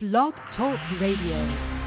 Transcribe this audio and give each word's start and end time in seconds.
Blog 0.00 0.32
Talk 0.56 0.78
Radio. 1.00 1.78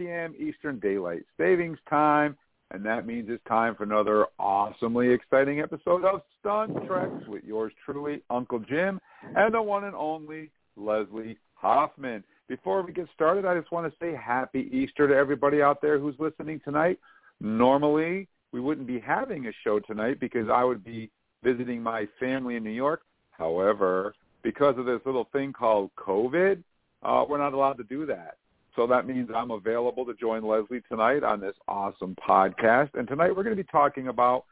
p.m. 0.00 0.34
Eastern 0.38 0.78
Daylight 0.78 1.24
Savings 1.36 1.78
Time, 1.88 2.34
and 2.70 2.84
that 2.86 3.06
means 3.06 3.26
it's 3.28 3.44
time 3.46 3.74
for 3.74 3.82
another 3.82 4.26
awesomely 4.38 5.10
exciting 5.10 5.60
episode 5.60 6.06
of 6.06 6.22
Stunt 6.40 6.72
Trek 6.86 7.10
with 7.28 7.44
yours 7.44 7.70
truly, 7.84 8.22
Uncle 8.30 8.60
Jim, 8.60 8.98
and 9.36 9.52
the 9.52 9.60
one 9.60 9.84
and 9.84 9.94
only 9.94 10.50
Leslie 10.74 11.36
Hoffman. 11.52 12.24
Before 12.48 12.80
we 12.80 12.94
get 12.94 13.08
started, 13.14 13.44
I 13.44 13.58
just 13.58 13.70
want 13.70 13.92
to 13.92 13.98
say 14.00 14.16
happy 14.16 14.70
Easter 14.72 15.06
to 15.06 15.14
everybody 15.14 15.60
out 15.60 15.82
there 15.82 15.98
who's 15.98 16.16
listening 16.18 16.62
tonight. 16.64 16.98
Normally, 17.40 18.26
we 18.52 18.60
wouldn't 18.60 18.86
be 18.86 19.00
having 19.00 19.48
a 19.48 19.52
show 19.62 19.80
tonight 19.80 20.18
because 20.18 20.48
I 20.50 20.64
would 20.64 20.82
be 20.82 21.10
visiting 21.44 21.82
my 21.82 22.06
family 22.18 22.56
in 22.56 22.64
New 22.64 22.70
York. 22.70 23.02
However, 23.32 24.14
because 24.42 24.78
of 24.78 24.86
this 24.86 25.00
little 25.04 25.28
thing 25.30 25.52
called 25.52 25.90
COVID, 25.98 26.62
uh, 27.02 27.24
we're 27.28 27.36
not 27.38 27.52
allowed 27.52 27.74
to 27.74 27.84
do 27.84 28.06
that. 28.06 28.36
So 28.76 28.86
that 28.86 29.06
means 29.06 29.28
I'm 29.34 29.50
available 29.50 30.04
to 30.06 30.14
join 30.14 30.44
Leslie 30.44 30.82
tonight 30.88 31.24
on 31.24 31.40
this 31.40 31.54
awesome 31.66 32.16
podcast. 32.26 32.90
And 32.94 33.08
tonight 33.08 33.34
we're 33.34 33.42
going 33.42 33.56
to 33.56 33.62
be 33.62 33.68
talking 33.70 34.08
about 34.08 34.44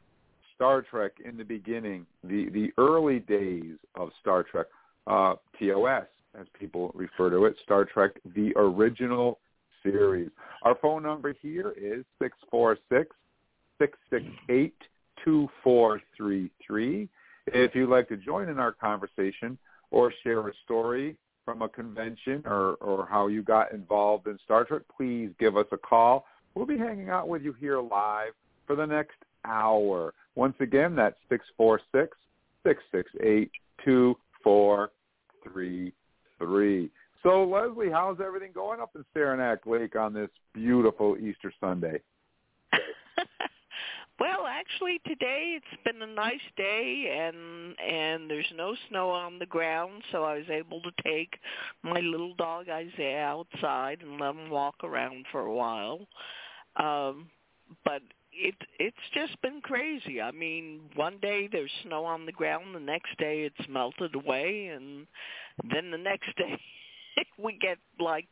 Star 0.55 0.83
Trek 0.83 1.13
in 1.25 1.37
the 1.37 1.45
beginning, 1.45 2.05
the, 2.25 2.49
the 2.51 2.73
early 2.79 3.21
days 3.21 3.77
of 3.95 4.11
Star 4.21 4.43
Trek, 4.43 4.67
uh, 5.07 5.35
TOS, 5.59 6.07
as 6.39 6.47
people 6.59 6.91
refer 6.95 7.31
to 7.31 7.45
it, 7.45 7.57
Star 7.63 7.85
Trek, 7.85 8.13
the 8.35 8.53
original 8.57 9.39
series. 9.83 10.31
Our 10.63 10.77
phone 10.83 11.05
number 11.05 11.35
here 11.41 11.75
is 11.81 12.05
six 12.21 12.37
four 12.51 12.77
six 12.91 13.15
six 13.79 13.97
six 14.11 14.25
eight 14.49 14.75
two 15.25 15.49
four 15.63 16.03
three 16.17 16.51
three. 16.67 17.09
If 17.47 17.75
you'd 17.75 17.89
like 17.89 18.09
to 18.09 18.17
join 18.17 18.49
in 18.49 18.59
our 18.59 18.73
conversation 18.73 19.57
or 19.91 20.13
share 20.23 20.47
a 20.49 20.53
story 20.65 21.17
from 21.49 21.63
a 21.63 21.69
convention 21.71 22.43
or, 22.45 22.75
or 22.75 23.09
how 23.11 23.27
you 23.27 23.43
got 23.43 23.73
involved 23.73 24.27
in 24.27 24.39
Star 24.45 24.67
Trek, 24.67 24.83
please 24.95 25.31
give 25.41 25.57
us 25.57 25.65
a 25.73 25.79
call. 25.79 26.27
We'll 26.55 26.67
be 26.67 26.77
hanging 26.77 27.09
out 27.09 27.27
with 27.27 27.41
you 27.41 27.55
here 27.55 27.81
live 27.81 28.33
for 28.67 28.77
the 28.77 28.85
next 28.85 29.17
hour. 29.47 30.13
Once 30.35 30.57
again, 30.61 30.95
that's 30.95 31.17
six 31.31 31.47
four 31.57 31.81
six 31.91 32.19
six 32.67 32.83
six 32.93 33.11
eight 33.23 33.51
two 33.83 34.15
four 34.45 34.91
three 35.43 35.95
three. 36.39 36.91
So, 37.23 37.45
Leslie, 37.45 37.91
how's 37.91 38.19
everything 38.21 38.53
going 38.53 38.81
up 38.81 38.91
in 38.95 39.03
Saranac 39.15 39.65
Lake 39.65 39.97
on 39.97 40.13
this 40.13 40.29
beautiful 40.53 41.17
Easter 41.17 41.51
Sunday? 41.59 42.03
Well, 44.19 44.47
actually, 44.47 45.01
today 45.07 45.57
it's 45.57 45.83
been 45.85 46.03
a 46.03 46.13
nice 46.13 46.41
day, 46.57 47.29
and 47.29 47.79
and 47.79 48.31
there's 48.31 48.53
no 48.57 48.75
snow 48.89 49.11
on 49.11 49.39
the 49.39 49.47
ground, 49.47 50.03
so 50.11 50.25
I 50.25 50.39
was 50.39 50.49
able 50.51 50.81
to 50.83 50.91
take 51.05 51.39
my 51.83 52.01
little 52.01 52.35
dog 52.35 52.69
Isaiah 52.69 53.25
outside 53.25 53.99
and 54.03 54.21
let 54.21 54.35
him 54.35 54.51
walk 54.51 54.77
around 54.83 55.27
for 55.31 55.43
a 55.43 55.55
while. 55.55 56.01
Um, 56.77 57.31
but 57.85 58.03
it 58.33 58.55
it's 58.79 58.97
just 59.15 59.41
been 59.43 59.61
crazy. 59.61 60.21
I 60.21 60.31
mean, 60.31 60.81
one 60.95 61.19
day 61.21 61.49
there's 61.51 61.71
snow 61.85 62.05
on 62.05 62.27
the 62.27 62.33
ground, 62.33 62.75
the 62.75 62.81
next 62.81 63.17
day 63.19 63.43
it's 63.43 63.69
melted 63.69 64.15
away, 64.15 64.71
and 64.75 65.07
then 65.73 65.91
the 65.91 65.99
next 65.99 66.29
day 66.37 66.59
we 67.43 67.59
get 67.59 67.79
like 68.01 68.29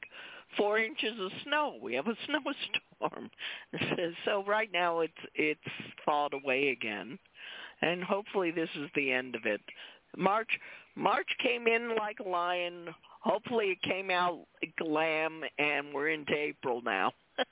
four 0.57 0.79
inches 0.79 1.12
of 1.21 1.31
snow. 1.45 1.77
We 1.81 1.95
have 1.95 2.07
a 2.07 2.17
snowstorm. 2.27 3.31
So 4.25 4.43
right 4.47 4.71
now 4.73 5.01
it's 5.01 5.12
it's 5.34 5.61
thawed 6.05 6.33
away 6.33 6.71
again, 6.71 7.19
and 7.83 8.03
hopefully 8.03 8.51
this 8.51 8.69
is 8.75 8.89
the 8.95 9.12
end 9.12 9.34
of 9.34 9.43
it. 9.45 9.61
March 10.17 10.49
March 10.97 11.29
came 11.43 11.67
in 11.67 11.95
like 11.97 12.19
a 12.25 12.29
lion. 12.29 12.89
Hopefully 13.21 13.67
it 13.67 13.83
came 13.83 14.11
out 14.11 14.47
like 14.62 14.75
a 14.81 14.84
lamb, 14.84 15.43
and 15.59 15.93
we're 15.93 16.09
into 16.09 16.34
April 16.34 16.81
now. 16.83 17.13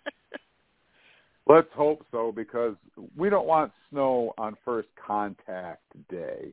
Let's 1.47 1.69
hope 1.75 2.07
so 2.11 2.33
because 2.33 2.75
we 3.17 3.29
don't 3.29 3.47
want 3.47 3.73
snow 3.91 4.33
on 4.39 4.57
first 4.65 4.89
contact 5.07 5.83
day. 6.09 6.53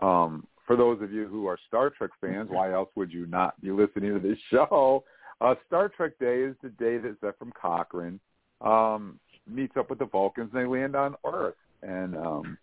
Um, 0.00 0.46
for 0.66 0.76
those 0.76 1.00
of 1.02 1.12
you 1.12 1.28
who 1.28 1.46
are 1.46 1.58
Star 1.68 1.90
Trek 1.90 2.10
fans, 2.20 2.48
why 2.50 2.72
else 2.72 2.90
would 2.96 3.12
you 3.12 3.26
not 3.26 3.60
be 3.60 3.70
listening 3.70 4.14
to 4.14 4.18
this 4.18 4.38
show? 4.50 5.04
Uh, 5.40 5.54
Star 5.66 5.88
Trek 5.88 6.18
Day 6.18 6.42
is 6.42 6.54
the 6.62 6.70
day 6.70 6.98
that 6.98 7.20
Zefram 7.20 7.52
Cochrane 7.54 8.20
um, 8.60 9.18
meets 9.46 9.76
up 9.76 9.90
with 9.90 9.98
the 9.98 10.06
Vulcans 10.06 10.50
and 10.52 10.62
they 10.62 10.66
land 10.66 10.96
on 10.96 11.16
Earth. 11.24 11.56
And 11.82 12.16
um, 12.16 12.58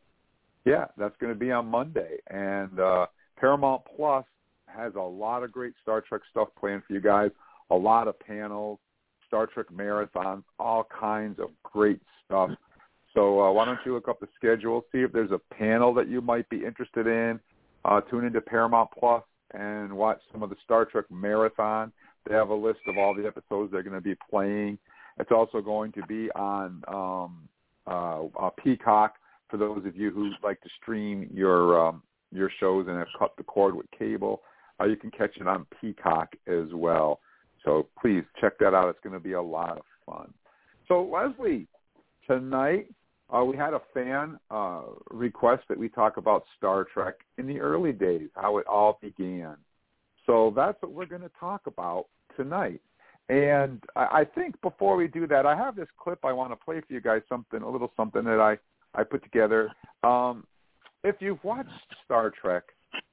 yeah, 0.66 0.86
that's 0.98 1.16
going 1.20 1.34
to 1.34 1.40
be 1.40 1.52
on 1.52 1.68
Monday. 1.68 2.18
And 2.28 2.80
uh, 2.80 3.08
Paramount 3.38 3.84
Plus 3.96 4.26
has 4.68 4.94
a 4.96 5.02
lot 5.02 5.44
of 5.44 5.52
great 5.52 5.74
Star 5.82 6.02
Trek 6.02 6.22
stuff 6.30 6.50
planned 6.60 6.84
for 6.88 6.94
you 6.94 7.02
guys. 7.02 7.32
A 7.70 7.76
lot 7.76 8.08
of 8.08 8.20
panels, 8.20 8.80
Star 9.28 9.48
Trek 9.48 9.68
marathons, 9.74 10.44
all 10.60 10.88
kinds 11.00 11.40
of 11.40 11.50
great 11.64 12.00
stuff. 12.26 12.52
So 13.14 13.42
uh, 13.42 13.52
why 13.52 13.66
don't 13.66 13.80
you 13.86 13.94
look 13.94 14.08
up 14.08 14.20
the 14.20 14.28
schedule, 14.36 14.86
see 14.92 15.00
if 15.00 15.12
there's 15.12 15.32
a 15.32 15.42
panel 15.54 15.94
that 15.96 16.08
you 16.08 16.22
might 16.22 16.48
be 16.50 16.64
interested 16.66 17.08
in. 17.08 17.40
Uh, 17.84 18.00
tune 18.02 18.26
into 18.26 18.40
Paramount 18.42 18.90
Plus 18.98 19.24
and 19.54 19.92
watch 19.92 20.20
some 20.32 20.44
of 20.44 20.50
the 20.50 20.56
Star 20.64 20.86
Trek 20.86 21.06
marathon. 21.10 21.92
They 22.28 22.36
have 22.36 22.50
a 22.50 22.56
list 22.56 22.80
of 22.88 22.98
all 22.98 23.16
the 23.16 23.26
episodes 23.26 23.72
they're 23.72 23.84
going 23.84 23.96
to 23.96 24.02
be 24.02 24.16
playing. 24.30 24.78
It's 25.20 25.32
also 25.32 25.62
going 25.62 25.92
to 25.94 26.02
be 26.08 26.30
on 26.32 26.82
um, 26.88 27.50
uh, 27.88 28.26
uh, 28.40 28.50
Peacock 28.64 29.16
for 29.50 29.58
those 29.58 29.86
of 29.86 29.96
you 29.96 30.12
who 30.12 30.32
like 30.44 30.62
to 30.62 30.70
stream 30.82 31.30
your 31.34 31.88
um, 31.88 32.04
your 32.32 32.50
shows 32.60 32.88
and 32.88 32.98
have 32.98 33.08
cut 33.18 33.34
the 33.38 33.44
cord 33.44 33.76
with 33.76 33.88
cable. 33.98 34.42
Uh, 34.80 34.86
you 34.86 34.96
can 34.96 35.12
catch 35.12 35.36
it 35.38 35.48
on 35.48 35.66
Peacock 35.80 36.30
as 36.48 36.74
well. 36.74 37.20
So 37.66 37.88
please 38.02 38.24
check 38.40 38.58
that 38.60 38.74
out. 38.74 38.90
It's 38.90 39.00
going 39.04 39.14
to 39.14 39.20
be 39.20 39.34
a 39.34 39.42
lot 39.42 39.78
of 39.78 39.84
fun. 40.06 40.34
So 40.88 41.04
Leslie, 41.04 41.68
tonight 42.26 42.88
uh, 43.30 43.44
we 43.44 43.56
had 43.56 43.74
a 43.74 43.82
fan 43.94 44.40
uh, 44.50 44.82
request 45.10 45.64
that 45.70 45.78
we 45.78 45.90
talk 45.90 46.18
about 46.18 46.44
Star 46.58 46.86
Trek 46.94 47.16
in 47.38 47.48
the 47.48 47.60
early 47.60 47.92
days, 47.92 48.30
how 48.36 48.58
it 48.58 48.68
all 48.68 49.00
began. 49.02 49.56
So 50.32 50.54
that's 50.56 50.82
what 50.82 50.94
we're 50.94 51.08
going 51.08 51.24
to 51.24 51.32
talk 51.38 51.68
about 51.68 52.06
tonight. 52.38 52.80
And 53.28 53.84
I 53.98 54.24
think 54.24 54.60
before 54.62 54.96
we 54.96 55.10
do 55.10 55.28
that, 55.28 55.46
I 55.46 55.58
have 55.58 55.76
this 55.76 55.90
clip 56.02 56.20
I 56.24 56.32
want 56.32 56.54
to 56.54 56.56
play 56.56 56.80
for 56.80 56.94
you 56.94 57.02
guys, 57.02 57.22
something 57.28 57.62
a 57.62 57.70
little 57.70 57.92
something 57.98 58.24
that 58.24 58.40
I 58.40 58.58
I 58.98 59.04
put 59.04 59.24
together. 59.24 59.70
Um, 60.04 60.46
if 61.04 61.18
you've 61.20 61.44
watched 61.44 61.70
Star 62.06 62.32
Trek, 62.42 62.64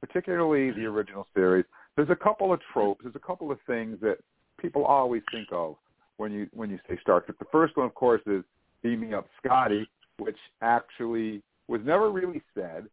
particularly 0.00 0.70
the 0.70 0.86
original 0.86 1.26
series, 1.34 1.64
there's 1.96 2.10
a 2.10 2.16
couple 2.16 2.52
of 2.52 2.60
tropes, 2.72 3.00
there's 3.02 3.16
a 3.16 3.26
couple 3.26 3.50
of 3.50 3.58
things 3.66 3.98
that 4.00 4.18
people 4.60 4.84
always 4.84 5.22
think 5.32 5.48
of 5.50 5.74
when 6.18 6.30
you 6.30 6.46
when 6.52 6.70
you 6.70 6.78
say 6.88 6.96
Star 7.02 7.20
Trek. 7.20 7.36
The 7.40 7.46
first 7.50 7.76
one, 7.76 7.86
of 7.86 7.94
course, 7.96 8.22
is 8.26 8.44
beaming 8.84 9.14
up 9.14 9.26
Scotty, 9.44 9.88
which 10.18 10.38
actually 10.62 11.42
was 11.66 11.80
never 11.84 12.12
really 12.12 12.42
said. 12.54 12.86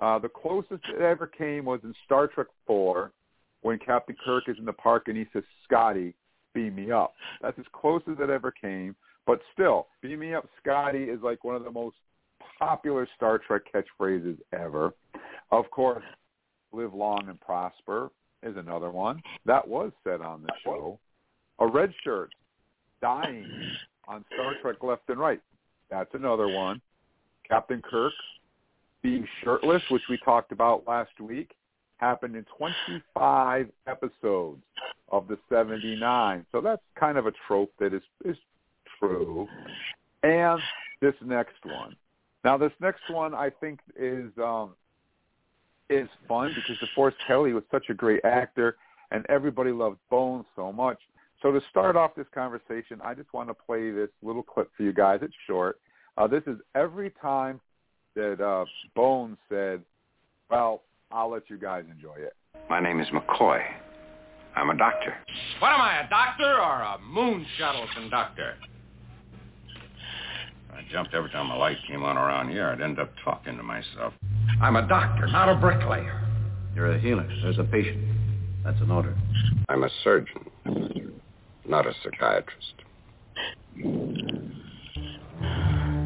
Uh, 0.00 0.18
the 0.18 0.28
closest 0.28 0.82
it 0.92 1.00
ever 1.00 1.28
came 1.28 1.64
was 1.64 1.80
in 1.84 1.94
Star 2.04 2.26
Trek 2.26 2.48
4 2.66 3.12
when 3.62 3.78
Captain 3.78 4.16
Kirk 4.24 4.44
is 4.48 4.56
in 4.58 4.64
the 4.64 4.72
park 4.72 5.04
and 5.08 5.16
he 5.16 5.26
says, 5.32 5.42
Scotty, 5.64 6.14
beam 6.54 6.74
me 6.74 6.90
up. 6.90 7.14
That's 7.42 7.58
as 7.58 7.64
close 7.72 8.02
as 8.10 8.16
it 8.20 8.30
ever 8.30 8.50
came. 8.50 8.94
But 9.26 9.40
still, 9.52 9.88
beam 10.00 10.20
me 10.20 10.34
up, 10.34 10.46
Scotty 10.62 11.04
is 11.04 11.20
like 11.22 11.44
one 11.44 11.56
of 11.56 11.64
the 11.64 11.70
most 11.70 11.96
popular 12.58 13.06
Star 13.16 13.38
Trek 13.38 13.62
catchphrases 13.72 14.38
ever. 14.52 14.94
Of 15.50 15.70
course, 15.70 16.04
live 16.72 16.94
long 16.94 17.26
and 17.28 17.40
prosper 17.40 18.10
is 18.42 18.56
another 18.56 18.90
one. 18.90 19.20
That 19.46 19.66
was 19.66 19.92
said 20.04 20.20
on 20.20 20.42
the 20.42 20.52
show. 20.64 20.98
A 21.60 21.66
red 21.66 21.92
shirt 22.04 22.30
dying 23.00 23.46
on 24.06 24.24
Star 24.32 24.54
Trek 24.62 24.76
Left 24.82 25.02
and 25.08 25.18
Right. 25.18 25.40
That's 25.90 26.10
another 26.14 26.48
one. 26.48 26.80
Captain 27.48 27.82
Kirk 27.82 28.12
being 29.02 29.26
shirtless, 29.42 29.82
which 29.90 30.02
we 30.10 30.18
talked 30.24 30.52
about 30.52 30.86
last 30.86 31.18
week, 31.20 31.52
happened 31.98 32.36
in 32.36 32.44
25 32.56 33.68
episodes 33.86 34.62
of 35.10 35.28
the 35.28 35.38
79. 35.48 36.46
So 36.52 36.60
that's 36.60 36.82
kind 36.98 37.18
of 37.18 37.26
a 37.26 37.32
trope 37.46 37.72
that 37.78 37.92
is 37.94 38.02
is 38.24 38.36
true. 38.98 39.46
And 40.22 40.60
this 41.00 41.14
next 41.24 41.64
one. 41.64 41.94
Now 42.44 42.56
this 42.56 42.72
next 42.80 43.02
one 43.10 43.34
I 43.34 43.50
think 43.50 43.80
is 43.96 44.30
um 44.38 44.70
is 45.90 46.08
fun 46.26 46.54
because 46.54 46.76
DeForest 46.88 47.14
Kelley 47.26 47.52
was 47.52 47.64
such 47.70 47.86
a 47.88 47.94
great 47.94 48.24
actor 48.24 48.76
and 49.10 49.24
everybody 49.28 49.70
loved 49.70 49.98
Bones 50.10 50.44
so 50.54 50.72
much. 50.72 50.98
So 51.40 51.52
to 51.52 51.60
start 51.70 51.96
off 51.96 52.14
this 52.16 52.26
conversation, 52.34 53.00
I 53.02 53.14
just 53.14 53.32
want 53.32 53.48
to 53.48 53.54
play 53.54 53.90
this 53.90 54.10
little 54.22 54.42
clip 54.42 54.70
for 54.76 54.82
you 54.82 54.92
guys. 54.92 55.20
It's 55.22 55.34
short. 55.46 55.80
Uh, 56.16 56.26
this 56.26 56.42
is 56.46 56.58
every 56.74 57.12
time 57.22 57.60
that 58.16 58.40
uh, 58.40 58.64
Bones 58.96 59.38
said, 59.48 59.82
well, 60.50 60.82
I'll 61.10 61.30
let 61.30 61.48
you 61.48 61.56
guys 61.56 61.84
enjoy 61.90 62.16
it. 62.16 62.34
My 62.68 62.80
name 62.80 63.00
is 63.00 63.06
McCoy. 63.08 63.62
I'm 64.54 64.70
a 64.70 64.76
doctor. 64.76 65.14
What 65.60 65.72
am 65.72 65.80
I, 65.80 66.00
a 66.00 66.08
doctor 66.10 66.44
or 66.44 66.82
a 66.82 66.98
moon 66.98 67.46
shuttle 67.56 67.86
conductor? 67.94 68.56
I 70.72 70.82
jumped 70.92 71.14
every 71.14 71.30
time 71.30 71.50
a 71.50 71.56
light 71.56 71.78
came 71.88 72.02
on 72.02 72.18
around 72.18 72.50
here. 72.50 72.68
I'd 72.68 72.80
end 72.82 72.98
up 72.98 73.10
talking 73.24 73.56
to 73.56 73.62
myself. 73.62 74.12
I'm 74.60 74.76
a 74.76 74.86
doctor, 74.86 75.26
not 75.28 75.48
a 75.48 75.54
bricklayer. 75.54 76.24
You're 76.74 76.92
a 76.92 77.00
healer. 77.00 77.26
There's 77.42 77.58
a 77.58 77.64
patient. 77.64 78.04
That's 78.64 78.80
an 78.80 78.90
order. 78.90 79.16
I'm 79.68 79.84
a 79.84 79.90
surgeon, 80.04 80.44
not 81.66 81.86
a 81.86 81.92
psychiatrist. 82.02 82.74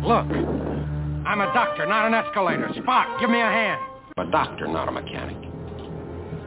Look, 0.05 0.27
I'm 1.27 1.41
a 1.41 1.53
doctor, 1.55 1.87
not 1.87 2.07
an 2.07 2.15
escalator. 2.15 2.69
Spock, 2.77 3.21
give 3.21 3.31
me 3.31 3.41
a 3.41 3.45
hand. 3.45 3.81
I'm 4.19 4.29
a 4.29 4.31
doctor, 4.31 4.67
not 4.67 4.89
a 4.89 4.93
mechanic. 4.93 5.37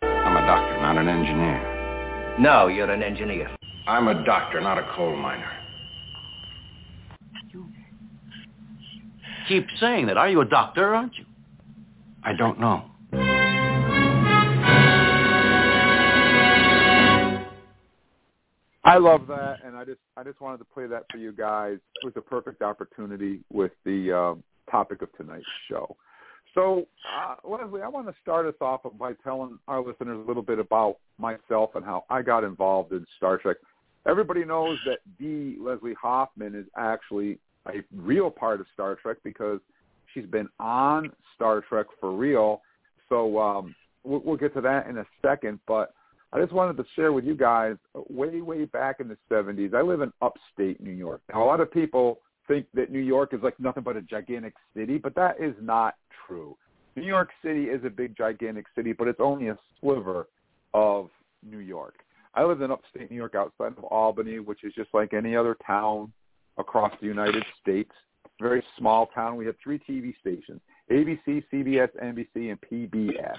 I'm 0.03 0.37
a 0.37 0.45
doctor, 0.45 0.81
not 0.81 0.97
an 0.97 1.07
engineer. 1.07 2.37
No, 2.39 2.67
you're 2.67 2.91
an 2.91 3.01
engineer. 3.01 3.49
I'm 3.87 4.07
a 4.07 4.23
doctor, 4.23 4.61
not 4.61 4.77
a 4.77 4.87
coal 4.95 5.15
miner. 5.15 5.51
You 7.51 7.65
Keep 9.47 9.65
saying 9.79 10.05
that. 10.07 10.17
Are 10.17 10.29
you 10.29 10.41
a 10.41 10.45
doctor, 10.45 10.93
aren't 10.93 11.17
you? 11.17 11.25
I 12.23 12.33
don't 12.33 12.59
know. 12.59 12.83
I 18.83 18.97
love 18.99 19.25
that, 19.27 19.57
and 19.65 19.75
I 19.75 19.85
just 19.85 19.99
I 20.15 20.23
just 20.23 20.39
wanted 20.39 20.59
to 20.59 20.65
play 20.65 20.85
that 20.85 21.05
for 21.11 21.17
you 21.17 21.31
guys. 21.31 21.79
It 22.03 22.05
was 22.05 22.13
a 22.15 22.21
perfect 22.21 22.61
opportunity 22.61 23.39
with 23.51 23.71
the 23.83 24.11
uh, 24.15 24.71
topic 24.71 25.01
of 25.01 25.11
tonight's 25.17 25.43
show. 25.67 25.97
So, 26.55 26.87
uh, 27.13 27.35
Leslie, 27.47 27.81
I 27.81 27.87
want 27.89 28.07
to 28.07 28.15
start 28.21 28.47
us 28.47 28.55
off 28.61 28.81
by 28.97 29.11
telling 29.23 29.59
our 29.67 29.81
listeners 29.81 30.17
a 30.23 30.27
little 30.27 30.41
bit 30.41 30.57
about 30.57 30.97
myself 31.17 31.71
and 31.75 31.83
how 31.83 32.05
I 32.09 32.21
got 32.21 32.45
involved 32.45 32.93
in 32.93 33.05
Star 33.17 33.37
Trek. 33.37 33.57
Everybody 34.07 34.45
knows 34.45 34.79
that 34.85 34.99
D. 35.19 35.57
Leslie 35.59 35.95
Hoffman 36.01 36.55
is 36.55 36.65
actually 36.77 37.39
a 37.67 37.83
real 37.93 38.31
part 38.31 38.61
of 38.61 38.67
Star 38.73 38.95
Trek 38.95 39.17
because 39.23 39.59
she's 40.13 40.25
been 40.25 40.47
on 40.59 41.11
Star 41.35 41.61
Trek 41.67 41.87
for 41.99 42.15
real. 42.15 42.61
So 43.09 43.37
um, 43.37 43.75
we'll, 44.05 44.21
we'll 44.23 44.37
get 44.37 44.53
to 44.53 44.61
that 44.61 44.87
in 44.87 44.99
a 44.99 45.05
second, 45.21 45.59
but 45.67 45.93
I 46.31 46.39
just 46.39 46.53
wanted 46.53 46.77
to 46.77 46.85
share 46.95 47.11
with 47.11 47.25
you 47.25 47.35
guys 47.35 47.75
way, 48.09 48.39
way 48.41 48.63
back 48.65 49.01
in 49.01 49.09
the 49.09 49.17
70s. 49.29 49.73
I 49.73 49.81
live 49.81 50.01
in 50.01 50.13
upstate 50.21 50.81
New 50.81 50.91
York. 50.91 51.21
Now, 51.33 51.43
a 51.43 51.45
lot 51.45 51.59
of 51.59 51.71
people 51.71 52.19
think 52.47 52.67
that 52.73 52.91
New 52.91 52.99
York 52.99 53.33
is 53.33 53.41
like 53.41 53.59
nothing 53.59 53.83
but 53.83 53.97
a 53.97 54.01
gigantic 54.01 54.53
city, 54.75 54.97
but 54.97 55.15
that 55.15 55.39
is 55.39 55.55
not 55.61 55.95
true. 56.27 56.55
New 56.95 57.03
York 57.03 57.29
City 57.43 57.65
is 57.65 57.83
a 57.83 57.89
big, 57.89 58.15
gigantic 58.15 58.65
city, 58.75 58.93
but 58.93 59.07
it's 59.07 59.19
only 59.19 59.49
a 59.49 59.57
sliver 59.79 60.27
of 60.73 61.09
New 61.43 61.59
York. 61.59 61.95
I 62.33 62.43
live 62.43 62.61
in 62.61 62.71
upstate 62.71 63.09
New 63.09 63.17
York 63.17 63.35
outside 63.35 63.77
of 63.77 63.83
Albany, 63.85 64.39
which 64.39 64.63
is 64.63 64.73
just 64.73 64.89
like 64.93 65.13
any 65.13 65.35
other 65.35 65.57
town 65.65 66.11
across 66.57 66.93
the 67.01 67.07
United 67.07 67.43
States. 67.61 67.91
Very 68.41 68.63
small 68.77 69.07
town. 69.07 69.37
We 69.37 69.45
have 69.45 69.55
three 69.63 69.79
TV 69.79 70.13
stations, 70.19 70.59
ABC, 70.91 71.43
CBS, 71.51 71.89
NBC, 72.03 72.51
and 72.51 72.59
PBS. 72.61 73.37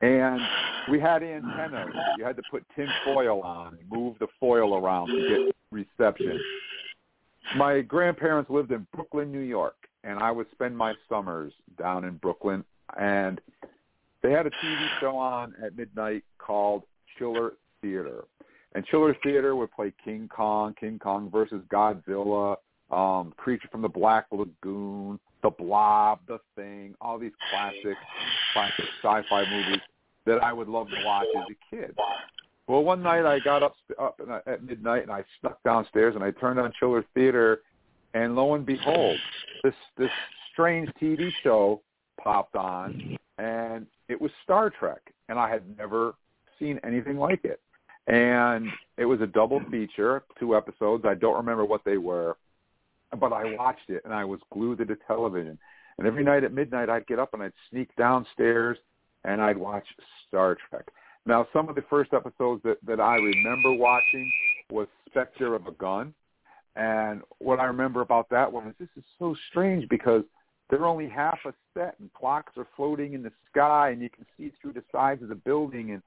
And 0.00 0.40
we 0.90 1.00
had 1.00 1.22
antennas. 1.22 1.94
You 2.18 2.24
had 2.24 2.36
to 2.36 2.42
put 2.50 2.64
tin 2.74 2.88
foil 3.04 3.42
on 3.42 3.78
and 3.78 3.90
move 3.90 4.16
the 4.18 4.26
foil 4.38 4.76
around 4.76 5.08
to 5.08 5.28
get 5.28 5.56
reception. 5.70 6.40
My 7.54 7.80
grandparents 7.80 8.50
lived 8.50 8.72
in 8.72 8.86
Brooklyn, 8.94 9.30
New 9.30 9.40
York, 9.40 9.76
and 10.04 10.18
I 10.18 10.30
would 10.30 10.46
spend 10.50 10.76
my 10.76 10.94
summers 11.08 11.52
down 11.78 12.04
in 12.04 12.16
Brooklyn. 12.16 12.64
And 12.98 13.40
they 14.22 14.32
had 14.32 14.46
a 14.46 14.50
TV 14.50 14.88
show 15.00 15.16
on 15.16 15.54
at 15.64 15.76
midnight 15.76 16.24
called 16.38 16.82
Chiller 17.18 17.52
Theater. 17.80 18.24
And 18.74 18.84
Chiller 18.86 19.16
Theater 19.22 19.56
would 19.56 19.72
play 19.72 19.92
King 20.04 20.28
Kong, 20.28 20.74
King 20.78 20.98
Kong 20.98 21.30
versus 21.30 21.62
Godzilla, 21.72 22.56
um, 22.90 23.32
Creature 23.36 23.68
from 23.70 23.82
the 23.82 23.88
Black 23.88 24.26
Lagoon, 24.30 25.18
The 25.42 25.50
Blob, 25.50 26.20
The 26.26 26.38
Thing, 26.56 26.94
all 27.00 27.18
these 27.18 27.32
classic, 27.50 27.96
classic 28.52 28.84
sci-fi 29.02 29.44
movies 29.50 29.80
that 30.26 30.42
I 30.42 30.52
would 30.52 30.68
love 30.68 30.88
to 30.88 31.04
watch 31.04 31.26
as 31.36 31.44
a 31.50 31.76
kid. 31.76 31.96
Well, 32.66 32.82
one 32.82 33.02
night 33.02 33.24
I 33.24 33.38
got 33.40 33.62
up 33.62 33.76
up 33.98 34.20
at 34.46 34.64
midnight 34.64 35.02
and 35.02 35.12
I 35.12 35.24
snuck 35.40 35.62
downstairs 35.62 36.14
and 36.14 36.24
I 36.24 36.32
turned 36.32 36.58
on 36.58 36.72
Chiller 36.78 37.04
Theater, 37.14 37.60
and 38.14 38.34
lo 38.34 38.54
and 38.54 38.66
behold, 38.66 39.18
this 39.62 39.74
this 39.96 40.10
strange 40.52 40.88
TV 41.00 41.30
show 41.42 41.80
popped 42.22 42.56
on, 42.56 43.16
and 43.38 43.86
it 44.08 44.20
was 44.20 44.30
Star 44.42 44.70
Trek, 44.70 45.00
and 45.28 45.38
I 45.38 45.48
had 45.48 45.62
never 45.78 46.14
seen 46.58 46.80
anything 46.84 47.18
like 47.18 47.44
it. 47.44 47.60
And 48.06 48.68
it 48.96 49.04
was 49.04 49.20
a 49.20 49.26
double 49.26 49.60
feature, 49.70 50.22
two 50.38 50.56
episodes. 50.56 51.04
I 51.06 51.14
don't 51.14 51.36
remember 51.36 51.64
what 51.64 51.84
they 51.84 51.96
were, 51.96 52.36
but 53.18 53.32
I 53.32 53.56
watched 53.56 53.90
it 53.90 54.02
and 54.04 54.14
I 54.14 54.24
was 54.24 54.40
glued 54.52 54.78
to 54.78 54.84
the 54.84 54.96
television. 55.06 55.58
And 55.98 56.06
every 56.06 56.22
night 56.22 56.44
at 56.44 56.52
midnight, 56.52 56.88
I'd 56.88 57.06
get 57.06 57.18
up 57.18 57.34
and 57.34 57.42
I'd 57.42 57.52
sneak 57.70 57.94
downstairs 57.96 58.78
and 59.24 59.40
I'd 59.40 59.56
watch 59.56 59.86
Star 60.28 60.56
Trek. 60.70 60.86
Now, 61.26 61.46
some 61.52 61.68
of 61.68 61.74
the 61.74 61.84
first 61.90 62.12
episodes 62.14 62.62
that, 62.62 62.78
that 62.86 63.00
I 63.00 63.16
remember 63.16 63.72
watching 63.72 64.30
was 64.70 64.86
Spectre 65.08 65.54
of 65.54 65.66
a 65.66 65.72
Gun. 65.72 66.14
And 66.76 67.22
what 67.38 67.58
I 67.58 67.64
remember 67.64 68.00
about 68.00 68.28
that 68.30 68.52
one 68.52 68.68
is 68.68 68.74
this 68.78 68.88
is 68.96 69.04
so 69.18 69.34
strange 69.50 69.88
because 69.88 70.22
they're 70.70 70.86
only 70.86 71.08
half 71.08 71.38
a 71.44 71.52
set 71.74 71.96
and 71.98 72.12
clocks 72.12 72.52
are 72.56 72.66
floating 72.76 73.14
in 73.14 73.22
the 73.22 73.32
sky 73.50 73.90
and 73.90 74.00
you 74.00 74.10
can 74.10 74.26
see 74.36 74.52
through 74.60 74.74
the 74.74 74.84
sides 74.92 75.22
of 75.22 75.28
the 75.28 75.34
building 75.34 75.92
and 75.92 76.02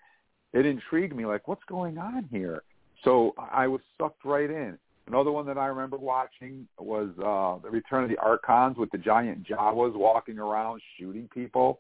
it 0.54 0.66
intrigued 0.66 1.16
me 1.16 1.26
like 1.26 1.48
what's 1.48 1.64
going 1.68 1.98
on 1.98 2.28
here. 2.32 2.64
So 3.04 3.34
I 3.38 3.68
was 3.68 3.82
sucked 3.98 4.26
right 4.26 4.50
in. 4.50 4.78
Another 5.08 5.32
one 5.32 5.48
that 5.48 5.58
I 5.58 5.66
remember 5.68 5.98
watching 5.98 6.68
was 6.78 7.10
uh 7.18 7.62
The 7.64 7.72
Return 7.72 8.04
of 8.04 8.10
the 8.10 8.18
Archons 8.18 8.78
with 8.78 8.92
the 8.92 8.98
giant 8.98 9.48
Jawas 9.48 9.96
walking 9.96 10.38
around 10.38 10.82
shooting 10.98 11.28
people. 11.34 11.80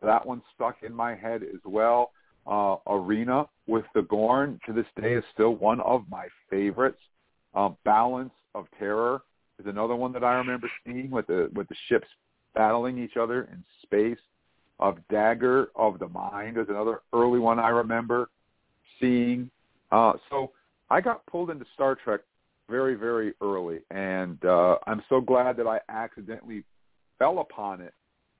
That 0.00 0.26
one 0.26 0.42
stuck 0.54 0.82
in 0.82 0.94
my 0.94 1.14
head 1.14 1.42
as 1.42 1.60
well. 1.64 2.12
Uh 2.46 2.76
Arena 2.86 3.46
with 3.66 3.84
the 3.94 4.02
Gorn 4.02 4.60
to 4.66 4.72
this 4.72 4.86
day 5.00 5.14
is 5.14 5.24
still 5.32 5.54
one 5.56 5.80
of 5.80 6.04
my 6.10 6.26
favorites. 6.50 7.00
Uh, 7.54 7.70
Balance 7.84 8.32
of 8.54 8.66
Terror 8.78 9.22
is 9.58 9.66
another 9.66 9.94
one 9.94 10.12
that 10.12 10.24
I 10.24 10.34
remember 10.34 10.70
seeing 10.84 11.10
with 11.10 11.26
the 11.26 11.50
with 11.54 11.68
the 11.68 11.76
ships 11.88 12.08
battling 12.54 12.98
each 12.98 13.16
other 13.16 13.48
in 13.52 13.62
space. 13.82 14.18
Of 14.80 14.98
Dagger 15.08 15.68
of 15.76 16.00
the 16.00 16.08
Mind 16.08 16.56
is 16.58 16.66
another 16.68 17.02
early 17.12 17.38
one 17.38 17.60
I 17.60 17.68
remember 17.68 18.30
seeing. 19.00 19.48
Uh, 19.92 20.14
so 20.28 20.50
I 20.90 21.00
got 21.00 21.24
pulled 21.26 21.50
into 21.50 21.64
Star 21.74 21.94
Trek 21.94 22.22
very, 22.68 22.94
very 22.94 23.34
early, 23.40 23.80
and 23.90 24.44
uh, 24.44 24.78
I'm 24.86 25.02
so 25.08 25.20
glad 25.20 25.56
that 25.58 25.66
I 25.68 25.78
accidentally 25.88 26.64
fell 27.18 27.38
upon 27.38 27.80
it. 27.80 27.94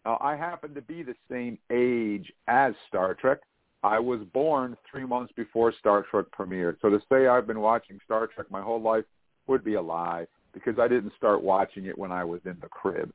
Uh, 0.04 0.16
I 0.20 0.34
happen 0.34 0.74
to 0.74 0.82
be 0.82 1.04
the 1.04 1.14
same 1.30 1.58
age 1.70 2.32
as 2.48 2.74
Star 2.88 3.14
Trek. 3.14 3.38
I 3.82 3.98
was 3.98 4.20
born 4.32 4.76
three 4.90 5.04
months 5.04 5.32
before 5.36 5.72
Star 5.78 6.04
Trek 6.08 6.26
premiered. 6.38 6.76
So 6.80 6.88
to 6.90 7.00
say 7.10 7.26
I've 7.26 7.46
been 7.46 7.60
watching 7.60 7.98
Star 8.04 8.26
Trek 8.28 8.50
my 8.50 8.62
whole 8.62 8.80
life 8.80 9.04
would 9.48 9.64
be 9.64 9.74
a 9.74 9.82
lie 9.82 10.26
because 10.54 10.78
I 10.78 10.86
didn't 10.86 11.12
start 11.16 11.42
watching 11.42 11.86
it 11.86 11.98
when 11.98 12.12
I 12.12 12.24
was 12.24 12.40
in 12.44 12.56
the 12.60 12.68
crib. 12.68 13.12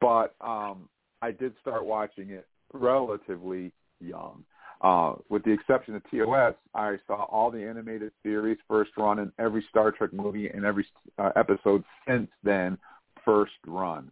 But 0.00 0.34
um, 0.40 0.88
I 1.22 1.30
did 1.30 1.54
start 1.60 1.86
watching 1.86 2.30
it 2.30 2.46
relatively 2.72 3.72
young. 4.00 4.44
Uh, 4.82 5.14
with 5.28 5.44
the 5.44 5.50
exception 5.50 5.94
of 5.94 6.02
TOS, 6.10 6.54
I 6.74 6.96
saw 7.06 7.24
all 7.24 7.50
the 7.50 7.62
animated 7.62 8.12
series 8.22 8.56
first 8.66 8.92
run 8.96 9.18
and 9.18 9.30
every 9.38 9.64
Star 9.68 9.92
Trek 9.92 10.12
movie 10.12 10.48
and 10.48 10.64
every 10.64 10.86
uh, 11.18 11.30
episode 11.36 11.84
since 12.08 12.28
then 12.42 12.78
first 13.24 13.52
run. 13.66 14.10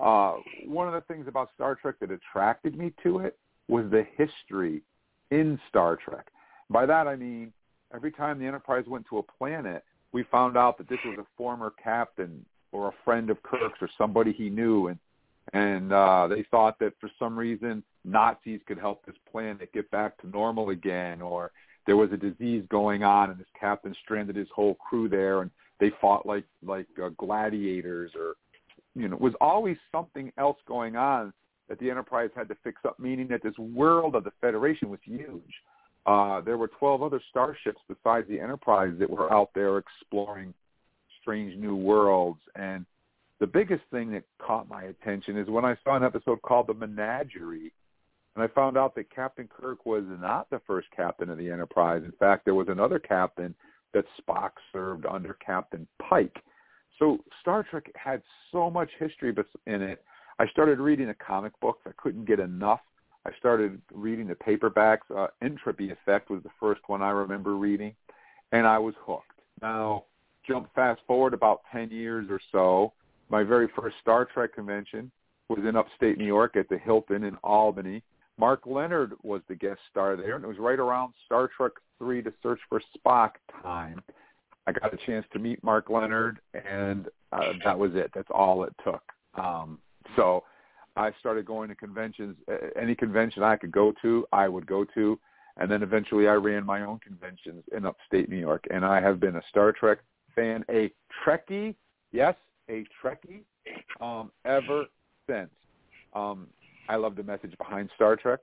Uh, 0.00 0.34
one 0.66 0.88
of 0.88 0.94
the 0.94 1.02
things 1.02 1.28
about 1.28 1.50
Star 1.54 1.76
Trek 1.76 1.94
that 2.00 2.10
attracted 2.10 2.76
me 2.76 2.92
to 3.04 3.20
it 3.20 3.38
was 3.68 3.88
the 3.90 4.04
history 4.16 4.82
in 5.32 5.58
Star 5.68 5.96
Trek. 5.96 6.26
By 6.68 6.86
that 6.86 7.08
I 7.08 7.16
mean 7.16 7.52
every 7.94 8.12
time 8.12 8.38
the 8.38 8.46
Enterprise 8.46 8.84
went 8.86 9.06
to 9.08 9.18
a 9.18 9.22
planet, 9.22 9.82
we 10.12 10.24
found 10.24 10.56
out 10.56 10.76
that 10.78 10.88
this 10.88 10.98
was 11.04 11.18
a 11.18 11.26
former 11.36 11.72
captain 11.82 12.44
or 12.70 12.88
a 12.88 12.92
friend 13.04 13.30
of 13.30 13.42
Kirk's 13.42 13.80
or 13.80 13.88
somebody 13.96 14.32
he 14.32 14.50
knew, 14.50 14.88
and 14.88 14.98
and 15.54 15.92
uh, 15.92 16.28
they 16.28 16.44
thought 16.50 16.78
that 16.78 16.92
for 17.00 17.10
some 17.18 17.36
reason 17.36 17.82
Nazis 18.04 18.60
could 18.66 18.78
help 18.78 19.04
this 19.04 19.16
planet 19.30 19.72
get 19.72 19.90
back 19.90 20.18
to 20.18 20.28
normal 20.28 20.70
again, 20.70 21.20
or 21.22 21.50
there 21.86 21.96
was 21.96 22.12
a 22.12 22.16
disease 22.16 22.64
going 22.68 23.02
on 23.02 23.30
and 23.30 23.40
this 23.40 23.46
captain 23.58 23.94
stranded 24.04 24.36
his 24.36 24.48
whole 24.54 24.74
crew 24.74 25.08
there, 25.08 25.40
and 25.40 25.50
they 25.80 25.90
fought 26.00 26.26
like 26.26 26.44
like 26.62 26.86
uh, 27.02 27.08
gladiators, 27.16 28.12
or 28.14 28.34
you 28.94 29.08
know, 29.08 29.16
was 29.16 29.34
always 29.40 29.78
something 29.90 30.30
else 30.36 30.58
going 30.68 30.94
on 30.94 31.32
that 31.72 31.78
the 31.78 31.90
Enterprise 31.90 32.28
had 32.36 32.48
to 32.48 32.56
fix 32.62 32.82
up, 32.86 32.98
meaning 32.98 33.26
that 33.28 33.42
this 33.42 33.56
world 33.56 34.14
of 34.14 34.24
the 34.24 34.32
Federation 34.42 34.90
was 34.90 35.00
huge. 35.04 35.54
Uh, 36.04 36.42
there 36.42 36.58
were 36.58 36.68
12 36.68 37.02
other 37.02 37.18
starships 37.30 37.80
besides 37.88 38.28
the 38.28 38.38
Enterprise 38.38 38.92
that 38.98 39.08
were 39.08 39.32
out 39.32 39.48
there 39.54 39.78
exploring 39.78 40.52
strange 41.22 41.56
new 41.56 41.74
worlds. 41.74 42.40
And 42.56 42.84
the 43.40 43.46
biggest 43.46 43.84
thing 43.90 44.12
that 44.12 44.24
caught 44.38 44.68
my 44.68 44.82
attention 44.82 45.38
is 45.38 45.48
when 45.48 45.64
I 45.64 45.74
saw 45.82 45.96
an 45.96 46.04
episode 46.04 46.42
called 46.42 46.66
The 46.66 46.74
Menagerie, 46.74 47.72
and 48.36 48.44
I 48.44 48.48
found 48.48 48.76
out 48.76 48.94
that 48.96 49.10
Captain 49.10 49.48
Kirk 49.48 49.86
was 49.86 50.04
not 50.20 50.50
the 50.50 50.60
first 50.66 50.88
captain 50.94 51.30
of 51.30 51.38
the 51.38 51.50
Enterprise. 51.50 52.02
In 52.04 52.12
fact, 52.12 52.44
there 52.44 52.54
was 52.54 52.68
another 52.68 52.98
captain 52.98 53.54
that 53.94 54.04
Spock 54.20 54.50
served 54.74 55.06
under 55.06 55.38
Captain 55.44 55.88
Pike. 56.06 56.36
So 56.98 57.16
Star 57.40 57.62
Trek 57.62 57.90
had 57.94 58.20
so 58.52 58.68
much 58.68 58.90
history 58.98 59.34
in 59.66 59.80
it. 59.80 60.04
I 60.42 60.48
started 60.48 60.80
reading 60.80 61.06
the 61.06 61.14
comic 61.14 61.52
books. 61.60 61.82
I 61.86 61.92
couldn't 61.96 62.24
get 62.24 62.40
enough. 62.40 62.80
I 63.24 63.30
started 63.38 63.80
reading 63.94 64.26
the 64.26 64.34
paperbacks. 64.34 65.08
Uh, 65.16 65.28
Entropy 65.40 65.92
Effect 65.92 66.30
was 66.30 66.42
the 66.42 66.50
first 66.58 66.80
one 66.88 67.00
I 67.00 67.10
remember 67.10 67.54
reading, 67.54 67.94
and 68.50 68.66
I 68.66 68.76
was 68.76 68.94
hooked. 69.06 69.38
Now, 69.60 70.06
jump 70.44 70.68
fast 70.74 71.00
forward 71.06 71.32
about 71.32 71.60
10 71.70 71.90
years 71.92 72.26
or 72.28 72.40
so, 72.50 72.92
my 73.28 73.44
very 73.44 73.68
first 73.78 73.94
Star 74.00 74.24
Trek 74.24 74.52
convention 74.52 75.12
was 75.48 75.60
in 75.60 75.76
upstate 75.76 76.18
New 76.18 76.26
York 76.26 76.56
at 76.56 76.68
the 76.68 76.76
Hilton 76.76 77.22
in 77.22 77.36
Albany. 77.44 78.02
Mark 78.36 78.66
Lenard 78.66 79.12
was 79.22 79.42
the 79.46 79.54
guest 79.54 79.78
star 79.92 80.16
there, 80.16 80.34
and 80.34 80.44
it 80.44 80.48
was 80.48 80.58
right 80.58 80.80
around 80.80 81.12
Star 81.24 81.48
Trek 81.56 81.72
3 81.98 82.20
to 82.20 82.32
Search 82.42 82.58
for 82.68 82.82
Spock 82.98 83.34
time. 83.62 84.02
I 84.66 84.72
got 84.72 84.92
a 84.92 84.96
chance 85.06 85.24
to 85.34 85.38
meet 85.38 85.62
Mark 85.62 85.88
Lenard, 85.88 86.40
and 86.52 87.06
uh, 87.30 87.52
that 87.64 87.78
was 87.78 87.92
it. 87.94 88.10
That's 88.12 88.30
all 88.32 88.64
it 88.64 88.74
took. 88.82 89.02
Um, 89.36 89.78
so 90.16 90.44
I 90.96 91.12
started 91.20 91.46
going 91.46 91.68
to 91.68 91.74
conventions. 91.74 92.36
Any 92.80 92.94
convention 92.94 93.42
I 93.42 93.56
could 93.56 93.72
go 93.72 93.92
to, 94.02 94.26
I 94.32 94.48
would 94.48 94.66
go 94.66 94.84
to. 94.94 95.18
And 95.58 95.70
then 95.70 95.82
eventually 95.82 96.28
I 96.28 96.32
ran 96.32 96.64
my 96.64 96.82
own 96.82 96.98
conventions 97.00 97.62
in 97.76 97.84
upstate 97.84 98.28
New 98.28 98.38
York. 98.38 98.64
And 98.70 98.84
I 98.84 99.00
have 99.00 99.20
been 99.20 99.36
a 99.36 99.42
Star 99.50 99.72
Trek 99.72 99.98
fan, 100.34 100.64
a 100.70 100.90
Trekkie, 101.24 101.74
yes, 102.10 102.34
a 102.70 102.84
Trekkie, 103.02 103.42
um, 104.00 104.30
ever 104.44 104.86
since. 105.28 105.50
Um, 106.14 106.46
I 106.88 106.96
love 106.96 107.16
the 107.16 107.22
message 107.22 107.56
behind 107.58 107.90
Star 107.94 108.16
Trek. 108.16 108.40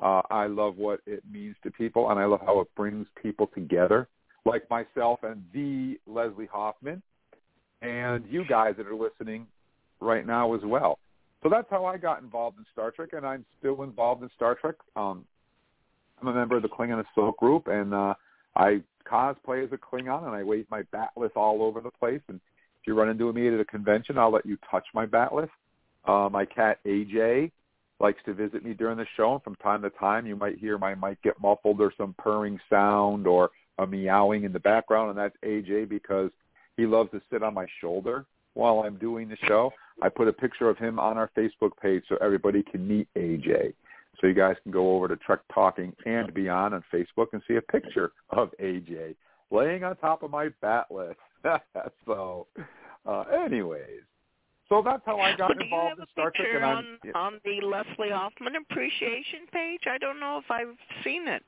Uh, 0.00 0.22
I 0.30 0.46
love 0.46 0.76
what 0.78 1.00
it 1.06 1.22
means 1.30 1.54
to 1.62 1.70
people, 1.70 2.10
and 2.10 2.18
I 2.18 2.24
love 2.24 2.40
how 2.44 2.60
it 2.60 2.68
brings 2.76 3.06
people 3.20 3.48
together, 3.54 4.08
like 4.44 4.68
myself 4.70 5.20
and 5.22 5.44
the 5.52 5.98
Leslie 6.06 6.48
Hoffman, 6.52 7.02
and 7.82 8.24
you 8.28 8.44
guys 8.44 8.74
that 8.78 8.86
are 8.86 8.94
listening 8.96 9.46
right 10.00 10.26
now 10.26 10.54
as 10.54 10.62
well. 10.64 10.98
So 11.42 11.48
that's 11.48 11.68
how 11.70 11.84
I 11.84 11.96
got 11.96 12.22
involved 12.22 12.58
in 12.58 12.66
Star 12.72 12.92
Trek, 12.92 13.10
and 13.14 13.26
I'm 13.26 13.44
still 13.58 13.82
involved 13.82 14.22
in 14.22 14.30
Star 14.36 14.54
Trek. 14.54 14.76
Um, 14.94 15.24
I'm 16.20 16.28
a 16.28 16.34
member 16.34 16.56
of 16.56 16.62
the 16.62 16.68
Klingon 16.68 17.04
Assault 17.04 17.36
Group, 17.36 17.66
and 17.66 17.92
uh, 17.92 18.14
I 18.54 18.80
cosplay 19.04 19.64
as 19.64 19.72
a 19.72 19.76
Klingon, 19.76 20.24
and 20.24 20.36
I 20.36 20.44
wave 20.44 20.66
my 20.70 20.82
bat'leth 20.94 21.36
all 21.36 21.62
over 21.62 21.80
the 21.80 21.90
place. 21.90 22.20
And 22.28 22.40
if 22.80 22.86
you 22.86 22.94
run 22.94 23.08
into 23.08 23.32
me 23.32 23.48
at 23.48 23.58
a 23.58 23.64
convention, 23.64 24.18
I'll 24.18 24.30
let 24.30 24.46
you 24.46 24.56
touch 24.70 24.86
my 24.94 25.04
bat'leth. 25.04 25.50
Uh, 26.04 26.28
my 26.30 26.44
cat 26.44 26.78
AJ 26.86 27.50
likes 27.98 28.20
to 28.26 28.34
visit 28.34 28.64
me 28.64 28.72
during 28.72 28.96
the 28.96 29.06
show, 29.16 29.34
and 29.34 29.42
from 29.42 29.56
time 29.56 29.82
to 29.82 29.90
time, 29.90 30.26
you 30.26 30.36
might 30.36 30.58
hear 30.58 30.78
my 30.78 30.94
mic 30.94 31.20
get 31.22 31.40
muffled 31.40 31.80
or 31.80 31.92
some 31.96 32.14
purring 32.18 32.60
sound 32.70 33.26
or 33.26 33.50
a 33.78 33.86
meowing 33.86 34.44
in 34.44 34.52
the 34.52 34.60
background, 34.60 35.10
and 35.10 35.18
that's 35.18 35.36
AJ 35.44 35.88
because 35.88 36.30
he 36.76 36.86
loves 36.86 37.10
to 37.10 37.20
sit 37.30 37.42
on 37.42 37.54
my 37.54 37.66
shoulder 37.80 38.26
while 38.54 38.80
I'm 38.80 38.96
doing 38.96 39.28
the 39.28 39.36
show. 39.46 39.72
I 40.02 40.08
put 40.08 40.28
a 40.28 40.32
picture 40.32 40.68
of 40.68 40.78
him 40.78 40.98
on 40.98 41.16
our 41.16 41.30
Facebook 41.36 41.70
page 41.80 42.04
so 42.08 42.16
everybody 42.20 42.62
can 42.62 42.86
meet 42.86 43.08
AJ. 43.16 43.74
So 44.20 44.26
you 44.26 44.34
guys 44.34 44.56
can 44.62 44.72
go 44.72 44.94
over 44.94 45.08
to 45.08 45.16
Trek 45.16 45.40
Talking 45.52 45.92
and 46.04 46.32
Beyond 46.34 46.74
on 46.74 46.84
Facebook 46.92 47.28
and 47.32 47.42
see 47.48 47.56
a 47.56 47.62
picture 47.62 48.12
of 48.30 48.50
AJ 48.62 49.16
laying 49.50 49.84
on 49.84 49.96
top 49.96 50.22
of 50.22 50.30
my 50.30 50.48
bat'leth. 50.62 51.14
so, 52.06 52.46
uh, 53.06 53.24
anyways, 53.44 54.02
so 54.68 54.82
that's 54.82 55.02
how 55.04 55.18
I 55.18 55.36
got 55.36 55.50
well, 55.50 55.60
involved 55.60 56.00
in 56.00 56.06
Star 56.12 56.32
Trek. 56.34 56.48
And 56.54 56.64
on, 56.64 56.86
yeah. 57.04 57.12
on 57.14 57.40
the 57.44 57.60
Leslie 57.66 58.10
Hoffman 58.10 58.54
Appreciation 58.56 59.40
page? 59.52 59.82
I 59.86 59.98
don't 59.98 60.20
know 60.20 60.40
if 60.42 60.50
I've 60.50 60.76
seen 61.04 61.28
it. 61.28 61.42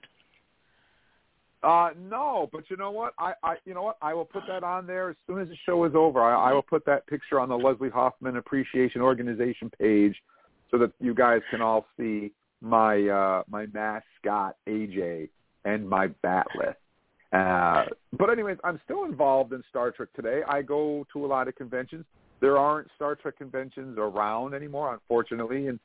Uh, 1.65 1.91
no, 1.99 2.51
but 2.53 2.65
you 2.69 2.77
know 2.77 2.91
what? 2.91 3.15
I, 3.19 3.33
I, 3.43 3.55
you 3.65 3.73
know 3.73 3.83
what? 3.85 3.97
I 4.03 4.13
will 4.13 4.27
put 4.27 4.43
that 4.49 4.63
on 4.63 4.87
there 4.87 5.11
as 5.11 5.17
soon 5.27 5.41
as 5.41 5.49
the 5.49 5.57
show 5.65 5.85
is 5.85 5.93
over. 5.95 6.23
I, 6.23 6.51
I 6.51 6.53
will 6.53 6.63
put 6.63 6.85
that 6.85 7.07
picture 7.07 7.41
on 7.41 7.49
the 7.49 7.57
Leslie 7.57 7.89
Hoffman 7.89 8.37
Appreciation 8.37 9.01
Organization 9.01 9.71
page, 9.79 10.15
so 10.71 10.77
that 10.79 10.93
you 11.01 11.15
guys 11.15 11.41
can 11.51 11.63
all 11.63 11.87
see 11.97 12.33
my 12.61 13.09
uh, 13.09 13.43
my 13.49 13.67
mascot 13.73 14.57
AJ 14.69 15.31
and 15.65 15.89
my 15.89 16.09
bat'leth. 16.23 16.75
Uh, 17.33 17.87
but 18.17 18.31
anyways, 18.31 18.59
I'm 18.63 18.79
still 18.85 19.05
involved 19.05 19.55
in 19.55 19.63
Star 19.71 19.91
Trek 19.91 20.11
today. 20.15 20.43
I 20.47 20.61
go 20.61 21.07
to 21.15 21.25
a 21.25 21.27
lot 21.27 21.49
of 21.49 21.57
conventions. 21.57 22.05
There 22.41 22.59
aren't 22.59 22.89
Star 22.95 23.15
Trek 23.15 23.39
conventions 23.39 23.97
around 23.99 24.55
anymore, 24.55 24.93
unfortunately, 24.93 25.69
and 25.69 25.81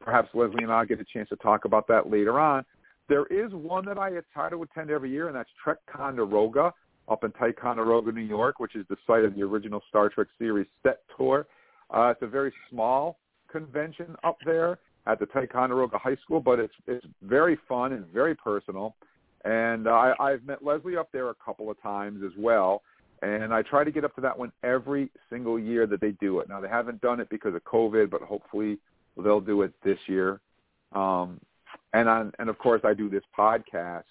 perhaps 0.00 0.28
Leslie 0.34 0.62
and 0.62 0.72
I 0.72 0.84
get 0.84 1.00
a 1.00 1.04
chance 1.04 1.30
to 1.30 1.36
talk 1.36 1.64
about 1.64 1.88
that 1.88 2.10
later 2.10 2.38
on. 2.38 2.64
There 3.08 3.26
is 3.26 3.52
one 3.52 3.84
that 3.86 3.98
I 3.98 4.10
try 4.32 4.48
to 4.48 4.62
attend 4.62 4.90
every 4.90 5.10
year, 5.10 5.26
and 5.28 5.36
that's 5.36 5.50
Trek 5.62 5.78
Ticonderoga 5.90 6.72
up 7.08 7.22
in 7.24 7.32
Ticonderoga, 7.32 8.12
New 8.12 8.22
York, 8.22 8.58
which 8.58 8.74
is 8.76 8.86
the 8.88 8.96
site 9.06 9.24
of 9.24 9.34
the 9.34 9.42
original 9.42 9.82
Star 9.88 10.08
Trek 10.08 10.28
series 10.38 10.66
set 10.82 11.00
tour. 11.16 11.46
Uh, 11.90 12.12
it's 12.12 12.22
a 12.22 12.26
very 12.26 12.52
small 12.70 13.18
convention 13.50 14.16
up 14.24 14.38
there 14.44 14.78
at 15.06 15.18
the 15.18 15.26
Ticonderoga 15.26 15.98
High 15.98 16.16
School, 16.24 16.40
but 16.40 16.58
it's 16.58 16.72
it's 16.86 17.04
very 17.22 17.58
fun 17.68 17.92
and 17.92 18.06
very 18.06 18.34
personal. 18.34 18.96
And 19.44 19.86
uh, 19.86 19.90
I, 19.90 20.32
I've 20.32 20.44
met 20.44 20.64
Leslie 20.64 20.96
up 20.96 21.10
there 21.12 21.28
a 21.28 21.34
couple 21.34 21.70
of 21.70 21.80
times 21.82 22.22
as 22.24 22.32
well, 22.38 22.82
and 23.20 23.52
I 23.52 23.60
try 23.60 23.84
to 23.84 23.90
get 23.90 24.04
up 24.04 24.14
to 24.14 24.22
that 24.22 24.38
one 24.38 24.50
every 24.62 25.10
single 25.28 25.58
year 25.58 25.86
that 25.86 26.00
they 26.00 26.12
do 26.12 26.40
it. 26.40 26.48
Now 26.48 26.60
they 26.60 26.68
haven't 26.68 27.02
done 27.02 27.20
it 27.20 27.28
because 27.28 27.54
of 27.54 27.62
COVID, 27.64 28.08
but 28.08 28.22
hopefully 28.22 28.78
they'll 29.22 29.42
do 29.42 29.60
it 29.60 29.74
this 29.84 29.98
year. 30.06 30.40
Um, 30.92 31.38
and 31.94 32.08
on, 32.08 32.32
and 32.38 32.50
of 32.50 32.58
course, 32.58 32.82
I 32.84 32.92
do 32.92 33.08
this 33.08 33.22
podcast 33.36 34.02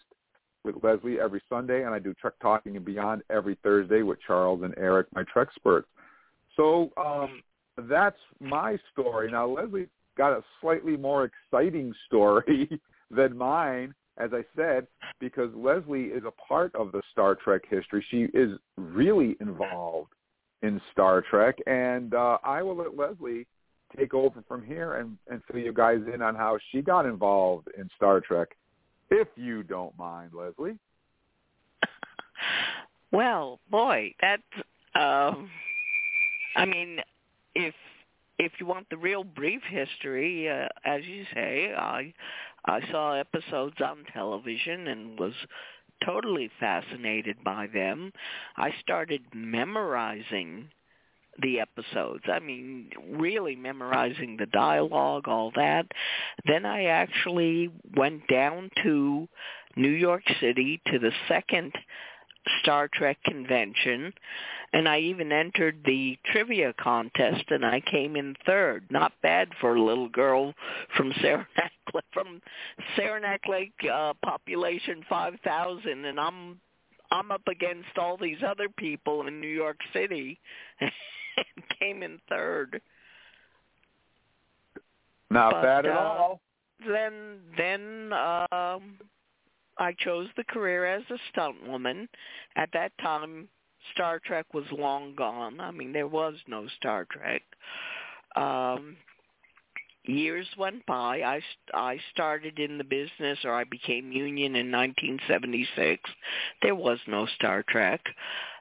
with 0.63 0.75
Leslie 0.81 1.19
every 1.19 1.41
Sunday, 1.49 1.83
and 1.83 1.93
I 1.93 1.99
do 1.99 2.13
Trek 2.13 2.33
Talking 2.41 2.77
and 2.77 2.85
Beyond 2.85 3.21
every 3.29 3.57
Thursday 3.61 4.01
with 4.01 4.17
Charles 4.25 4.63
and 4.63 4.73
Eric, 4.77 5.07
my 5.13 5.23
Trek 5.31 5.49
experts. 5.51 5.87
So 6.55 6.91
um, 6.97 7.41
that's 7.89 8.17
my 8.39 8.77
story. 8.91 9.29
Now, 9.29 9.47
Leslie 9.47 9.87
got 10.17 10.31
a 10.31 10.41
slightly 10.61 10.95
more 10.95 11.25
exciting 11.25 11.93
story 12.07 12.79
than 13.11 13.37
mine, 13.37 13.93
as 14.17 14.31
I 14.33 14.43
said, 14.55 14.87
because 15.19 15.49
Leslie 15.53 16.05
is 16.05 16.23
a 16.25 16.31
part 16.31 16.73
of 16.75 16.93
the 16.93 17.01
Star 17.11 17.35
Trek 17.35 17.63
history. 17.69 18.05
She 18.09 18.23
is 18.37 18.57
really 18.77 19.35
involved 19.41 20.13
in 20.61 20.79
Star 20.93 21.21
Trek, 21.29 21.57
and 21.67 22.13
uh, 22.13 22.37
I 22.45 22.61
will 22.61 22.77
let 22.77 22.95
Leslie 22.95 23.45
take 23.97 24.13
over 24.13 24.43
from 24.47 24.63
here 24.63 24.95
and, 24.95 25.17
and 25.29 25.41
fill 25.49 25.59
you 25.59 25.73
guys 25.73 25.99
in 26.13 26.21
on 26.21 26.35
how 26.35 26.57
she 26.71 26.81
got 26.81 27.05
involved 27.05 27.67
in 27.77 27.89
Star 27.95 28.19
Trek, 28.19 28.49
if 29.09 29.27
you 29.35 29.63
don't 29.63 29.97
mind, 29.97 30.31
Leslie. 30.33 30.77
Well, 33.11 33.59
boy, 33.69 34.15
that 34.21 34.39
um 34.99 35.47
I 36.55 36.65
mean, 36.65 36.99
if 37.53 37.75
if 38.39 38.53
you 38.59 38.65
want 38.65 38.89
the 38.89 38.97
real 38.97 39.23
brief 39.23 39.61
history, 39.69 40.49
uh, 40.49 40.67
as 40.83 41.05
you 41.05 41.23
say, 41.33 41.73
I 41.77 42.11
I 42.65 42.81
saw 42.91 43.13
episodes 43.13 43.75
on 43.85 44.03
television 44.13 44.87
and 44.87 45.19
was 45.19 45.33
totally 46.05 46.49
fascinated 46.59 47.37
by 47.43 47.67
them. 47.67 48.11
I 48.57 48.73
started 48.81 49.21
memorizing 49.33 50.69
the 51.41 51.59
episodes. 51.59 52.23
I 52.27 52.39
mean, 52.39 52.89
really 53.11 53.55
memorizing 53.55 54.37
the 54.37 54.45
dialogue, 54.47 55.27
all 55.27 55.51
that. 55.55 55.87
Then 56.45 56.65
I 56.65 56.85
actually 56.85 57.69
went 57.95 58.27
down 58.27 58.69
to 58.83 59.27
New 59.75 59.89
York 59.89 60.23
City 60.39 60.81
to 60.87 60.99
the 60.99 61.11
second 61.27 61.73
Star 62.61 62.89
Trek 62.93 63.17
convention 63.23 64.13
and 64.73 64.89
I 64.89 64.99
even 64.99 65.31
entered 65.31 65.77
the 65.85 66.17
trivia 66.31 66.73
contest 66.73 67.43
and 67.49 67.65
I 67.65 67.79
came 67.79 68.15
in 68.15 68.35
third. 68.45 68.85
Not 68.89 69.13
bad 69.21 69.49
for 69.61 69.75
a 69.75 69.81
little 69.81 70.09
girl 70.09 70.53
from 70.97 71.13
Saranac 71.21 71.47
from 72.11 72.41
Saranac 72.95 73.41
Lake 73.47 73.73
uh 73.91 74.13
population 74.23 75.05
5000 75.07 76.05
and 76.05 76.19
I'm 76.19 76.59
I'm 77.11 77.31
up 77.31 77.47
against 77.47 77.97
all 77.97 78.17
these 78.17 78.41
other 78.45 78.67
people 78.67 79.27
in 79.27 79.39
New 79.39 79.47
York 79.47 79.77
City 79.93 80.39
and 81.37 81.63
came 81.79 82.03
in 82.03 82.19
third. 82.29 82.81
Not 85.29 85.51
But, 85.53 85.61
bad 85.63 85.85
at 85.85 85.95
uh, 85.95 85.99
all. 85.99 86.41
Then 86.87 87.39
then 87.57 88.13
um 88.13 88.99
I 89.77 89.93
chose 89.97 90.27
the 90.37 90.43
career 90.43 90.85
as 90.85 91.03
a 91.09 91.17
stunt 91.31 91.67
woman. 91.67 92.07
At 92.55 92.69
that 92.73 92.91
time 93.01 93.47
Star 93.93 94.19
Trek 94.23 94.53
was 94.53 94.65
long 94.71 95.15
gone. 95.15 95.59
I 95.59 95.71
mean, 95.71 95.91
there 95.91 96.07
was 96.07 96.35
no 96.47 96.67
Star 96.77 97.05
Trek. 97.11 97.41
Um, 98.35 98.95
years 100.05 100.47
went 100.57 100.85
by. 100.85 101.21
I 101.21 101.41
I 101.73 101.99
started 102.11 102.59
in 102.59 102.77
the 102.77 102.83
business, 102.83 103.39
or 103.43 103.53
I 103.53 103.63
became 103.65 104.11
union 104.11 104.55
in 104.55 104.71
1976. 104.71 106.01
There 106.61 106.75
was 106.75 106.99
no 107.07 107.25
Star 107.35 107.63
Trek. 107.67 108.01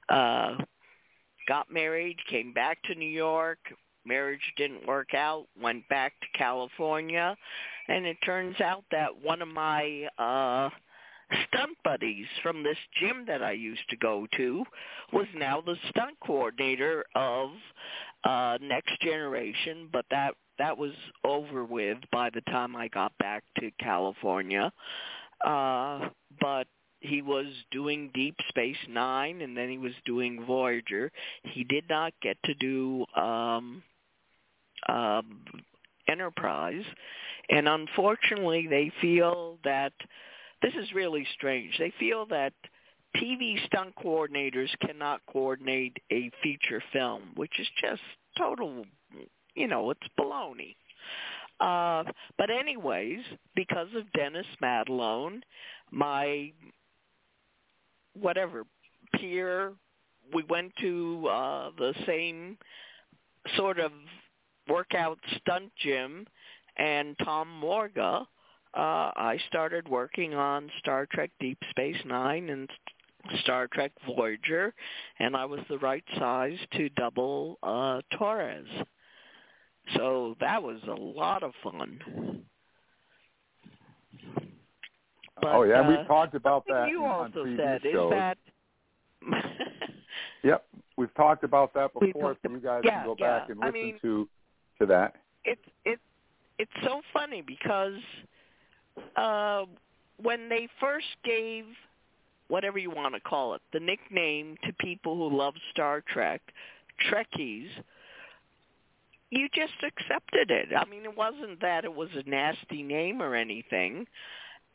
Uh, 0.09 0.57
got 1.47 1.71
married, 1.71 2.17
came 2.29 2.53
back 2.53 2.83
to 2.85 2.95
New 2.95 3.09
York. 3.09 3.59
Marriage 4.05 4.53
didn't 4.57 4.87
work 4.87 5.15
out. 5.15 5.47
Went 5.61 5.89
back 5.89 6.13
to 6.21 6.39
California, 6.39 7.37
and 7.89 8.05
it 8.05 8.17
turns 8.25 8.61
out 8.61 8.85
that 8.91 9.11
one 9.23 9.43
of 9.43 9.49
my 9.49 10.09
uh 10.19 10.71
stunt 11.49 11.77
buddies 11.85 12.27
from 12.43 12.63
this 12.63 12.77
gym 13.01 13.25
that 13.27 13.43
I 13.43 13.53
used 13.53 13.89
to 13.91 13.97
go 13.97 14.27
to 14.37 14.65
was 15.13 15.27
now 15.35 15.61
the 15.61 15.77
stunt 15.89 16.17
coordinator 16.25 17.05
of 17.15 17.51
uh 18.25 18.59
Next 18.61 19.01
Generation, 19.01 19.89
but 19.93 20.05
that 20.11 20.35
that 20.59 20.77
was 20.77 20.93
over 21.25 21.65
with 21.65 21.99
by 22.11 22.31
the 22.31 22.43
time 22.43 22.77
I 22.77 22.89
got 22.89 23.17
back 23.19 23.45
to 23.61 23.71
California. 23.81 24.73
Uh 25.45 26.09
but 26.41 26.67
he 27.03 27.23
was 27.23 27.47
doing 27.71 28.11
Deep 28.15 28.37
Space 28.49 28.77
9 28.89 29.41
and 29.41 29.57
then 29.57 29.69
he 29.69 29.79
was 29.79 29.93
doing 30.05 30.45
Voyager. 30.45 31.11
He 31.43 31.65
did 31.65 31.85
not 31.89 32.13
get 32.23 32.37
to 32.45 32.55
do 32.55 33.05
um 33.17 33.83
um 34.89 35.45
Enterprise 36.09 36.85
and 37.49 37.69
unfortunately 37.69 38.67
they 38.69 38.93
feel 39.01 39.59
that 39.65 39.93
this 40.63 40.75
is 40.75 40.93
really 40.95 41.27
strange. 41.35 41.77
They 41.79 41.93
feel 41.99 42.27
that 42.27 42.53
TV 43.17 43.65
stunt 43.67 43.95
coordinators 44.03 44.69
cannot 44.81 45.21
coordinate 45.31 45.97
a 46.11 46.31
feature 46.43 46.83
film, 46.93 47.33
which 47.35 47.59
is 47.59 47.67
just 47.81 48.03
total, 48.39 48.85
you 49.55 49.69
know, 49.69 49.91
it's 49.91 50.01
baloney. 50.19 50.77
Uh, 51.61 52.05
but 52.39 52.51
anyways, 52.51 53.21
because 53.55 53.89
of 53.97 54.11
Dennis 54.13 54.47
Madalone, 54.63 55.43
my 55.91 56.53
whatever 58.15 58.65
peer, 59.17 59.73
we 60.33 60.45
went 60.49 60.73
to 60.81 61.29
uh, 61.29 61.71
the 61.79 61.95
same 62.07 62.57
sort 63.57 63.79
of 63.79 63.93
workout 64.69 65.19
stunt 65.39 65.73
gym, 65.83 66.27
and 66.79 67.17
Tom 67.25 67.49
Morga 67.49 68.27
uh, 68.75 69.13
I 69.15 69.39
started 69.49 69.87
working 69.87 70.35
on 70.35 70.71
Star 70.79 71.07
Trek 71.13 71.31
Deep 71.41 71.59
Space 71.71 71.97
Nine 72.07 72.49
and 72.49 72.71
Star 73.43 73.69
Trek 73.69 73.93
Voyager, 74.07 74.73
and 75.19 75.37
I 75.37 75.45
was 75.45 75.61
the 75.69 75.79
right 75.79 76.05
size 76.19 76.59
to 76.77 76.89
double 76.91 77.59
uh, 77.63 78.01
Torres. 78.17 78.67
So 79.97 80.37
that 80.41 80.63
was 80.63 80.81
a 80.89 80.95
lot 80.95 81.43
of 81.43 81.53
fun. 81.63 82.45
But, 85.43 85.55
oh 85.55 85.65
yeah, 85.65 85.81
uh, 85.81 85.89
we've 85.89 86.07
talked 86.07 86.35
about 86.37 86.65
that 86.69 86.89
you 86.89 87.05
on 87.05 87.27
also 87.27 87.43
previous 87.43 87.59
said 87.61 87.85
is 87.85 87.93
shows. 87.93 88.11
that 88.13 88.39
Yep, 90.45 90.65
we've 90.97 91.15
talked 91.15 91.45
about 91.45 91.75
that 91.75 91.91
before, 92.01 92.37
so 92.43 92.51
you 92.51 92.59
guys 92.61 92.83
yeah, 92.85 92.99
can 93.03 93.07
go 93.07 93.17
yeah. 93.19 93.39
back 93.41 93.51
and 93.51 93.63
I 93.63 93.67
listen 93.67 93.81
mean- 93.83 93.99
to 94.03 94.29
to 94.79 94.87
that. 94.87 95.17
it's 95.45 95.61
it's 95.85 96.01
it's 96.59 96.71
so 96.85 97.03
funny 97.13 97.43
because 97.47 97.99
uh 99.17 99.65
when 100.23 100.49
they 100.49 100.69
first 100.81 101.07
gave 101.25 101.65
whatever 102.49 102.79
you 102.79 102.91
want 102.91 103.15
to 103.15 103.21
call 103.21 103.55
it 103.55 103.61
the 103.73 103.81
nickname 103.81 104.57
to 104.65 104.73
people 104.75 105.17
who 105.17 105.37
love 105.37 105.55
Star 105.73 106.03
Trek 106.07 106.41
Trekkies 107.11 107.69
you 109.31 109.49
just 109.55 109.73
accepted 109.83 110.51
it 110.51 110.69
i 110.77 110.85
mean 110.85 111.05
it 111.05 111.17
wasn't 111.17 111.59
that 111.63 111.85
it 111.85 111.95
was 111.95 112.09
a 112.15 112.29
nasty 112.29 112.83
name 112.83 113.23
or 113.23 113.35
anything 113.35 114.07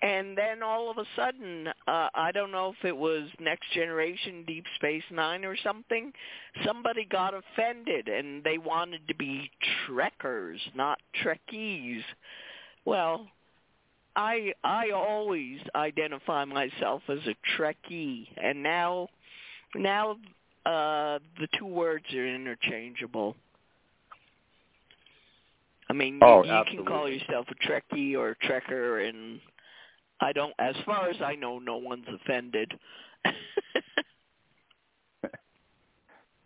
and 0.01 0.37
then 0.37 0.61
all 0.61 0.91
of 0.91 0.97
a 0.97 1.05
sudden 1.15 1.67
uh 1.87 2.09
i 2.13 2.31
don't 2.31 2.51
know 2.51 2.69
if 2.77 2.85
it 2.85 2.95
was 2.95 3.23
next 3.39 3.71
generation 3.73 4.43
deep 4.45 4.63
space 4.75 5.03
9 5.11 5.43
or 5.43 5.57
something 5.63 6.11
somebody 6.65 7.05
got 7.05 7.33
offended 7.33 8.07
and 8.07 8.43
they 8.43 8.57
wanted 8.57 9.07
to 9.07 9.15
be 9.15 9.49
trekkers 9.85 10.59
not 10.75 10.99
trekkies. 11.23 12.01
Well 12.85 13.27
i 14.15 14.53
i 14.63 14.91
always 14.91 15.59
identify 15.75 16.45
myself 16.45 17.01
as 17.09 17.19
a 17.25 17.35
trekkie 17.57 18.27
and 18.37 18.61
now 18.61 19.07
now 19.75 20.17
uh 20.65 21.19
the 21.39 21.47
two 21.57 21.65
words 21.65 22.05
are 22.13 22.27
interchangeable. 22.27 23.35
I 25.89 25.93
mean, 25.93 26.15
you, 26.15 26.19
Oh, 26.21 26.43
you 26.43 26.63
can 26.69 26.85
call 26.85 27.09
yourself 27.09 27.45
a 27.49 27.55
Trekkie 27.65 28.15
or 28.15 28.31
a 28.31 28.35
Trekker, 28.35 29.07
and 29.07 29.39
I 30.19 30.33
don't. 30.33 30.53
As 30.59 30.75
far 30.85 31.09
as 31.09 31.17
I 31.21 31.35
know, 31.35 31.59
no 31.59 31.77
one's 31.77 32.05
offended. 32.07 32.73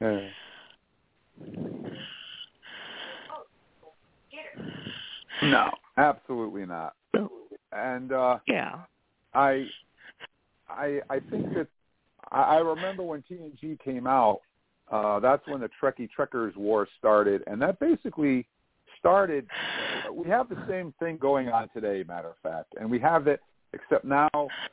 Yeah. 0.02 0.30
No, 5.44 5.72
absolutely 5.98 6.66
not. 6.66 6.94
And 7.72 8.12
uh 8.12 8.40
yeah. 8.48 8.80
I 9.34 9.66
I 10.70 11.02
I 11.10 11.20
think 11.30 11.54
that 11.54 11.68
I, 12.32 12.42
I 12.42 12.58
remember 12.58 13.04
when 13.04 13.24
TNG 13.30 13.80
came 13.80 14.08
out, 14.08 14.42
uh 14.92 15.20
that's 15.20 15.46
when 15.48 15.62
the 15.62 15.70
Trekkie 15.82 16.10
Trekkers 16.10 16.56
war 16.56 16.88
started 16.98 17.44
and 17.48 17.62
that 17.62 17.80
basically 17.80 18.48
started 19.00 19.48
we 20.12 20.28
have 20.28 20.50
the 20.50 20.64
same 20.68 20.94
thing 21.00 21.18
going 21.18 21.50
on 21.50 21.70
today, 21.74 22.04
matter 22.08 22.30
of 22.30 22.38
fact. 22.44 22.74
And 22.80 22.90
we 22.90 23.00
have 23.00 23.28
it 23.28 23.40
except 23.74 24.06
now 24.06 24.30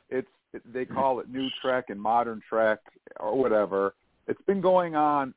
it's 0.09 0.27
they 0.65 0.85
call 0.85 1.19
it 1.19 1.29
new 1.29 1.47
Trek 1.61 1.85
and 1.89 2.01
modern 2.01 2.41
Trek 2.47 2.79
or 3.19 3.37
whatever. 3.37 3.93
It's 4.27 4.41
been 4.47 4.61
going 4.61 4.95
on 4.95 5.33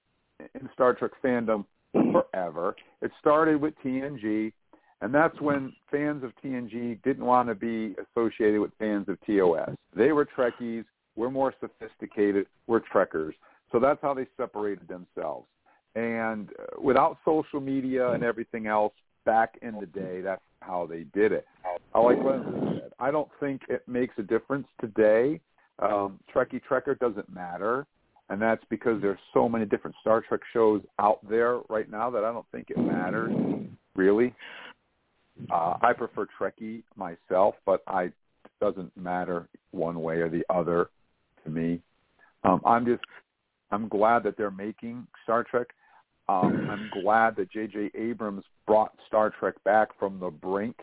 in 0.54 0.68
Star 0.72 0.94
Trek 0.94 1.12
fandom 1.22 1.64
forever. 1.92 2.74
It 3.02 3.10
started 3.20 3.60
with 3.60 3.74
TNG, 3.84 4.52
and 5.00 5.14
that's 5.14 5.38
when 5.40 5.74
fans 5.90 6.24
of 6.24 6.32
TNG 6.42 7.02
didn't 7.02 7.24
want 7.24 7.48
to 7.48 7.54
be 7.54 7.94
associated 8.16 8.60
with 8.60 8.70
fans 8.78 9.08
of 9.08 9.18
TOS. 9.26 9.70
They 9.94 10.12
were 10.12 10.26
Trekkies. 10.26 10.84
We're 11.16 11.30
more 11.30 11.54
sophisticated. 11.60 12.46
We're 12.66 12.80
Trekkers. 12.80 13.34
So 13.70 13.78
that's 13.78 14.00
how 14.02 14.14
they 14.14 14.26
separated 14.36 14.88
themselves. 14.88 15.46
And 15.94 16.50
uh, 16.58 16.80
without 16.80 17.18
social 17.24 17.60
media 17.60 18.12
and 18.12 18.22
everything 18.22 18.66
else 18.66 18.94
back 19.26 19.58
in 19.62 19.78
the 19.78 19.86
day, 19.86 20.20
that's 20.22 20.42
how 20.60 20.86
they 20.86 21.04
did 21.14 21.32
it. 21.32 21.46
I 21.94 22.00
like 22.00 22.18
Leslie 22.18 22.80
said. 22.80 22.92
I 22.98 23.10
don't 23.10 23.28
think 23.40 23.62
it 23.68 23.86
makes 23.86 24.14
a 24.18 24.22
difference 24.22 24.66
today. 24.80 25.40
Um, 25.78 26.18
Trekkie 26.34 26.60
Trekker 26.68 26.98
doesn't 26.98 27.32
matter 27.32 27.86
and 28.32 28.40
that's 28.40 28.64
because 28.70 29.00
there's 29.02 29.18
so 29.34 29.46
many 29.46 29.66
different 29.66 29.94
Star 30.00 30.22
Trek 30.26 30.40
shows 30.54 30.80
out 30.98 31.18
there 31.28 31.58
right 31.68 31.90
now 31.90 32.08
that 32.08 32.24
I 32.24 32.32
don't 32.32 32.46
think 32.50 32.70
it 32.70 32.78
matters 32.78 33.30
really. 33.94 34.34
Uh, 35.52 35.76
I 35.82 35.92
prefer 35.92 36.26
Trekkie 36.40 36.82
myself, 36.96 37.56
but 37.66 37.82
I 37.86 38.04
it 38.04 38.14
doesn't 38.58 38.96
matter 38.96 39.48
one 39.72 40.00
way 40.00 40.16
or 40.16 40.30
the 40.30 40.44
other 40.48 40.88
to 41.44 41.50
me. 41.50 41.82
Um, 42.42 42.62
I'm 42.64 42.86
just 42.86 43.02
I'm 43.70 43.86
glad 43.88 44.22
that 44.22 44.38
they're 44.38 44.50
making 44.50 45.06
Star 45.24 45.44
Trek. 45.44 45.68
Um, 46.26 46.68
I'm 46.70 47.02
glad 47.02 47.36
that 47.36 47.50
J.J. 47.52 47.90
Abrams 47.94 48.44
brought 48.66 48.92
Star 49.08 49.30
Trek 49.38 49.62
back 49.64 49.88
from 49.98 50.18
the 50.18 50.30
brink 50.30 50.76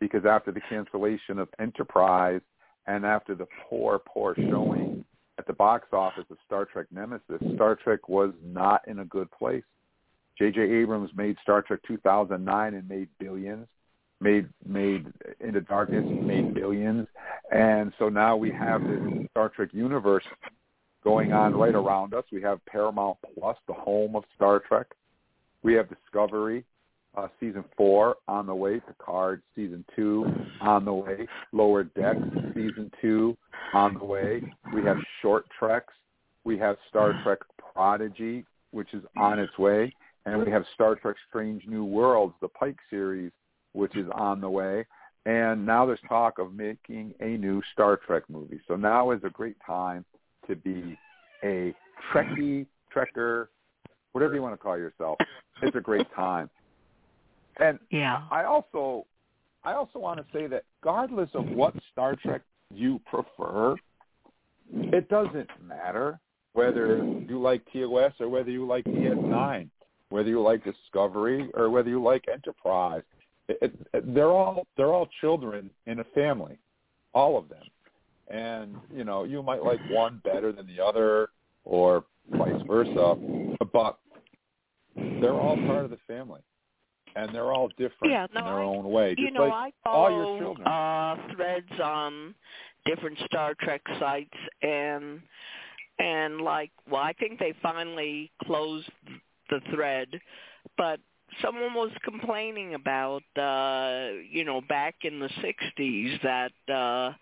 because 0.00 0.24
after 0.24 0.52
the 0.52 0.60
cancellation 0.68 1.38
of 1.38 1.48
Enterprise 1.58 2.40
and 2.86 3.04
after 3.04 3.34
the 3.34 3.46
poor, 3.68 4.00
poor 4.04 4.34
showing 4.34 5.04
at 5.38 5.46
the 5.46 5.52
box 5.52 5.88
office 5.92 6.24
of 6.30 6.36
Star 6.46 6.64
Trek 6.64 6.86
Nemesis, 6.92 7.40
Star 7.54 7.76
Trek 7.76 8.08
was 8.08 8.32
not 8.44 8.86
in 8.86 9.00
a 9.00 9.04
good 9.04 9.30
place. 9.30 9.64
J.J. 10.38 10.60
Abrams 10.60 11.10
made 11.14 11.36
Star 11.42 11.62
Trek 11.62 11.80
2009 11.86 12.74
and 12.74 12.88
made 12.88 13.08
billions, 13.18 13.66
made 14.20 14.48
made 14.66 15.06
Into 15.40 15.60
Darkness 15.60 16.04
made 16.06 16.54
billions, 16.54 17.06
and 17.50 17.92
so 17.98 18.08
now 18.08 18.36
we 18.36 18.50
have 18.50 18.82
this 18.82 19.26
Star 19.30 19.50
Trek 19.50 19.70
universe 19.72 20.24
going 21.04 21.32
on 21.32 21.54
right 21.54 21.74
around 21.74 22.14
us. 22.14 22.24
We 22.32 22.42
have 22.42 22.64
Paramount 22.66 23.18
Plus, 23.34 23.56
the 23.66 23.74
home 23.74 24.16
of 24.16 24.24
Star 24.34 24.60
Trek. 24.60 24.86
We 25.62 25.74
have 25.74 25.88
Discovery, 25.88 26.64
uh, 27.16 27.28
season 27.40 27.64
four 27.76 28.16
on 28.28 28.46
the 28.46 28.54
way. 28.54 28.80
Picard 28.80 29.42
season 29.54 29.84
two 29.94 30.24
on 30.60 30.84
the 30.84 30.92
way. 30.92 31.26
Lower 31.52 31.84
Decks 31.84 32.18
season 32.54 32.90
two 33.00 33.36
on 33.74 33.94
the 33.94 34.04
way. 34.04 34.42
We 34.74 34.82
have 34.84 34.96
short 35.20 35.44
treks. 35.58 35.92
We 36.44 36.58
have 36.58 36.76
Star 36.88 37.20
Trek 37.22 37.38
Prodigy, 37.72 38.44
which 38.72 38.92
is 38.94 39.02
on 39.16 39.38
its 39.38 39.56
way, 39.58 39.94
and 40.26 40.44
we 40.44 40.50
have 40.50 40.64
Star 40.74 40.96
Trek 40.96 41.16
Strange 41.28 41.64
New 41.66 41.84
Worlds, 41.84 42.34
the 42.40 42.48
Pike 42.48 42.78
series, 42.90 43.30
which 43.72 43.96
is 43.96 44.06
on 44.12 44.40
the 44.40 44.50
way. 44.50 44.86
And 45.24 45.64
now 45.64 45.86
there's 45.86 46.00
talk 46.08 46.38
of 46.40 46.52
making 46.52 47.14
a 47.20 47.36
new 47.36 47.62
Star 47.72 48.00
Trek 48.04 48.24
movie. 48.28 48.60
So 48.66 48.74
now 48.74 49.12
is 49.12 49.20
a 49.22 49.30
great 49.30 49.56
time 49.64 50.04
to 50.48 50.56
be 50.56 50.98
a 51.44 51.72
Trekkie, 52.12 52.66
Trekker, 52.94 53.46
whatever 54.12 54.34
you 54.34 54.42
want 54.42 54.54
to 54.54 54.58
call 54.58 54.76
yourself. 54.76 55.18
It's 55.62 55.76
a 55.76 55.80
great 55.80 56.06
time. 56.14 56.50
And 57.58 57.78
Yeah. 57.90 58.22
I 58.30 58.44
also 58.44 59.06
I 59.64 59.74
also 59.74 59.98
want 59.98 60.18
to 60.18 60.26
say 60.32 60.46
that 60.48 60.64
regardless 60.80 61.30
of 61.34 61.48
what 61.50 61.74
Star 61.92 62.16
Trek 62.16 62.42
you 62.74 63.00
prefer, 63.06 63.76
it 64.72 65.08
doesn't 65.08 65.48
matter 65.62 66.18
whether 66.54 66.96
you 67.28 67.40
like 67.40 67.62
TOS 67.72 68.12
or 68.20 68.28
whether 68.28 68.50
you 68.50 68.66
like 68.66 68.84
DS9, 68.84 69.68
whether 70.08 70.28
you 70.28 70.42
like 70.42 70.64
Discovery 70.64 71.48
or 71.54 71.70
whether 71.70 71.88
you 71.88 72.02
like 72.02 72.24
Enterprise. 72.32 73.02
It, 73.48 73.74
it, 73.92 74.14
they're 74.14 74.30
all 74.30 74.66
they're 74.76 74.92
all 74.92 75.08
children 75.20 75.70
in 75.86 76.00
a 76.00 76.04
family, 76.14 76.58
all 77.14 77.38
of 77.38 77.48
them. 77.48 77.64
And 78.28 78.76
you 78.92 79.04
know, 79.04 79.24
you 79.24 79.42
might 79.42 79.62
like 79.62 79.80
one 79.90 80.20
better 80.24 80.52
than 80.52 80.66
the 80.66 80.82
other, 80.82 81.28
or 81.64 82.04
vice 82.30 82.62
versa, 82.66 83.16
but 83.72 83.98
they're 84.96 85.34
all 85.34 85.56
part 85.66 85.84
of 85.84 85.90
the 85.90 85.98
family, 86.06 86.40
and 87.16 87.34
they're 87.34 87.52
all 87.52 87.68
different 87.68 88.12
Yeah, 88.12 88.26
no, 88.34 88.40
in 88.40 88.44
their 88.46 88.60
I- 88.60 88.64
own 88.64 88.90
way. 88.90 89.14
you 89.18 89.26
Just 89.26 89.34
know, 89.34 89.46
like 89.46 89.74
I 89.84 89.88
all 89.88 90.08
follow 90.08 90.16
your 90.32 90.40
children. 90.40 90.66
uh 90.66 91.16
threads 91.34 91.80
on 91.82 92.34
different 92.84 93.18
Star 93.26 93.54
Trek 93.60 93.82
sites 93.98 94.38
and 94.62 95.20
and 95.98 96.40
like 96.40 96.70
well 96.90 97.02
I 97.02 97.12
think 97.14 97.38
they 97.38 97.52
finally 97.62 98.30
closed 98.44 98.90
the 99.50 99.60
thread 99.74 100.08
but 100.76 100.98
someone 101.42 101.74
was 101.74 101.90
complaining 102.04 102.74
about 102.74 103.22
uh 103.36 104.08
you 104.30 104.44
know 104.44 104.60
back 104.68 104.96
in 105.02 105.20
the 105.20 105.28
60s 105.28 106.22
that 106.22 106.52
uh 106.72 107.12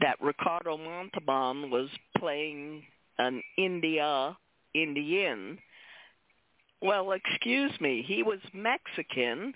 that 0.00 0.16
Ricardo 0.20 0.76
Montalban 0.76 1.70
was 1.70 1.88
playing 2.18 2.82
an 3.18 3.42
India 3.56 4.36
Indian 4.74 5.58
well 6.80 7.12
excuse 7.12 7.72
me 7.80 8.02
he 8.06 8.22
was 8.22 8.38
Mexican 8.52 9.52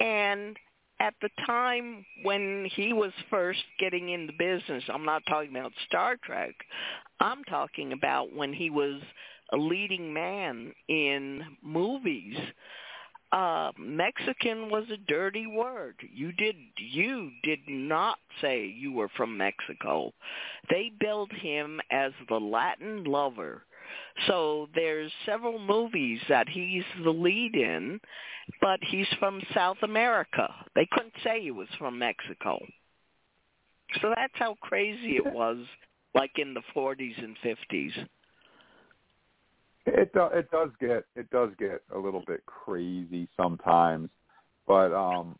and 0.00 0.56
at 1.00 1.14
the 1.20 1.28
time 1.44 2.04
when 2.22 2.68
he 2.74 2.92
was 2.92 3.12
first 3.28 3.62
getting 3.78 4.10
into 4.10 4.32
business, 4.32 4.84
I'm 4.88 5.04
not 5.04 5.22
talking 5.28 5.50
about 5.50 5.72
Star 5.86 6.16
Trek. 6.24 6.54
I'm 7.20 7.44
talking 7.44 7.92
about 7.92 8.34
when 8.34 8.52
he 8.52 8.70
was 8.70 9.00
a 9.52 9.56
leading 9.56 10.12
man 10.12 10.72
in 10.88 11.42
movies. 11.62 12.36
Uh 13.32 13.72
Mexican 13.78 14.70
was 14.70 14.84
a 14.90 14.96
dirty 14.96 15.46
word. 15.46 15.96
You 16.14 16.32
did 16.32 16.56
you 16.78 17.30
did 17.42 17.60
not 17.68 18.18
say 18.40 18.66
you 18.66 18.92
were 18.92 19.10
from 19.16 19.36
Mexico. 19.36 20.12
They 20.70 20.92
billed 21.00 21.32
him 21.32 21.80
as 21.90 22.12
the 22.28 22.38
Latin 22.38 23.04
lover. 23.04 23.65
So 24.26 24.68
there's 24.74 25.12
several 25.24 25.58
movies 25.58 26.20
that 26.28 26.48
he's 26.48 26.84
the 27.04 27.10
lead 27.10 27.54
in 27.54 28.00
but 28.60 28.78
he's 28.82 29.06
from 29.18 29.40
South 29.54 29.78
America. 29.82 30.52
They 30.74 30.86
couldn't 30.90 31.14
say 31.24 31.40
he 31.40 31.50
was 31.50 31.68
from 31.78 31.98
Mexico. 31.98 32.58
So 34.00 34.12
that's 34.14 34.32
how 34.34 34.56
crazy 34.60 35.16
it 35.16 35.32
was, 35.32 35.58
like 36.14 36.32
in 36.36 36.54
the 36.54 36.62
40s 36.74 37.22
and 37.22 37.36
50s. 37.44 38.06
It 39.86 40.12
do, 40.12 40.24
it 40.32 40.50
does 40.50 40.70
get 40.80 41.04
it 41.14 41.30
does 41.30 41.50
get 41.60 41.80
a 41.94 41.98
little 41.98 42.24
bit 42.26 42.44
crazy 42.44 43.28
sometimes, 43.36 44.10
but 44.66 44.92
um, 44.92 45.38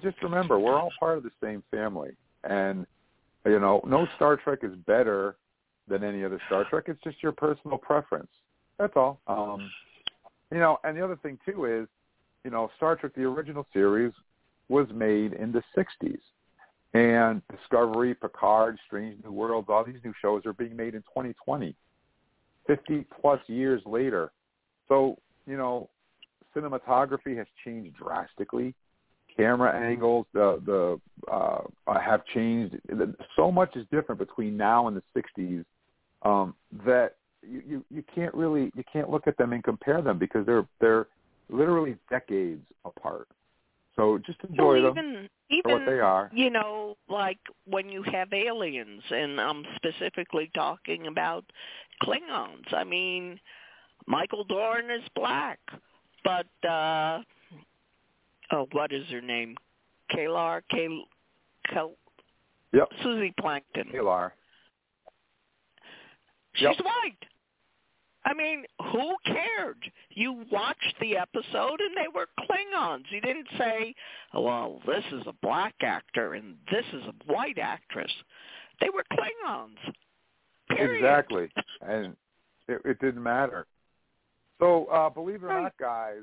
just 0.00 0.22
remember 0.22 0.60
we're 0.60 0.78
all 0.78 0.92
part 1.00 1.18
of 1.18 1.24
the 1.24 1.32
same 1.42 1.64
family, 1.72 2.10
and 2.44 2.86
you 3.44 3.58
know 3.58 3.80
no 3.84 4.06
Star 4.14 4.36
Trek 4.36 4.60
is 4.62 4.70
better 4.86 5.34
than 5.88 6.04
any 6.04 6.24
other 6.24 6.40
Star 6.46 6.64
Trek. 6.68 6.84
It's 6.88 7.02
just 7.02 7.22
your 7.22 7.32
personal 7.32 7.78
preference. 7.78 8.30
That's 8.78 8.92
all. 8.96 9.20
Um, 9.26 9.70
you 10.52 10.58
know, 10.58 10.78
and 10.84 10.96
the 10.96 11.04
other 11.04 11.16
thing 11.16 11.38
too 11.44 11.64
is, 11.64 11.88
you 12.44 12.50
know, 12.50 12.70
Star 12.76 12.96
Trek 12.96 13.12
the 13.14 13.22
original 13.22 13.66
series 13.72 14.12
was 14.68 14.86
made 14.92 15.32
in 15.32 15.52
the 15.52 15.62
'60s, 15.76 16.18
and 16.94 17.42
Discovery, 17.50 18.14
Picard, 18.14 18.78
Strange 18.86 19.22
New 19.24 19.32
Worlds, 19.32 19.68
all 19.70 19.84
these 19.84 20.00
new 20.04 20.12
shows 20.20 20.44
are 20.46 20.52
being 20.52 20.76
made 20.76 20.94
in 20.94 21.02
2020. 21.02 21.74
50 22.66 23.06
plus 23.20 23.40
years 23.46 23.80
later. 23.86 24.32
So, 24.88 25.18
you 25.46 25.56
know, 25.56 25.88
cinematography 26.54 27.36
has 27.36 27.46
changed 27.64 27.96
drastically. 27.96 28.74
Camera 29.36 29.78
angles, 29.78 30.26
the 30.32 30.60
the 30.64 31.30
uh, 31.30 31.60
have 32.00 32.24
changed. 32.34 32.74
So 33.36 33.52
much 33.52 33.76
is 33.76 33.86
different 33.92 34.18
between 34.18 34.56
now 34.56 34.88
and 34.88 34.96
the 34.96 35.02
'60s 35.14 35.64
um, 36.22 36.54
that 36.84 37.16
you, 37.42 37.62
you 37.66 37.84
you 37.90 38.04
can't 38.14 38.34
really 38.34 38.70
you 38.74 38.84
can't 38.92 39.10
look 39.10 39.26
at 39.26 39.36
them 39.36 39.52
and 39.52 39.62
compare 39.62 40.02
them 40.02 40.18
because 40.18 40.44
they're 40.46 40.66
they're 40.80 41.06
literally 41.48 41.96
decades 42.10 42.62
apart. 42.84 43.28
So 43.94 44.18
just 44.26 44.38
enjoy 44.48 44.82
well, 44.82 44.94
them 44.94 45.28
even 45.48 45.62
for 45.62 45.72
what 45.72 45.82
even 45.82 45.94
they 45.94 46.00
are. 46.00 46.30
you 46.34 46.50
know, 46.50 46.96
like 47.08 47.38
when 47.66 47.88
you 47.88 48.02
have 48.02 48.32
aliens, 48.32 49.02
and 49.10 49.40
I'm 49.40 49.64
specifically 49.76 50.50
talking 50.54 51.06
about 51.06 51.44
Klingons. 52.02 52.72
I 52.72 52.84
mean, 52.84 53.40
Michael 54.06 54.44
Dorn 54.44 54.90
is 54.90 55.02
black, 55.14 55.58
but 56.24 56.46
uh 56.68 57.20
oh, 58.52 58.66
what 58.72 58.92
is 58.92 59.06
her 59.10 59.22
name? 59.22 59.56
K'Ehleyr, 60.14 60.62
Kal, 60.70 61.04
Kal, 61.72 61.92
Yep, 62.72 62.88
Suzie 63.02 63.34
Plakson. 63.40 63.92
K'Ehleyr. 63.92 64.32
She's 66.56 66.64
Yep. 66.64 66.84
white. 66.84 67.24
I 68.24 68.34
mean, 68.34 68.66
who 68.90 69.16
cared? 69.24 69.90
You 70.10 70.44
watched 70.50 70.94
the 71.00 71.16
episode 71.16 71.80
and 71.80 71.96
they 71.96 72.08
were 72.12 72.26
Klingons. 72.40 73.04
You 73.10 73.20
didn't 73.20 73.48
say, 73.56 73.94
oh, 74.34 74.40
well, 74.40 74.82
this 74.84 75.04
is 75.12 75.22
a 75.26 75.32
black 75.42 75.74
actor 75.80 76.34
and 76.34 76.56
this 76.70 76.84
is 76.92 77.04
a 77.04 77.32
white 77.32 77.58
actress. 77.58 78.12
They 78.80 78.90
were 78.90 79.04
Klingons. 79.12 79.76
Period. 80.68 80.96
Exactly, 80.96 81.48
and 81.82 82.16
it, 82.66 82.82
it 82.84 82.98
didn't 82.98 83.22
matter. 83.22 83.66
So, 84.58 84.86
uh, 84.86 85.08
believe 85.10 85.44
it 85.44 85.46
or 85.46 85.62
not, 85.62 85.76
guys, 85.78 86.22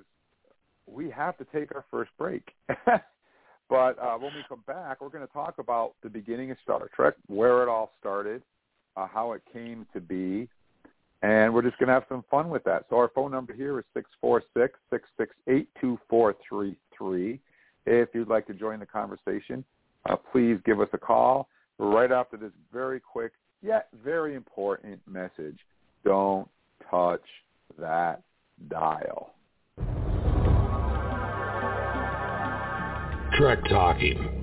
we 0.86 1.10
have 1.10 1.38
to 1.38 1.46
take 1.54 1.74
our 1.74 1.86
first 1.90 2.12
break. 2.18 2.44
but 2.86 3.98
uh, 4.00 4.18
when 4.18 4.34
we 4.36 4.44
come 4.50 4.64
back, 4.68 5.02
we're 5.02 5.10
going 5.10 5.26
to 5.26 5.34
talk 5.34 5.60
about 5.60 5.94
the 6.04 6.10
beginning 6.10 6.52
of 6.52 6.58
Star 6.64 6.90
Trek, 6.94 7.14
where 7.28 7.64
it 7.64 7.70
all 7.70 7.92
started, 8.00 8.42
uh, 8.96 9.08
how 9.08 9.34
it 9.34 9.42
came 9.52 9.86
to 9.94 10.02
be, 10.02 10.48
and 11.22 11.54
we're 11.54 11.62
just 11.62 11.78
going 11.78 11.88
to 11.88 11.94
have 11.94 12.06
some 12.10 12.24
fun 12.30 12.50
with 12.50 12.64
that. 12.66 12.86
So 12.90 12.98
our 12.98 13.10
phone 13.14 13.32
number 13.32 13.54
here 13.54 13.80
is 13.80 13.86
six 13.94 14.10
four 14.20 14.44
six 14.56 14.80
six 14.90 15.08
six 15.18 15.36
eight 15.48 15.70
two 15.80 16.00
four 16.10 16.36
three 16.48 16.76
three. 16.98 17.40
If 17.86 18.10
you'd 18.14 18.30
like 18.30 18.48
to 18.48 18.54
join 18.54 18.80
the 18.80 18.86
conversation, 18.86 19.64
uh, 20.10 20.16
please 20.32 20.58
give 20.66 20.80
us 20.80 20.90
a 20.94 20.98
call 20.98 21.50
right 21.80 22.12
after 22.12 22.38
this 22.38 22.52
very 22.72 23.00
quick 23.00 23.34
yet 23.64 23.88
very 24.04 24.36
important 24.36 25.00
message. 25.08 25.58
Don't 26.04 26.48
touch 26.92 27.22
that 27.80 28.22
dial. 28.70 29.34
Trek 33.38 33.60
Talking. 33.70 34.43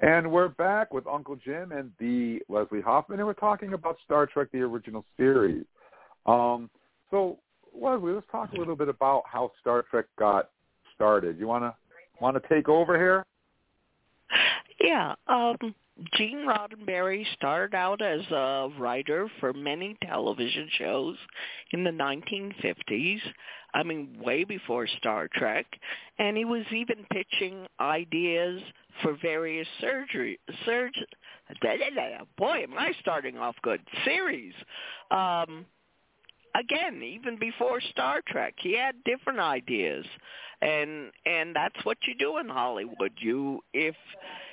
And 0.00 0.30
we're 0.30 0.48
back 0.48 0.94
with 0.94 1.06
Uncle 1.08 1.34
Jim 1.34 1.72
and 1.72 1.90
the 1.98 2.40
Leslie 2.48 2.80
Hoffman, 2.80 3.18
and 3.18 3.26
we're 3.26 3.32
talking 3.32 3.72
about 3.72 3.96
Star 4.04 4.26
Trek: 4.26 4.48
The 4.52 4.60
Original 4.60 5.04
Series. 5.16 5.64
Um, 6.24 6.70
so, 7.10 7.38
Leslie, 7.74 8.12
let's 8.12 8.26
talk 8.30 8.52
a 8.52 8.56
little 8.56 8.76
bit 8.76 8.88
about 8.88 9.24
how 9.26 9.50
Star 9.60 9.84
Trek 9.90 10.06
got 10.16 10.50
started. 10.94 11.38
You 11.38 11.48
want 11.48 11.64
to 11.64 11.74
want 12.20 12.40
to 12.40 12.48
take 12.48 12.68
over 12.68 12.96
here? 12.96 13.24
Yeah. 14.80 15.14
Um, 15.26 15.56
Gene 16.16 16.46
Roddenberry 16.46 17.24
started 17.34 17.74
out 17.74 18.00
as 18.00 18.20
a 18.30 18.68
writer 18.78 19.28
for 19.40 19.52
many 19.52 19.96
television 20.06 20.68
shows 20.78 21.16
in 21.72 21.82
the 21.82 21.90
1950s. 21.90 23.20
I 23.74 23.82
mean, 23.82 24.16
way 24.20 24.44
before 24.44 24.86
Star 24.98 25.28
Trek, 25.34 25.66
and 26.18 26.36
he 26.36 26.44
was 26.44 26.64
even 26.72 27.06
pitching 27.12 27.66
ideas 27.80 28.60
for 29.02 29.16
various 29.20 29.68
surgery 29.80 30.38
surge. 30.64 30.94
Boy, 32.36 32.62
am 32.62 32.78
I 32.78 32.92
starting 33.00 33.38
off 33.38 33.56
good 33.62 33.80
series. 34.04 34.54
Um, 35.10 35.66
again, 36.54 37.02
even 37.02 37.38
before 37.38 37.80
Star 37.92 38.20
Trek, 38.26 38.54
he 38.58 38.76
had 38.76 38.94
different 39.04 39.38
ideas, 39.38 40.04
and 40.60 41.10
and 41.26 41.54
that's 41.54 41.84
what 41.84 41.98
you 42.06 42.14
do 42.18 42.38
in 42.38 42.48
Hollywood. 42.48 43.12
You 43.18 43.60
if 43.72 43.94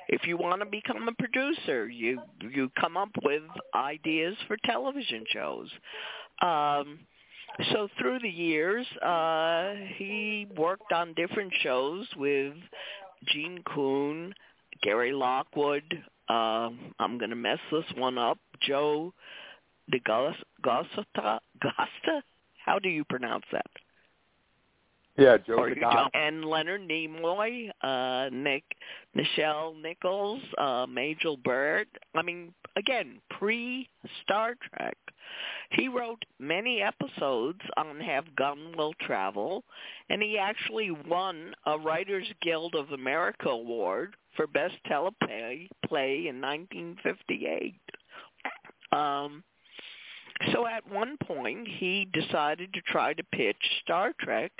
if 0.08 0.26
you 0.28 0.38
want 0.38 0.62
to 0.62 0.66
become 0.66 1.08
a 1.08 1.14
producer, 1.14 1.88
you 1.88 2.22
you 2.42 2.70
come 2.80 2.98
up 2.98 3.10
with 3.24 3.44
ideas 3.74 4.36
for 4.48 4.58
television 4.66 5.24
shows. 5.32 5.70
Um, 6.42 7.00
so 7.72 7.88
through 7.98 8.20
the 8.20 8.30
years, 8.30 8.86
uh, 9.02 9.74
he 9.96 10.48
worked 10.58 10.92
on 10.92 11.14
different 11.14 11.54
shows 11.62 12.08
with 12.18 12.54
Gene 13.28 13.64
Coon, 13.74 14.34
Gary 14.82 15.14
Lockwood. 15.14 15.84
Uh, 16.28 16.70
I'm 17.00 17.18
going 17.18 17.30
to 17.30 17.36
mess 17.36 17.60
this 17.72 17.86
one 17.96 18.18
up. 18.18 18.38
Joe 18.62 19.14
D'Agosta. 19.92 20.36
Gosta? 20.64 22.22
How 22.66 22.80
do 22.80 22.90
you 22.90 23.04
pronounce 23.06 23.46
that? 23.52 23.68
Yeah, 25.18 25.38
Joe 25.38 25.54
or 25.54 25.70
and 26.14 26.44
Leonard 26.44 26.82
Nimoy, 26.82 27.70
uh, 27.82 28.30
Nick, 28.34 28.64
Nichelle 29.16 29.82
Nichols, 29.82 30.42
uh, 30.58 30.86
Majel 30.90 31.38
Barrett. 31.38 31.88
I 32.16 32.22
mean, 32.22 32.54
again, 32.76 33.22
pre 33.30 33.88
Star 34.24 34.56
Trek. 34.62 34.98
He 35.72 35.88
wrote 35.88 36.24
many 36.40 36.82
episodes 36.82 37.60
on 37.78 38.00
Have 38.00 38.36
Gun 38.36 38.74
Will 38.78 38.94
Travel, 39.02 39.64
and 40.10 40.22
he 40.22 40.38
actually 40.38 40.92
won 40.92 41.54
a 41.66 41.78
Writers 41.80 42.28
Guild 42.42 42.76
of 42.76 42.92
America 42.92 43.50
award 43.50 44.16
for 44.36 44.48
Best 44.48 44.76
Teleplay 44.90 45.68
play 45.88 46.28
in 46.28 46.42
1958. 46.42 47.74
Um, 48.92 49.44
so 50.52 50.68
at 50.68 50.90
one 50.92 51.18
point, 51.26 51.68
he 51.68 52.08
decided 52.14 52.74
to 52.74 52.82
try 52.82 53.14
to 53.14 53.24
pitch 53.32 53.58
Star 53.82 54.14
Trek 54.20 54.52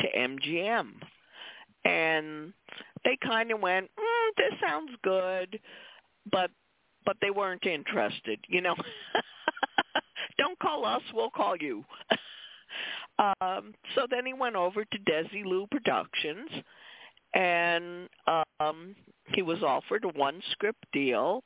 to 0.00 0.06
MGM. 0.16 0.92
And 1.84 2.52
they 3.04 3.16
kind 3.22 3.50
of 3.50 3.60
went, 3.60 3.86
mm, 3.86 4.30
this 4.36 4.58
sounds 4.60 4.90
good, 5.02 5.60
but 6.30 6.50
but 7.04 7.16
they 7.22 7.30
weren't 7.30 7.64
interested, 7.64 8.38
you 8.48 8.60
know. 8.60 8.74
Don't 10.38 10.58
call 10.58 10.84
us, 10.84 11.00
we'll 11.14 11.30
call 11.30 11.56
you. 11.56 11.82
um, 13.18 13.72
so 13.94 14.06
then 14.10 14.26
he 14.26 14.34
went 14.34 14.56
over 14.56 14.84
to 14.84 14.98
Desilu 14.98 15.70
Productions, 15.70 16.50
and 17.34 18.08
um, 18.60 18.94
he 19.28 19.40
was 19.40 19.62
offered 19.62 20.04
a 20.04 20.08
one-script 20.08 20.84
deal, 20.92 21.42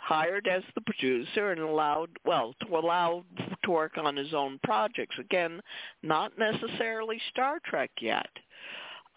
hired 0.00 0.48
as 0.48 0.62
the 0.74 0.80
producer, 0.80 1.52
and 1.52 1.60
allowed, 1.60 2.10
well, 2.24 2.54
to 2.62 2.76
allow 2.76 3.24
to 3.64 3.70
work 3.70 3.98
on 3.98 4.16
his 4.16 4.32
own 4.34 4.58
projects. 4.64 5.16
Again, 5.18 5.60
not 6.02 6.32
necessarily 6.38 7.20
Star 7.30 7.58
Trek 7.64 7.90
yet. 8.00 8.28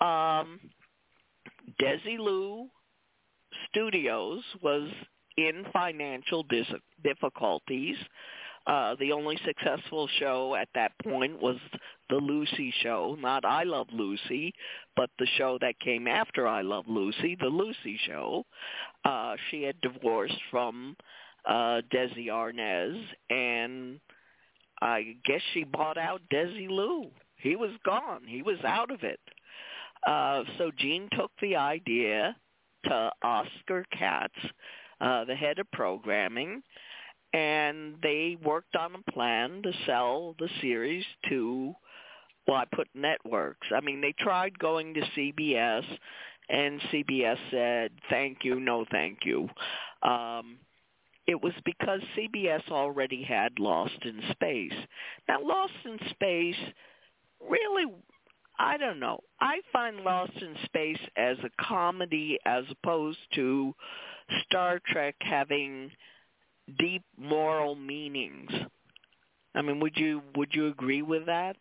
Um, 0.02 0.60
Desilu 1.82 2.67
Studios 3.69 4.43
was 4.62 4.89
in 5.38 5.65
financial 5.72 6.43
dis- 6.43 6.67
difficulties. 7.04 7.96
Uh, 8.65 8.95
the 8.99 9.12
only 9.12 9.38
successful 9.45 10.08
show 10.19 10.56
at 10.56 10.69
that 10.73 10.91
point 11.04 11.41
was 11.41 11.58
the 12.10 12.15
Lucy 12.15 12.73
show, 12.82 13.17
not 13.19 13.43
I 13.43 13.63
Love 13.63 13.88
Lucy, 13.91 14.54
but 14.95 15.10
the 15.19 15.28
show 15.38 15.58
that 15.60 15.80
came 15.80 16.08
after 16.08 16.47
I 16.47 16.62
Love 16.62 16.86
Lucy, 16.88 17.36
the 17.39 17.47
Lucy 17.47 17.99
show. 18.08 18.45
Uh, 19.04 19.36
she 19.49 19.63
had 19.63 19.80
divorced 19.82 20.39
from 20.49 20.95
uh, 21.45 21.82
Desi 21.93 22.28
Arnaz, 22.28 23.02
and 23.30 23.99
I 24.82 25.15
guess 25.26 25.41
she 25.54 25.65
bought 25.65 25.97
out 25.97 26.21
Desilu. 26.32 27.10
He 27.36 27.56
was 27.56 27.71
gone. 27.86 28.21
He 28.26 28.41
was 28.41 28.58
out 28.65 28.91
of 28.91 29.04
it. 29.04 29.19
Uh, 30.08 30.43
so 30.58 30.71
Gene 30.78 31.10
took 31.17 31.32
the 31.41 31.56
idea 31.56 32.36
to 32.86 33.12
Oscar 33.23 33.86
Katz, 33.97 34.34
uh, 35.02 35.26
the 35.26 35.36
head 35.36 35.60
of 35.60 35.71
programming, 35.71 36.62
and 37.34 37.96
they 38.04 38.38
worked 38.43 38.76
on 38.76 38.96
a 38.96 39.12
plan 39.12 39.62
to 39.63 39.72
sell 39.86 40.36
the 40.39 40.50
series 40.62 41.06
to, 41.30 41.74
well, 42.48 42.58
I 42.58 42.65
put 42.76 42.88
networks. 42.93 43.67
I 43.76 43.82
mean, 43.82 44.02
they 44.02 44.13
tried 44.19 44.58
going 44.60 44.93
to 44.93 45.02
CBS, 45.17 45.84
and 46.50 46.80
CBS 46.91 47.38
said, 47.52 47.91
thank 48.10 48.39
you, 48.43 48.60
no 48.60 48.86
thank 48.91 49.19
you. 49.26 49.50
Um, 50.04 50.58
it 51.26 51.41
was 51.41 51.54
because 51.65 52.02
CBS 52.17 52.69
already 52.69 53.24
had 53.24 53.58
Lost 53.58 53.98
in 54.04 54.22
Space. 54.32 54.74
Now, 55.28 55.39
Lost 55.41 55.74
in 55.86 55.98
Space 56.12 56.74
really 57.50 57.86
I 58.60 58.78
don't 58.78 59.00
know. 59.00 59.19
I 59.41 59.62
find 59.72 60.02
Lost 60.02 60.34
in 60.36 60.56
Space 60.65 61.00
as 61.17 61.38
a 61.39 61.63
comedy 61.63 62.38
as 62.46 62.63
opposed 62.69 63.17
to 63.36 63.74
Star 64.46 64.80
Trek 64.86 65.15
having 65.19 65.91
deep 66.80 67.04
moral 67.17 67.76
meanings. 67.76 68.52
I 69.56 69.62
mean, 69.62 69.80
would 69.80 69.95
you 69.95 70.21
would 70.36 70.54
you 70.54 70.67
agree 70.67 71.02
with 71.02 71.26
that? 71.28 71.56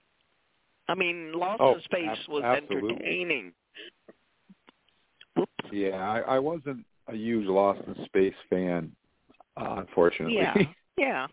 I 0.88 0.94
mean, 0.94 1.32
Lost 1.32 1.60
Oh, 1.60 1.74
in 1.74 1.82
Space 1.82 2.08
ab- 2.08 2.28
was 2.28 2.42
absolutely. 2.44 2.90
entertaining. 2.94 3.52
Whoops. 5.36 5.52
Yeah, 5.70 5.96
I, 5.96 6.20
I 6.20 6.38
wasn't 6.38 6.84
a 7.08 7.14
huge 7.14 7.46
Lost 7.46 7.80
in 7.86 8.04
Space 8.06 8.34
fan, 8.50 8.92
uh, 9.56 9.76
unfortunately. 9.78 10.36
Yeah, 10.36 10.56
yeah. 10.96 11.26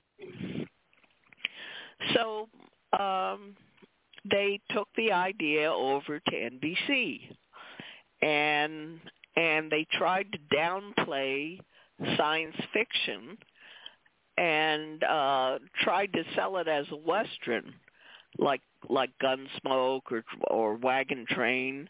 So 2.14 2.48
um, 2.98 3.56
they 4.30 4.60
took 4.72 4.88
the 4.96 5.12
idea 5.12 5.72
over 5.72 6.20
to 6.20 6.32
NBC, 6.32 7.22
and 8.22 9.00
and 9.36 9.72
they 9.72 9.86
tried 9.94 10.28
to 10.32 10.56
downplay 10.56 11.60
science 12.18 12.56
fiction 12.74 13.38
and 14.40 15.04
uh, 15.04 15.60
tried 15.82 16.14
to 16.14 16.24
sell 16.34 16.58
it 16.58 16.68
as 16.70 16.86
a 16.92 16.96
western, 16.96 17.74
like 18.38 18.62
like 18.88 19.12
Gunsmoke 19.22 20.12
or 20.12 20.24
or 20.48 20.76
Wagon 20.76 21.26
Train, 21.30 21.90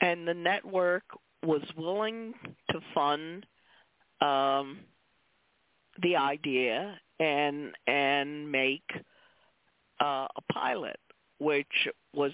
and 0.00 0.26
the 0.26 0.34
network 0.34 1.04
was 1.44 1.62
willing 1.76 2.32
to 2.70 2.80
fund 2.94 3.44
um, 4.22 4.78
the 6.02 6.16
idea 6.16 6.98
and 7.20 7.72
and 7.86 8.50
make 8.50 8.90
uh, 10.00 10.26
a 10.36 10.52
pilot, 10.52 10.98
which 11.38 11.88
was 12.14 12.32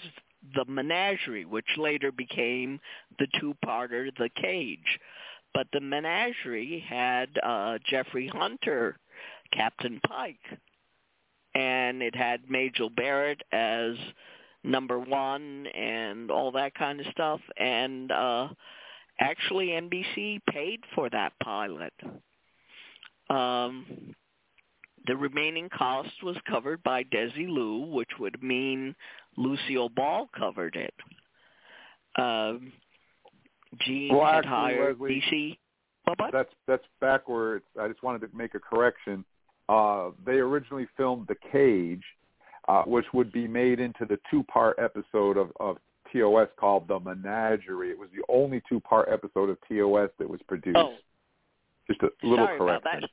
the 0.55 0.65
Menagerie, 0.67 1.45
which 1.45 1.67
later 1.77 2.13
became 2.13 2.81
the 3.19 3.27
two-parter 3.39 4.11
The 4.17 4.31
Cage. 4.41 4.99
But 5.53 5.67
the 5.73 5.81
Menagerie 5.81 6.83
had 6.89 7.29
uh, 7.43 7.79
Jeffrey 7.91 8.29
Hunter, 8.29 8.97
Captain 9.53 10.01
Pike, 10.07 10.59
and 11.55 12.03
it 12.03 12.15
had 12.15 12.49
Majel 12.49 12.91
Barrett 12.91 13.43
as 13.53 13.95
number 14.63 14.99
one 14.99 15.67
and 15.69 16.31
all 16.31 16.53
that 16.53 16.75
kind 16.75 17.01
of 17.01 17.07
stuff. 17.13 17.41
And 17.59 18.11
uh, 18.13 18.49
actually, 19.21 19.69
NBC 19.69 20.41
paid 20.51 20.81
for 20.95 21.09
that 21.11 21.33
pilot. 21.43 21.93
Um, 23.29 24.15
the 25.07 25.17
remaining 25.17 25.69
cost 25.71 26.11
was 26.23 26.37
covered 26.49 26.83
by 26.83 27.05
Desi 27.05 27.47
Desilu, 27.47 27.91
which 27.91 28.11
would 28.19 28.43
mean 28.43 28.95
Lucille 29.37 29.89
Ball 29.89 30.29
covered 30.37 30.77
it. 30.77 30.95
Um, 32.21 32.73
Gene 33.87 34.15
Well, 34.15 34.27
had 34.33 34.45
hired 34.45 35.01
Leslie, 35.01 35.23
DC. 35.31 35.59
What, 36.05 36.19
what? 36.19 36.33
That's 36.33 36.53
that's 36.67 36.85
backwards. 37.01 37.65
I 37.81 37.89
just 37.89 38.03
wanted 38.03 38.21
to 38.23 38.37
make 38.37 38.55
a 38.55 38.59
correction. 38.59 39.25
Uh, 39.71 40.11
they 40.27 40.33
originally 40.33 40.89
filmed 40.97 41.29
The 41.29 41.37
Cage, 41.53 42.03
uh, 42.67 42.83
which 42.83 43.07
would 43.15 43.31
be 43.31 43.47
made 43.47 43.79
into 43.79 44.05
the 44.05 44.19
two-part 44.29 44.79
episode 44.81 45.37
of, 45.37 45.53
of 45.61 45.77
TOS 46.13 46.49
called 46.59 46.89
The 46.89 46.99
Menagerie. 46.99 47.91
It 47.91 47.99
was 47.99 48.09
the 48.13 48.25
only 48.29 48.61
two-part 48.69 49.09
episode 49.09 49.49
of 49.49 49.59
TOS 49.69 50.11
that 50.19 50.29
was 50.29 50.41
produced. 50.49 50.77
Oh, 50.77 50.95
Just 51.87 52.03
a 52.03 52.11
little 52.27 52.47
Sorry 52.47 52.59
correction. 52.59 53.09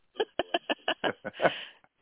about 1.03 1.15
that. 1.43 1.53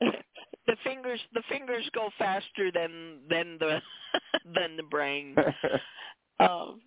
the 0.67 0.75
fingers 0.83 1.19
the 1.33 1.43
fingers 1.49 1.87
go 1.93 2.09
faster 2.17 2.71
than 2.73 3.19
than 3.29 3.57
the 3.59 3.81
than 4.55 4.77
the 4.77 4.83
brain. 4.83 5.35
Um, 6.39 6.81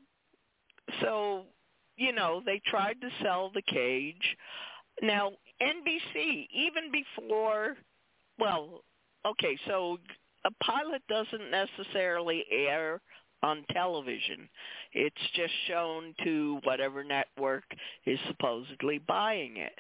so, 1.00 1.44
you 1.96 2.12
know, 2.12 2.42
they 2.44 2.60
tried 2.66 3.00
to 3.00 3.08
sell 3.22 3.50
the 3.54 3.62
cage. 3.62 4.36
Now, 5.02 5.32
NBC, 5.62 6.48
even 6.52 6.90
before, 6.92 7.76
well, 8.38 8.82
okay, 9.26 9.58
so 9.66 9.98
a 10.44 10.50
pilot 10.64 11.02
doesn't 11.08 11.50
necessarily 11.50 12.44
air 12.50 13.00
on 13.42 13.64
television. 13.72 14.48
It's 14.92 15.16
just 15.34 15.52
shown 15.66 16.14
to 16.24 16.60
whatever 16.64 17.04
network 17.04 17.64
is 18.06 18.18
supposedly 18.26 18.98
buying 18.98 19.56
it. 19.56 19.78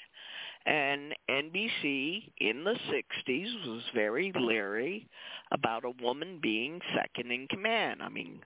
And 0.66 1.14
NBC 1.30 2.30
in 2.38 2.62
the 2.62 2.76
60s 2.92 3.66
was 3.66 3.82
very 3.94 4.32
leery 4.38 5.08
about 5.50 5.84
a 5.84 6.02
woman 6.02 6.40
being 6.42 6.80
second 6.94 7.32
in 7.32 7.48
command. 7.48 8.02
I 8.02 8.08
mean, 8.08 8.40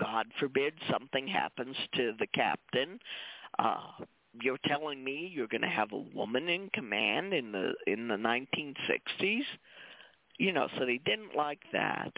God 0.00 0.26
forbid 0.40 0.74
something 0.90 1.26
happens 1.26 1.76
to 1.94 2.14
the 2.18 2.26
captain. 2.28 2.98
Uh, 3.58 4.04
you're 4.42 4.58
telling 4.66 5.02
me 5.02 5.30
you're 5.32 5.48
going 5.48 5.62
to 5.62 5.68
have 5.68 5.92
a 5.92 6.04
woman 6.14 6.48
in 6.48 6.70
command 6.72 7.32
in 7.32 7.52
the 7.52 7.72
in 7.86 8.08
the 8.08 8.16
1960s? 8.16 9.42
You 10.38 10.52
know, 10.52 10.68
so 10.78 10.86
they 10.86 11.00
didn't 11.04 11.36
like 11.36 11.60
that. 11.72 12.12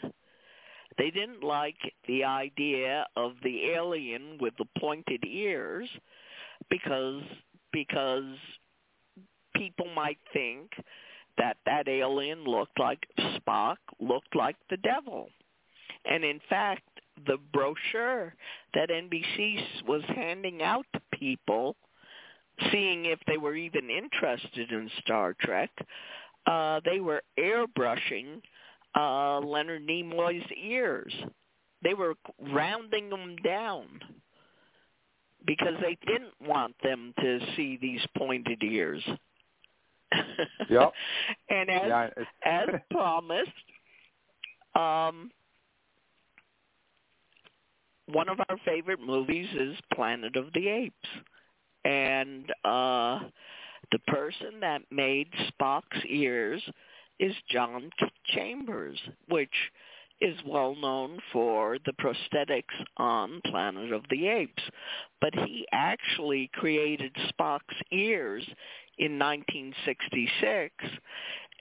They 0.99 1.11
didn't 1.11 1.43
like 1.43 1.77
the 2.07 2.25
idea 2.25 3.07
of 3.17 3.33
the 3.43 3.71
alien 3.71 4.39
with 4.41 4.55
the 4.59 4.67
pointed 4.79 5.25
ears 5.25 5.89
because 6.69 7.23
because 7.73 8.37
people 9.55 9.87
might 9.95 10.19
think 10.33 10.71
that 11.39 11.57
that 11.65 11.89
alien 11.89 12.45
looked 12.45 12.79
like 12.79 13.07
Spock, 13.19 13.77
looked 14.01 14.35
like 14.35 14.57
the 14.69 14.77
devil. 14.79 15.29
And 16.05 16.25
in 16.25 16.41
fact, 16.49 16.83
the 17.27 17.37
brochure 17.53 18.35
that 18.75 18.89
NBC 18.89 19.87
was 19.87 20.03
handing 20.09 20.63
out 20.63 20.87
to 20.95 21.01
people, 21.13 21.77
seeing 22.71 23.07
if 23.07 23.19
they 23.27 23.37
were 23.37 23.55
even 23.55 23.91
interested 23.91 24.71
in 24.71 24.91
Star 25.01 25.35
Trek, 25.41 25.71
uh, 26.47 26.81
they 26.85 27.01
were 27.01 27.23
airbrushing 27.39 28.41
uh, 28.95 29.41
Leonard 29.41 29.87
Nimoy's 29.87 30.47
ears. 30.63 31.13
They 31.83 31.95
were 31.95 32.15
rounding 32.53 33.09
them 33.09 33.37
down 33.45 33.87
because 35.47 35.75
they 35.81 35.97
didn't 36.07 36.35
want 36.41 36.75
them 36.83 37.15
to 37.21 37.41
see 37.57 37.79
these 37.81 38.01
pointed 38.17 38.63
ears. 38.63 39.03
Yep. 40.69 40.93
and 41.49 41.71
as 41.71 41.83
Yeah, 41.87 42.09
as 42.45 42.69
promised, 42.91 43.51
um, 44.75 45.31
one 48.07 48.29
of 48.29 48.39
our 48.49 48.57
favorite 48.65 49.01
movies 49.01 49.49
is 49.59 49.77
Planet 49.95 50.37
of 50.37 50.53
the 50.53 50.69
Apes, 50.69 51.09
and 51.85 52.51
uh, 52.65 53.21
the 53.93 53.99
person 54.07 54.61
that 54.61 54.83
made 54.91 55.29
Spock's 55.53 56.05
ears 56.09 56.63
is 57.19 57.35
John 57.51 57.91
Chambers, 58.27 58.99
which 59.29 59.55
is 60.21 60.37
well 60.47 60.75
known 60.75 61.19
for 61.33 61.79
the 61.87 61.93
prosthetics 61.93 62.63
on 62.99 63.41
Planet 63.47 63.93
of 63.93 64.03
the 64.11 64.29
Apes. 64.29 64.63
But 65.21 65.35
he 65.35 65.67
actually 65.73 66.51
created 66.55 67.15
Spock's 67.33 67.81
ears 67.91 68.45
in 68.99 69.19
1966 69.19 70.75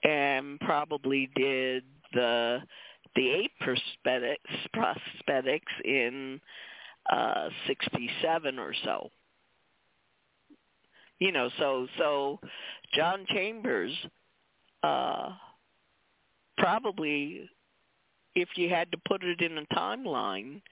and 0.04 0.60
probably 0.60 1.30
did 1.34 1.84
the 2.12 2.60
the 3.16 3.28
ape 3.28 3.52
prosthetics, 3.60 4.36
prosthetics 4.76 5.60
in 5.84 6.40
uh 7.10 7.48
67 7.66 8.58
or 8.58 8.74
so. 8.84 9.10
You 11.20 11.32
know, 11.32 11.50
so 11.58 11.86
so 11.98 12.40
John 12.94 13.24
Chambers 13.28 13.92
uh 14.82 15.30
probably 16.58 17.48
if 18.34 18.48
you 18.56 18.68
had 18.68 18.90
to 18.92 18.98
put 19.06 19.22
it 19.22 19.40
in 19.40 19.58
a 19.58 19.74
timeline 19.74 20.62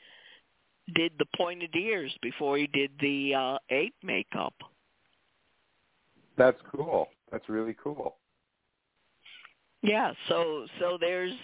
did 0.95 1.13
the 1.19 1.27
pointed 1.37 1.75
ears 1.77 2.15
before 2.23 2.57
he 2.57 2.67
did 2.69 2.91
the 3.01 3.35
uh 3.35 3.59
ape 3.71 3.95
makeup. 4.03 4.55
That's 6.39 6.59
cool. 6.75 7.09
That's 7.31 7.49
really 7.49 7.77
cool. 7.83 8.17
Yeah, 9.83 10.13
so 10.29 10.67
so 10.81 10.97
there's 10.99 11.35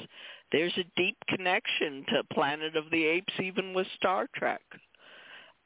there's 0.50 0.76
a 0.78 0.84
deep 0.96 1.16
connection 1.28 2.04
to 2.08 2.22
Planet 2.32 2.76
of 2.76 2.84
the 2.90 3.04
Apes 3.04 3.34
even 3.42 3.74
with 3.74 3.86
Star 3.96 4.26
Trek. 4.34 4.62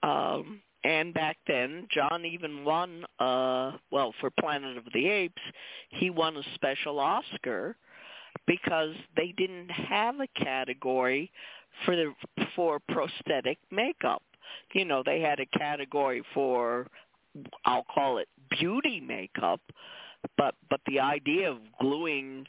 Um 0.02 0.60
and 0.84 1.12
back 1.12 1.36
then 1.46 1.86
John 1.92 2.24
even 2.24 2.64
won 2.64 3.04
uh 3.18 3.72
well 3.90 4.14
for 4.20 4.30
Planet 4.40 4.76
of 4.76 4.84
the 4.92 5.08
Apes, 5.08 5.42
he 5.90 6.10
won 6.10 6.36
a 6.36 6.42
special 6.54 6.98
Oscar 7.00 7.76
because 8.46 8.94
they 9.16 9.34
didn't 9.36 9.70
have 9.70 10.16
a 10.20 10.42
category 10.42 11.30
for 11.84 11.96
the 11.96 12.14
for 12.54 12.80
prosthetic 12.88 13.58
makeup. 13.70 14.22
You 14.72 14.84
know, 14.84 15.02
they 15.04 15.20
had 15.20 15.40
a 15.40 15.58
category 15.58 16.22
for 16.34 16.86
I'll 17.64 17.84
call 17.84 18.18
it 18.18 18.28
beauty 18.58 19.00
makeup, 19.00 19.60
but 20.36 20.54
but 20.70 20.80
the 20.86 21.00
idea 21.00 21.50
of 21.50 21.58
gluing 21.80 22.46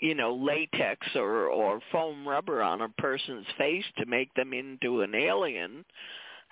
you 0.00 0.14
know 0.14 0.34
latex 0.34 1.06
or 1.14 1.46
or 1.46 1.80
foam 1.92 2.26
rubber 2.26 2.62
on 2.62 2.80
a 2.80 2.88
person's 2.88 3.46
face 3.56 3.84
to 3.98 4.06
make 4.06 4.32
them 4.34 4.52
into 4.52 5.02
an 5.02 5.14
alien 5.14 5.84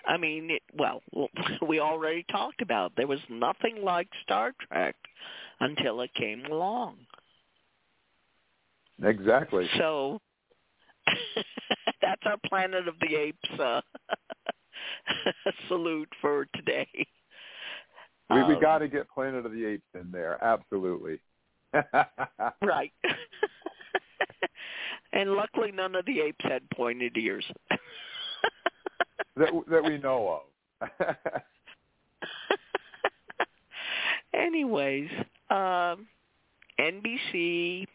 i 0.06 0.16
mean 0.16 0.50
it, 0.50 0.62
well 0.74 1.02
we 1.68 1.80
already 1.80 2.24
talked 2.30 2.62
about 2.62 2.92
there 2.96 3.06
was 3.06 3.20
nothing 3.28 3.82
like 3.82 4.08
star 4.22 4.52
trek 4.68 4.96
until 5.60 6.00
it 6.00 6.12
came 6.14 6.44
along 6.46 6.96
Exactly. 9.02 9.68
so 9.76 10.20
that's 12.02 12.22
our 12.26 12.36
planet 12.46 12.88
of 12.88 12.94
the 13.00 13.14
apes 13.14 13.60
uh 13.60 13.80
salute 15.68 16.08
for 16.20 16.46
today 16.54 16.88
We 18.30 18.42
we 18.44 18.54
Um, 18.56 18.60
got 18.60 18.78
to 18.78 18.88
get 18.88 19.08
Planet 19.08 19.46
of 19.46 19.52
the 19.52 19.64
Apes 19.64 19.86
in 19.94 20.10
there. 20.10 20.42
Absolutely. 20.44 21.18
Right. 22.62 22.92
and 25.12 25.32
luckily 25.32 25.72
none 25.72 25.94
of 25.94 26.04
the 26.06 26.20
apes 26.20 26.44
had 26.44 26.68
pointed 26.70 27.16
ears. 27.16 27.44
That 29.36 29.50
that 29.70 29.84
we 29.84 29.98
know 29.98 30.42
of. 30.80 31.16
Anyways, 34.34 35.10
um 35.50 36.06
NBC 36.78 37.86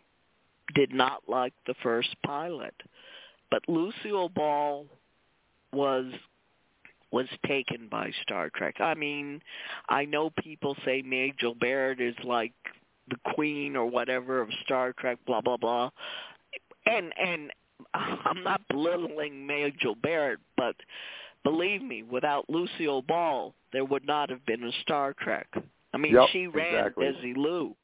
did 0.76 0.94
not 0.94 1.24
like 1.28 1.54
the 1.68 1.76
first 1.82 2.16
pilot, 2.26 2.74
but 3.52 3.64
Lucille 3.68 4.30
Ball 4.30 4.86
was 5.72 6.06
was 7.12 7.28
taken 7.46 7.88
by 7.90 8.12
Star 8.24 8.50
Trek. 8.50 8.82
I 8.82 8.96
mean, 8.96 9.40
I 9.88 10.04
know 10.06 10.32
people 10.32 10.76
say 10.84 11.04
Majel 11.04 11.54
Barrett 11.54 12.02
is 12.02 12.16
like 12.24 12.54
the 13.10 13.18
queen 13.36 13.76
or 13.76 13.86
whatever 13.86 14.42
of 14.42 14.50
Star 14.66 14.94
Trek, 14.94 15.20
blah 15.26 15.42
blah 15.42 15.58
blah. 15.58 15.90
And 16.86 17.14
and 17.18 17.52
I'm 17.94 18.44
not 18.44 18.62
belittling 18.70 19.46
Majel 19.46 19.96
Barrett, 19.96 20.40
but 20.58 20.76
believe 21.44 21.82
me, 21.82 22.04
without 22.04 22.50
Lucille 22.50 23.02
Ball, 23.02 23.54
there 23.72 23.86
would 23.86 24.06
not 24.06 24.30
have 24.30 24.46
been 24.46 24.64
a 24.64 24.72
Star 24.82 25.14
Trek. 25.20 25.48
I 25.94 25.98
mean, 25.98 26.14
Yep, 26.14 26.30
she 26.32 26.48
ran 26.48 26.76
exactly. 26.76 27.06
Desilu. 27.06 27.76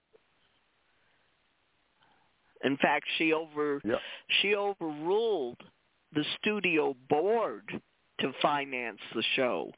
In 2.64 2.78
fact, 2.78 3.06
she 3.18 3.34
over 3.34 3.82
Yep. 3.84 4.02
she 4.42 4.56
overruled 4.56 5.64
the 6.14 6.26
studio 6.40 6.96
board 7.10 7.82
to 8.20 8.34
finance 8.42 9.00
the 9.14 9.24
show. 9.36 9.72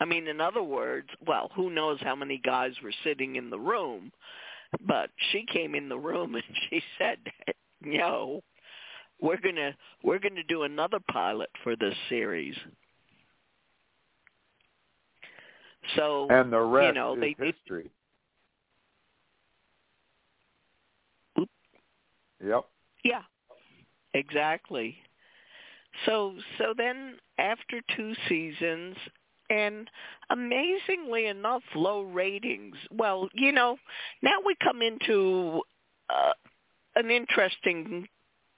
I 0.00 0.04
mean, 0.04 0.26
in 0.26 0.40
other 0.40 0.62
words, 0.62 1.08
well, 1.24 1.50
who 1.54 1.70
knows 1.70 2.00
how 2.00 2.16
many 2.16 2.38
guys 2.38 2.72
were 2.82 2.92
sitting 3.04 3.36
in 3.36 3.50
the 3.50 3.58
room, 3.58 4.12
but 4.80 5.10
she 5.30 5.44
came 5.46 5.74
in 5.76 5.88
the 5.88 5.98
room 5.98 6.34
and 6.34 6.44
she 6.68 6.82
said, 6.98 7.18
"No, 7.80 8.42
we're 9.22 9.40
going 9.40 9.56
to 9.56 9.74
we're 10.02 10.18
going 10.18 10.34
to 10.34 10.42
do 10.42 10.64
another 10.64 10.98
pilot 11.10 11.48
for 11.62 11.76
this 11.76 11.94
series." 12.08 12.54
So, 15.96 16.28
and 16.30 16.52
the 16.52 16.60
rest 16.60 16.88
you 16.88 16.94
know, 16.94 17.14
is 17.14 17.20
they 17.20 17.36
history. 17.38 17.90
Yep. 22.44 22.64
Yeah, 23.04 23.22
exactly. 24.14 24.96
So 26.06 26.34
so 26.58 26.74
then 26.76 27.16
after 27.38 27.80
two 27.96 28.14
seasons, 28.28 28.96
and 29.50 29.88
amazingly 30.30 31.26
enough, 31.26 31.62
low 31.74 32.02
ratings. 32.02 32.76
Well, 32.90 33.28
you 33.34 33.52
know, 33.52 33.76
now 34.22 34.38
we 34.44 34.56
come 34.62 34.82
into 34.82 35.62
uh, 36.08 36.32
an 36.96 37.10
interesting 37.10 38.08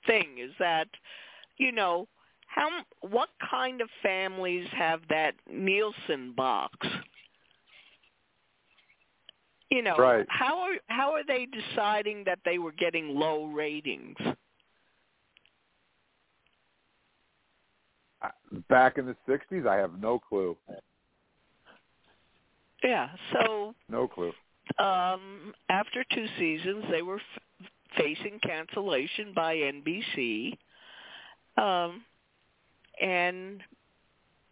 thing 0.07 0.38
is 0.38 0.52
that, 0.59 0.88
you 1.57 1.72
know, 1.72 2.09
how 2.46 2.68
what 3.00 3.30
kind 3.50 3.80
of 3.80 3.88
families 4.02 4.66
have 4.72 5.00
that 5.09 5.34
Nielsen 5.50 6.32
box? 6.32 6.86
You 9.70 9.82
know, 9.82 9.96
Right. 9.96 10.26
how 10.28 10.61
are 10.61 10.74
how 10.86 11.12
are 11.12 11.24
they 11.26 11.46
deciding 11.46 12.24
that 12.24 12.38
they 12.44 12.59
were 12.59 12.72
getting 12.72 13.09
low 13.16 13.46
ratings? 13.46 14.16
Back 18.68 18.98
in 18.98 19.07
the 19.07 19.16
'60s, 19.28 19.66
I 19.66 19.76
have 19.76 20.00
no 20.00 20.18
clue. 20.18 20.57
Yeah, 22.82 23.09
so 23.32 23.74
No 23.88 24.07
clue. 24.07 24.32
um, 24.78 25.55
after 25.68 26.05
two 26.12 26.26
seasons, 26.38 26.84
they 26.90 27.02
were 27.02 27.16
f- 27.16 27.68
facing 27.97 28.38
cancellation 28.40 29.32
by 29.34 29.57
NBC. 29.57 30.57
Um, 31.57 32.03
and, 33.01 33.61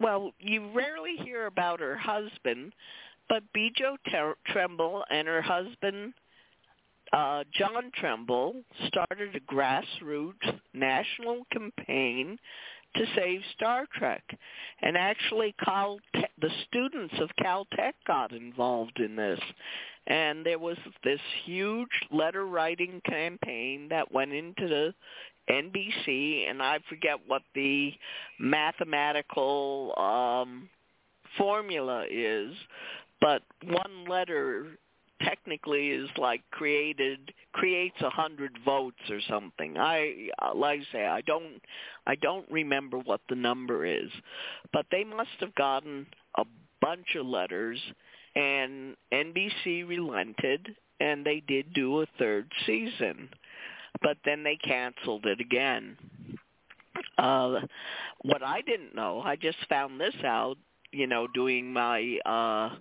well, 0.00 0.32
you 0.38 0.70
rarely 0.72 1.16
hear 1.24 1.46
about 1.46 1.80
her 1.80 1.96
husband, 1.96 2.72
but 3.28 3.42
Bjo 3.54 3.96
Ter- 4.10 4.36
Trimble 4.46 5.04
and 5.10 5.26
her 5.28 5.42
husband, 5.42 6.12
uh, 7.12 7.44
John 7.52 7.90
Trimble, 7.94 8.62
started 8.86 9.36
a 9.36 9.40
grassroots 9.52 10.60
national 10.74 11.46
campaign 11.52 12.38
to 12.96 13.04
save 13.16 13.40
Star 13.56 13.86
Trek. 13.96 14.22
And 14.82 14.96
actually, 14.96 15.54
Cal 15.64 15.98
the 16.40 16.50
students 16.68 17.14
of 17.20 17.30
Caltech 17.40 17.94
got 18.06 18.32
involved 18.32 18.98
in 19.00 19.16
this. 19.16 19.40
And 20.06 20.44
there 20.44 20.58
was 20.58 20.76
this 21.04 21.20
huge 21.44 21.88
letter 22.10 22.46
writing 22.46 23.00
campaign 23.06 23.88
that 23.90 24.10
went 24.12 24.32
into 24.32 24.68
the 24.68 24.94
NBC, 25.50 26.48
and 26.50 26.62
I 26.62 26.78
forget 26.88 27.18
what 27.26 27.42
the 27.54 27.92
mathematical 28.38 29.94
um, 29.96 30.68
formula 31.36 32.04
is, 32.10 32.52
but 33.20 33.42
one 33.64 34.04
letter 34.08 34.78
technically 35.24 35.90
is 35.90 36.08
like 36.18 36.42
created 36.50 37.32
creates 37.52 37.96
a 38.00 38.10
hundred 38.10 38.58
votes 38.64 38.98
or 39.10 39.20
something. 39.28 39.76
I 39.78 40.28
like 40.54 40.80
I 40.80 40.92
say 40.92 41.06
I 41.06 41.20
don't 41.22 41.60
I 42.06 42.14
don't 42.16 42.50
remember 42.50 42.98
what 42.98 43.20
the 43.28 43.36
number 43.36 43.86
is, 43.86 44.10
but 44.72 44.86
they 44.90 45.04
must 45.04 45.30
have 45.40 45.54
gotten 45.54 46.06
a 46.36 46.44
bunch 46.80 47.14
of 47.16 47.26
letters, 47.26 47.78
and 48.34 48.96
NBC 49.12 49.86
relented, 49.86 50.74
and 51.00 51.24
they 51.24 51.42
did 51.46 51.72
do 51.72 52.00
a 52.02 52.06
third 52.18 52.50
season, 52.66 53.28
but 54.02 54.16
then 54.24 54.42
they 54.42 54.56
canceled 54.56 55.26
it 55.26 55.40
again. 55.40 55.96
Uh, 57.18 57.60
what 58.22 58.42
I 58.42 58.62
didn't 58.62 58.94
know, 58.94 59.20
I 59.20 59.36
just 59.36 59.58
found 59.68 60.00
this 60.00 60.14
out, 60.24 60.56
you 60.92 61.06
know, 61.06 61.26
doing 61.34 61.72
my 61.72 62.18
uh 62.24 62.76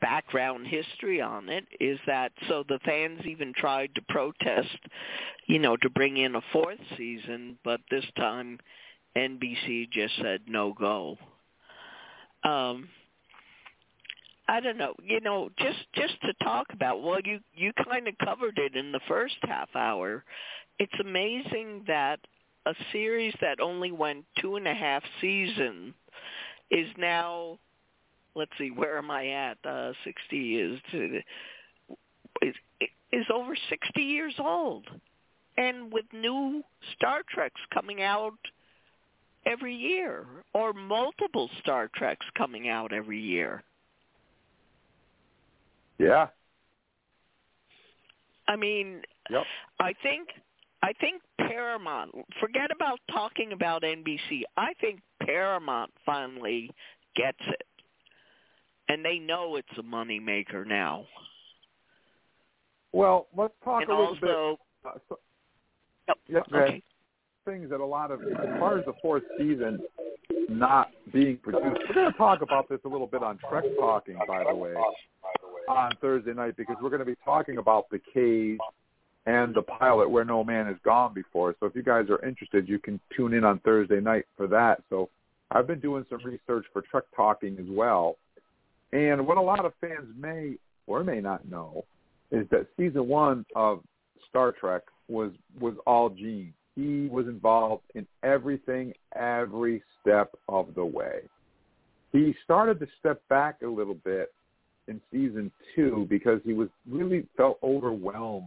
background 0.00 0.66
history 0.66 1.20
on 1.20 1.48
it 1.48 1.64
is 1.80 1.98
that 2.06 2.30
so 2.48 2.64
the 2.68 2.78
fans 2.84 3.20
even 3.24 3.52
tried 3.52 3.94
to 3.94 4.02
protest, 4.08 4.78
you 5.46 5.58
know, 5.58 5.76
to 5.76 5.90
bring 5.90 6.16
in 6.18 6.36
a 6.36 6.40
fourth 6.52 6.78
season, 6.96 7.58
but 7.64 7.80
this 7.90 8.04
time 8.16 8.58
NBC 9.16 9.90
just 9.90 10.14
said 10.22 10.42
no 10.46 10.72
go. 10.72 11.16
Um 12.44 12.88
I 14.48 14.60
don't 14.60 14.78
know, 14.78 14.94
you 15.04 15.20
know, 15.20 15.50
just 15.58 15.84
just 15.94 16.20
to 16.22 16.32
talk 16.44 16.68
about 16.72 17.02
well 17.02 17.20
you 17.24 17.40
you 17.54 17.72
kind 17.88 18.08
of 18.08 18.14
covered 18.18 18.58
it 18.58 18.76
in 18.76 18.92
the 18.92 19.00
first 19.06 19.36
half 19.42 19.68
hour. 19.76 20.24
It's 20.78 21.00
amazing 21.00 21.84
that 21.86 22.20
a 22.66 22.74
series 22.92 23.34
that 23.40 23.60
only 23.60 23.92
went 23.92 24.24
two 24.40 24.56
and 24.56 24.66
a 24.66 24.74
half 24.74 25.02
seasons 25.20 25.94
is 26.70 26.88
now 26.96 27.58
let's 28.38 28.52
see, 28.56 28.70
where 28.70 28.98
am 28.98 29.10
I 29.10 29.28
at? 29.28 29.58
Uh, 29.64 29.92
60 30.04 30.56
is, 30.56 30.80
is 32.42 32.54
is 33.10 33.26
over 33.34 33.56
60 33.68 34.00
years 34.00 34.34
old, 34.38 34.86
and 35.56 35.92
with 35.92 36.04
new 36.12 36.62
Star 36.94 37.22
Treks 37.28 37.60
coming 37.72 38.02
out 38.02 38.38
every 39.44 39.74
year, 39.74 40.24
or 40.54 40.72
multiple 40.72 41.50
Star 41.60 41.90
Treks 41.94 42.26
coming 42.36 42.68
out 42.68 42.92
every 42.92 43.20
year. 43.20 43.62
Yeah. 45.98 46.28
I 48.46 48.56
mean, 48.56 49.02
Yep. 49.30 49.42
I 49.80 49.92
think 50.02 50.28
I 50.82 50.92
think 51.00 51.22
Paramount. 51.38 52.12
Forget 52.40 52.70
about 52.74 53.00
talking 53.10 53.52
about 53.52 53.82
NBC. 53.82 54.42
I 54.56 54.74
think 54.80 55.00
Paramount 55.20 55.92
finally 56.06 56.70
gets 57.14 57.38
it 57.46 57.62
and 58.88 59.04
they 59.04 59.18
know 59.18 59.56
it's 59.56 59.78
a 59.78 59.82
money 59.82 60.18
maker 60.18 60.64
now. 60.64 61.04
Well, 62.92 63.26
let's 63.36 63.54
talk 63.64 63.82
and 63.82 63.90
a 63.90 63.94
little 63.94 64.14
also, 64.14 64.58
bit. 64.82 64.92
Uh, 64.92 64.98
so, 65.08 65.18
yep, 66.08 66.16
yeah, 66.52 66.58
okay. 66.58 66.82
Things 67.44 67.70
that 67.70 67.80
a 67.80 67.84
lot 67.84 68.10
of, 68.10 68.22
as 68.22 68.58
far 68.58 68.78
as 68.78 68.84
the 68.86 68.94
fourth 69.02 69.22
season 69.38 69.80
not 70.48 70.90
being 71.12 71.36
produced, 71.38 71.80
we're 71.88 71.94
going 71.94 72.12
to 72.12 72.18
talk 72.18 72.42
about 72.42 72.68
this 72.68 72.78
a 72.84 72.88
little 72.88 73.06
bit 73.06 73.22
on 73.22 73.38
Trek 73.48 73.64
Talking, 73.78 74.18
by 74.26 74.44
the 74.44 74.54
way, 74.54 74.74
on 75.68 75.92
Thursday 76.00 76.32
night 76.32 76.56
because 76.56 76.76
we're 76.82 76.90
going 76.90 77.00
to 77.00 77.06
be 77.06 77.16
talking 77.24 77.58
about 77.58 77.88
the 77.90 78.00
cage 78.12 78.58
and 79.26 79.54
the 79.54 79.62
pilot 79.62 80.10
where 80.10 80.24
no 80.24 80.42
man 80.42 80.66
has 80.66 80.76
gone 80.84 81.12
before. 81.12 81.54
So 81.60 81.66
if 81.66 81.74
you 81.74 81.82
guys 81.82 82.06
are 82.08 82.24
interested, 82.26 82.68
you 82.68 82.78
can 82.78 82.98
tune 83.14 83.34
in 83.34 83.44
on 83.44 83.58
Thursday 83.60 84.00
night 84.00 84.24
for 84.36 84.46
that. 84.46 84.82
So 84.88 85.10
I've 85.50 85.66
been 85.66 85.80
doing 85.80 86.04
some 86.08 86.20
research 86.24 86.66
for 86.72 86.82
Trek 86.82 87.04
Talking 87.14 87.56
as 87.58 87.66
well. 87.68 88.16
And 88.92 89.26
what 89.26 89.36
a 89.36 89.42
lot 89.42 89.64
of 89.64 89.72
fans 89.80 90.08
may 90.18 90.54
or 90.86 91.04
may 91.04 91.20
not 91.20 91.48
know 91.48 91.84
is 92.30 92.46
that 92.50 92.66
season 92.76 93.06
one 93.06 93.44
of 93.54 93.82
Star 94.28 94.52
Trek 94.52 94.82
was 95.08 95.32
was 95.60 95.74
all 95.86 96.10
Gene. 96.10 96.52
He 96.74 97.08
was 97.10 97.26
involved 97.26 97.82
in 97.94 98.06
everything, 98.22 98.92
every 99.14 99.82
step 100.00 100.34
of 100.48 100.74
the 100.74 100.84
way. 100.84 101.20
He 102.12 102.34
started 102.44 102.78
to 102.80 102.86
step 102.98 103.20
back 103.28 103.62
a 103.62 103.66
little 103.66 103.96
bit 104.04 104.32
in 104.88 105.00
season 105.12 105.52
two 105.74 106.06
because 106.08 106.40
he 106.44 106.52
was 106.52 106.68
really 106.88 107.26
felt 107.36 107.58
overwhelmed 107.62 108.46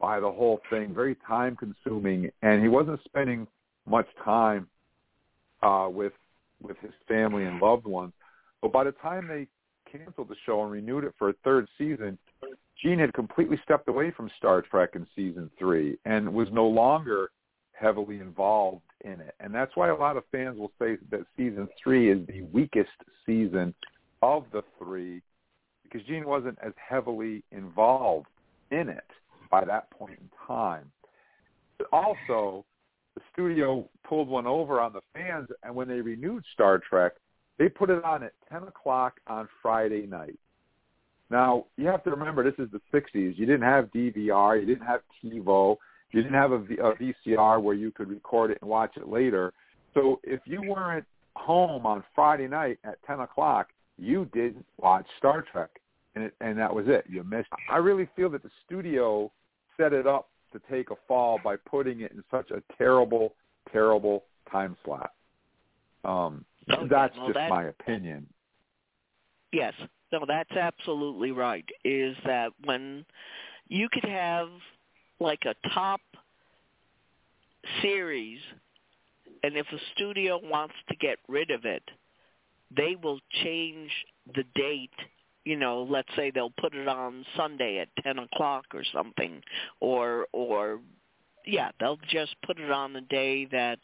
by 0.00 0.18
the 0.20 0.30
whole 0.30 0.60
thing, 0.70 0.94
very 0.94 1.16
time 1.26 1.56
consuming, 1.56 2.30
and 2.42 2.62
he 2.62 2.68
wasn't 2.68 3.00
spending 3.04 3.46
much 3.86 4.06
time 4.24 4.66
uh, 5.62 5.88
with 5.90 6.12
with 6.62 6.76
his 6.78 6.92
family 7.08 7.44
and 7.44 7.60
loved 7.60 7.86
ones. 7.86 8.12
But 8.62 8.72
by 8.72 8.84
the 8.84 8.92
time 8.92 9.26
they 9.26 9.46
canceled 9.90 10.28
the 10.28 10.36
show 10.46 10.62
and 10.62 10.70
renewed 10.70 11.04
it 11.04 11.14
for 11.18 11.30
a 11.30 11.34
third 11.44 11.66
season, 11.78 12.18
Gene 12.82 12.98
had 12.98 13.12
completely 13.12 13.58
stepped 13.64 13.88
away 13.88 14.10
from 14.10 14.30
Star 14.38 14.62
Trek 14.62 14.90
in 14.94 15.06
season 15.16 15.50
three 15.58 15.98
and 16.04 16.32
was 16.32 16.48
no 16.52 16.66
longer 16.66 17.30
heavily 17.72 18.20
involved 18.20 18.82
in 19.04 19.12
it. 19.20 19.34
And 19.40 19.54
that's 19.54 19.74
why 19.74 19.88
a 19.88 19.94
lot 19.94 20.16
of 20.16 20.24
fans 20.30 20.58
will 20.58 20.72
say 20.78 20.98
that 21.10 21.20
season 21.36 21.68
three 21.82 22.10
is 22.10 22.26
the 22.26 22.42
weakest 22.52 22.90
season 23.26 23.74
of 24.22 24.44
the 24.52 24.62
three 24.78 25.22
because 25.90 26.06
Gene 26.06 26.26
wasn't 26.26 26.58
as 26.64 26.72
heavily 26.76 27.42
involved 27.50 28.26
in 28.70 28.88
it 28.88 29.04
by 29.50 29.64
that 29.64 29.90
point 29.90 30.18
in 30.20 30.28
time. 30.46 30.90
But 31.78 31.88
also, 31.92 32.64
the 33.14 33.22
studio 33.32 33.88
pulled 34.06 34.28
one 34.28 34.46
over 34.46 34.80
on 34.80 34.92
the 34.92 35.00
fans, 35.14 35.48
and 35.62 35.74
when 35.74 35.88
they 35.88 36.00
renewed 36.00 36.44
Star 36.52 36.78
Trek, 36.78 37.12
they 37.58 37.68
put 37.68 37.90
it 37.90 38.04
on 38.04 38.22
at 38.22 38.32
10 38.50 38.64
o'clock 38.64 39.20
on 39.26 39.48
Friday 39.60 40.06
night. 40.06 40.38
Now, 41.30 41.66
you 41.76 41.86
have 41.86 42.02
to 42.04 42.10
remember, 42.10 42.42
this 42.42 42.58
is 42.58 42.70
the 42.72 42.80
60s. 42.92 43.38
You 43.38 43.46
didn't 43.46 43.62
have 43.62 43.90
DVR. 43.92 44.60
You 44.60 44.66
didn't 44.66 44.86
have 44.86 45.00
TiVo. 45.22 45.76
You 46.10 46.22
didn't 46.22 46.34
have 46.34 46.52
a, 46.52 46.58
v- 46.58 46.78
a 46.78 46.92
VCR 46.92 47.62
where 47.62 47.74
you 47.74 47.92
could 47.92 48.08
record 48.08 48.50
it 48.50 48.58
and 48.60 48.70
watch 48.70 48.96
it 48.96 49.08
later. 49.08 49.52
So 49.94 50.20
if 50.24 50.40
you 50.44 50.62
weren't 50.62 51.06
home 51.36 51.86
on 51.86 52.02
Friday 52.14 52.48
night 52.48 52.78
at 52.84 52.96
10 53.06 53.20
o'clock, 53.20 53.68
you 53.96 54.28
didn't 54.32 54.66
watch 54.78 55.06
Star 55.18 55.44
Trek, 55.52 55.79
and, 56.20 56.26
it, 56.28 56.34
and 56.40 56.58
that 56.58 56.74
was 56.74 56.86
it. 56.88 57.04
You 57.08 57.24
missed. 57.24 57.48
I 57.70 57.78
really 57.78 58.08
feel 58.14 58.30
that 58.30 58.42
the 58.42 58.50
studio 58.66 59.30
set 59.76 59.92
it 59.92 60.06
up 60.06 60.28
to 60.52 60.60
take 60.70 60.90
a 60.90 60.96
fall 61.08 61.40
by 61.42 61.56
putting 61.56 62.00
it 62.00 62.12
in 62.12 62.22
such 62.30 62.50
a 62.50 62.62
terrible, 62.76 63.34
terrible 63.72 64.24
time 64.50 64.76
slot. 64.84 65.12
Um, 66.04 66.44
Okay, 66.70 66.86
that's 66.88 67.16
well, 67.16 67.28
just 67.28 67.34
that- 67.36 67.50
my 67.50 67.64
opinion. 67.64 68.26
Yes. 69.52 69.74
No, 70.12 70.24
that's 70.26 70.52
absolutely 70.52 71.32
right. 71.32 71.64
Is 71.84 72.16
that 72.24 72.52
when 72.64 73.04
you 73.68 73.88
could 73.88 74.04
have 74.04 74.48
like 75.18 75.44
a 75.46 75.54
top 75.70 76.00
series 77.82 78.40
and 79.42 79.56
if 79.56 79.66
a 79.72 79.78
studio 79.94 80.38
wants 80.42 80.74
to 80.88 80.96
get 80.96 81.18
rid 81.28 81.50
of 81.50 81.64
it, 81.64 81.82
they 82.76 82.96
will 83.02 83.20
change 83.42 83.90
the 84.34 84.44
date 84.54 84.90
you 85.44 85.56
know 85.56 85.86
let's 85.88 86.08
say 86.16 86.30
they'll 86.30 86.52
put 86.60 86.74
it 86.74 86.88
on 86.88 87.24
sunday 87.36 87.78
at 87.78 87.88
ten 88.02 88.18
o'clock 88.18 88.64
or 88.74 88.82
something 88.92 89.42
or 89.80 90.26
or 90.32 90.80
yeah 91.46 91.70
they'll 91.80 91.98
just 92.08 92.34
put 92.44 92.58
it 92.58 92.70
on 92.70 92.92
the 92.92 93.00
day 93.02 93.46
that 93.46 93.78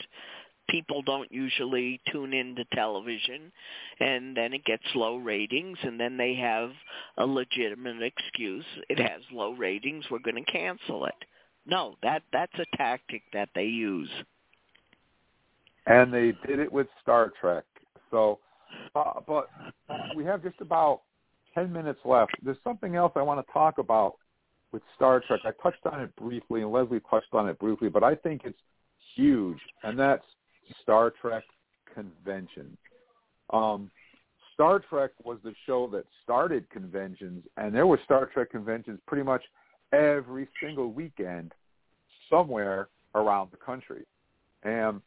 people 0.69 1.03
don't 1.03 1.31
usually 1.31 2.01
tune 2.11 2.33
into 2.33 2.65
television 2.73 3.53
and 4.01 4.37
then 4.37 4.53
it 4.53 4.65
gets 4.65 4.83
low 4.95 5.17
ratings 5.17 5.79
and 5.83 5.99
then 5.99 6.17
they 6.17 6.35
have 6.35 6.71
a 7.19 7.27
legitimate 7.27 8.03
excuse. 8.03 8.65
It 8.89 8.99
has 8.99 9.23
low 9.33 9.53
ratings 9.53 10.05
we're 10.11 10.19
going 10.19 10.43
to 10.43 10.53
cancel 10.53 11.07
it. 11.07 11.15
No 11.67 11.97
that 12.03 12.23
that's 12.33 12.59
a 12.59 12.77
tactic 12.77 13.23
that 13.33 13.49
they 13.55 13.65
use. 13.65 14.11
And 15.87 16.13
they 16.13 16.33
did 16.47 16.59
it 16.59 16.73
with 16.73 16.89
star 17.03 17.33
trek. 17.41 17.65
So 18.11 18.39
uh, 18.95 19.21
but 19.27 19.49
we 20.17 20.25
have 20.25 20.43
just 20.43 20.61
about 20.61 21.03
10 21.57 21.73
minutes 21.73 21.99
left 22.05 22.33
there's 22.45 22.57
something 22.63 22.95
else 22.95 23.13
i 23.17 23.23
want 23.23 23.45
to 23.45 23.53
talk 23.53 23.79
about 23.79 24.15
with 24.73 24.83
star 24.95 25.21
trek 25.27 25.41
i 25.45 25.51
touched 25.61 25.85
on 25.91 26.01
it 26.01 26.15
briefly 26.15 26.63
and 26.63 26.71
leslie 26.71 27.01
touched 27.11 27.33
on 27.33 27.49
it 27.49 27.59
briefly 27.59 27.89
but 27.89 28.05
i 28.05 28.15
think 28.15 28.43
it's 28.45 28.59
huge 29.17 29.59
and 29.83 29.99
that's 29.99 30.23
Star 30.83 31.13
Trek 31.21 31.45
convention. 31.93 32.77
Um, 33.51 33.91
Star 34.55 34.81
Trek 34.81 35.11
was 35.23 35.39
the 35.45 35.55
show 35.67 35.87
that 35.89 36.05
started 36.25 36.69
conventions, 36.71 37.45
and 37.57 37.75
there 37.75 37.87
were 37.87 38.01
Star 38.05 38.27
Trek 38.27 38.51
conventions 38.51 38.99
pretty 39.07 39.23
much 39.23 39.43
every 39.93 40.49
single 40.61 40.93
weekend 40.93 41.53
somewhere 42.31 42.89
around 43.15 43.51
the 43.51 43.57
country. 43.59 44.05
And 44.63 45.01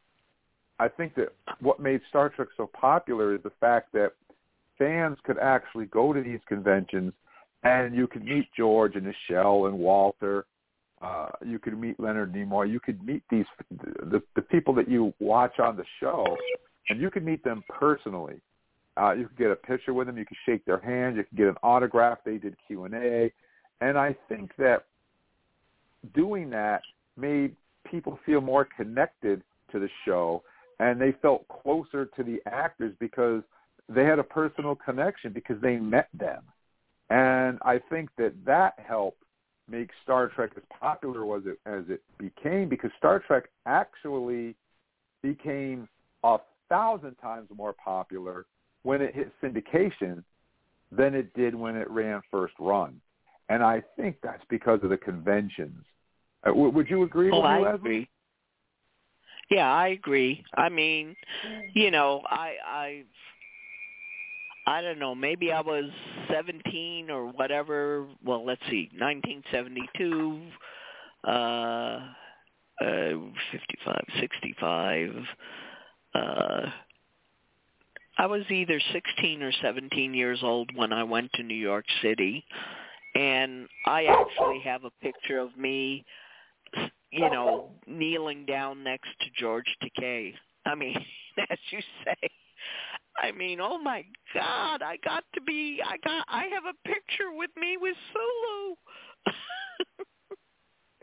I 0.79 0.87
think 0.87 1.15
that 1.15 1.29
what 1.59 1.79
made 1.79 2.01
Star 2.09 2.29
Trek 2.29 2.49
so 2.55 2.67
popular 2.67 3.35
is 3.35 3.43
the 3.43 3.51
fact 3.59 3.91
that 3.93 4.13
fans 4.79 5.17
could 5.23 5.37
actually 5.37 5.85
go 5.85 6.11
to 6.13 6.21
these 6.21 6.39
conventions 6.47 7.13
and 7.63 7.93
you 7.93 8.07
could 8.07 8.23
meet 8.23 8.47
George 8.57 8.95
and 8.95 9.05
Michelle 9.05 9.67
and 9.67 9.77
Walter 9.77 10.45
uh, 11.01 11.27
you 11.45 11.59
could 11.59 11.79
meet 11.79 11.99
Leonard 11.99 12.33
Nimoy. 12.33 12.69
You 12.69 12.79
could 12.79 13.03
meet 13.05 13.23
these 13.29 13.45
the 13.71 14.21
the 14.35 14.41
people 14.41 14.73
that 14.75 14.89
you 14.89 15.13
watch 15.19 15.59
on 15.59 15.77
the 15.77 15.85
show, 15.99 16.25
and 16.89 16.99
you 16.99 17.09
could 17.09 17.23
meet 17.23 17.43
them 17.43 17.63
personally. 17.69 18.41
Uh, 18.99 19.13
you 19.13 19.27
could 19.27 19.37
get 19.37 19.51
a 19.51 19.55
picture 19.55 19.93
with 19.93 20.07
them. 20.07 20.17
You 20.17 20.25
could 20.25 20.37
shake 20.45 20.65
their 20.65 20.79
hand. 20.79 21.15
You 21.15 21.23
could 21.23 21.37
get 21.37 21.47
an 21.47 21.55
autograph. 21.63 22.19
They 22.25 22.37
did 22.37 22.55
Q 22.67 22.83
and 22.83 22.93
A, 22.93 23.31
and 23.79 23.97
I 23.97 24.15
think 24.27 24.51
that 24.57 24.85
doing 26.13 26.49
that 26.49 26.81
made 27.15 27.55
people 27.89 28.19
feel 28.25 28.41
more 28.41 28.67
connected 28.75 29.41
to 29.71 29.79
the 29.79 29.89
show, 30.05 30.43
and 30.79 30.99
they 30.99 31.13
felt 31.21 31.47
closer 31.47 32.07
to 32.17 32.23
the 32.23 32.39
actors 32.45 32.93
because 32.99 33.41
they 33.89 34.05
had 34.05 34.19
a 34.19 34.23
personal 34.23 34.75
connection 34.75 35.33
because 35.33 35.59
they 35.61 35.77
met 35.77 36.09
them, 36.13 36.43
and 37.09 37.57
I 37.63 37.79
think 37.89 38.09
that 38.17 38.33
that 38.45 38.73
helped 38.77 39.23
make 39.69 39.89
Star 40.03 40.27
Trek 40.29 40.51
as 40.57 40.63
popular 40.79 41.37
as 41.37 41.43
it 41.45 41.59
as 41.65 41.83
it 41.89 42.01
became 42.17 42.69
because 42.69 42.91
Star 42.97 43.19
Trek 43.19 43.45
actually 43.65 44.55
became 45.21 45.87
a 46.23 46.37
thousand 46.69 47.15
times 47.15 47.49
more 47.55 47.73
popular 47.73 48.45
when 48.83 49.01
it 49.01 49.13
hit 49.13 49.31
syndication 49.43 50.23
than 50.91 51.13
it 51.13 51.33
did 51.33 51.53
when 51.53 51.75
it 51.75 51.89
ran 51.89 52.21
first 52.31 52.53
run. 52.59 52.99
And 53.49 53.63
I 53.63 53.81
think 53.95 54.17
that's 54.21 54.43
because 54.49 54.79
of 54.83 54.89
the 54.89 54.97
conventions. 54.97 55.83
Uh, 56.43 56.49
w- 56.49 56.69
would 56.69 56.89
you 56.89 57.03
agree 57.03 57.31
oh, 57.31 57.41
with 57.41 57.43
me, 57.43 57.57
I 57.57 57.59
Leslie? 57.59 57.75
agree. 57.75 58.09
Yeah, 59.49 59.71
I 59.71 59.87
agree. 59.89 60.43
I 60.55 60.69
mean, 60.69 61.15
you 61.73 61.89
know, 61.89 62.21
I 62.27 62.55
I 62.65 63.03
I 64.69 64.81
don't 64.81 64.99
know, 64.99 65.15
maybe 65.15 65.51
I 65.51 65.61
was 65.61 65.85
17 66.31 67.09
or 67.09 67.25
whatever. 67.25 68.05
Well, 68.23 68.45
let's 68.45 68.61
see, 68.69 68.87
1972, 68.99 70.41
uh, 71.27 71.31
uh, 71.31 72.03
55, 73.51 74.05
65. 74.19 75.09
Uh, 76.13 76.69
I 78.19 78.25
was 78.27 78.43
either 78.51 78.79
16 78.93 79.41
or 79.41 79.51
17 79.59 80.13
years 80.13 80.41
old 80.43 80.69
when 80.75 80.93
I 80.93 81.03
went 81.03 81.33
to 81.33 81.41
New 81.41 81.55
York 81.55 81.85
City, 82.03 82.45
and 83.15 83.67
I 83.87 84.05
actually 84.05 84.59
have 84.65 84.83
a 84.83 84.91
picture 85.01 85.39
of 85.39 85.57
me, 85.57 86.05
you 87.09 87.31
know, 87.31 87.71
kneeling 87.87 88.45
down 88.45 88.83
next 88.83 89.09
to 89.21 89.31
George 89.35 89.75
Takei. 89.81 90.35
I 90.67 90.75
mean, 90.75 90.95
as 91.49 91.57
you 91.71 91.79
say, 92.05 92.29
I 93.21 93.31
mean, 93.31 93.59
oh 93.59 93.77
my 93.77 94.05
God, 94.33 94.81
I 94.81 94.97
got 95.03 95.23
to 95.33 95.41
be, 95.41 95.79
I 95.85 95.97
got, 95.97 96.25
I 96.29 96.45
have 96.45 96.63
a 96.65 96.87
picture 96.87 97.31
with 97.33 97.49
me 97.57 97.77
with 97.79 97.95
Sulu. 98.13 98.75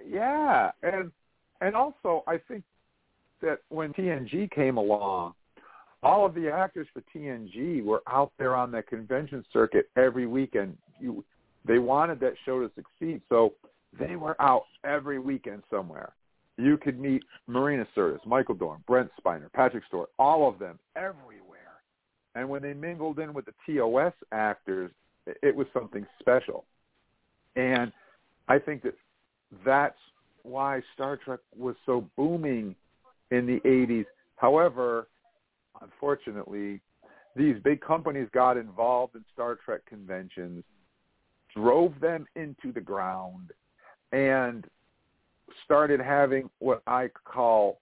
yeah, 0.08 0.70
and 0.82 1.12
and 1.60 1.74
also 1.74 2.24
I 2.26 2.38
think 2.48 2.64
that 3.42 3.58
when 3.68 3.92
TNG 3.92 4.50
came 4.50 4.78
along, 4.78 5.34
all 6.02 6.24
of 6.24 6.34
the 6.34 6.50
actors 6.50 6.86
for 6.92 7.02
TNG 7.14 7.84
were 7.84 8.02
out 8.08 8.32
there 8.38 8.54
on 8.54 8.70
the 8.70 8.82
convention 8.82 9.44
circuit 9.52 9.88
every 9.96 10.26
weekend. 10.26 10.76
You, 11.00 11.24
they 11.66 11.78
wanted 11.78 12.20
that 12.20 12.34
show 12.44 12.60
to 12.60 12.70
succeed, 12.74 13.20
so 13.28 13.52
they 13.98 14.16
were 14.16 14.40
out 14.40 14.64
every 14.84 15.18
weekend 15.18 15.62
somewhere. 15.70 16.12
You 16.58 16.78
could 16.78 16.98
meet 16.98 17.22
Marina 17.46 17.86
Sirtis, 17.94 18.24
Michael 18.24 18.54
Dorn, 18.54 18.82
Brent 18.86 19.10
Spiner, 19.22 19.52
Patrick 19.52 19.84
Stewart, 19.88 20.08
all 20.18 20.48
of 20.48 20.58
them 20.58 20.78
everywhere. 20.96 21.45
And 22.36 22.48
when 22.50 22.60
they 22.60 22.74
mingled 22.74 23.18
in 23.18 23.32
with 23.32 23.46
the 23.46 23.54
TOS 23.66 24.12
actors, 24.30 24.92
it 25.26 25.56
was 25.56 25.66
something 25.72 26.06
special. 26.20 26.66
And 27.56 27.90
I 28.46 28.58
think 28.58 28.82
that 28.82 28.94
that's 29.64 29.96
why 30.42 30.82
Star 30.94 31.16
Trek 31.16 31.40
was 31.56 31.74
so 31.86 32.06
booming 32.14 32.76
in 33.30 33.46
the 33.46 33.58
80s. 33.60 34.04
However, 34.36 35.08
unfortunately, 35.80 36.82
these 37.34 37.56
big 37.64 37.80
companies 37.80 38.28
got 38.32 38.58
involved 38.58 39.16
in 39.16 39.24
Star 39.32 39.56
Trek 39.64 39.80
conventions, 39.86 40.62
drove 41.54 41.98
them 42.00 42.26
into 42.36 42.70
the 42.70 42.82
ground, 42.82 43.50
and 44.12 44.66
started 45.64 46.00
having 46.00 46.50
what 46.58 46.82
I 46.86 47.08
call 47.24 47.80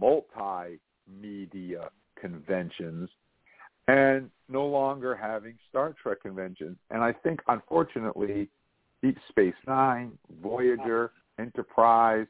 multimedia 0.00 0.78
conventions 2.20 3.10
and 3.88 4.30
no 4.48 4.66
longer 4.66 5.14
having 5.14 5.54
Star 5.68 5.94
Trek 6.02 6.22
conventions. 6.22 6.76
And 6.90 7.02
I 7.02 7.12
think, 7.12 7.40
unfortunately, 7.48 8.48
Deep 9.02 9.16
Space 9.28 9.54
Nine, 9.66 10.12
Voyager, 10.42 11.12
Enterprise, 11.38 12.26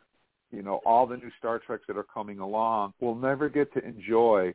you 0.51 0.63
know, 0.63 0.81
all 0.85 1.07
the 1.07 1.17
new 1.17 1.31
Star 1.39 1.59
Treks 1.59 1.85
that 1.89 1.97
are 1.97 2.05
coming 2.05 2.39
along 2.39 2.95
will 3.01 3.15
never 3.15 3.49
get 3.49 3.73
to 3.75 3.85
enjoy 3.85 4.55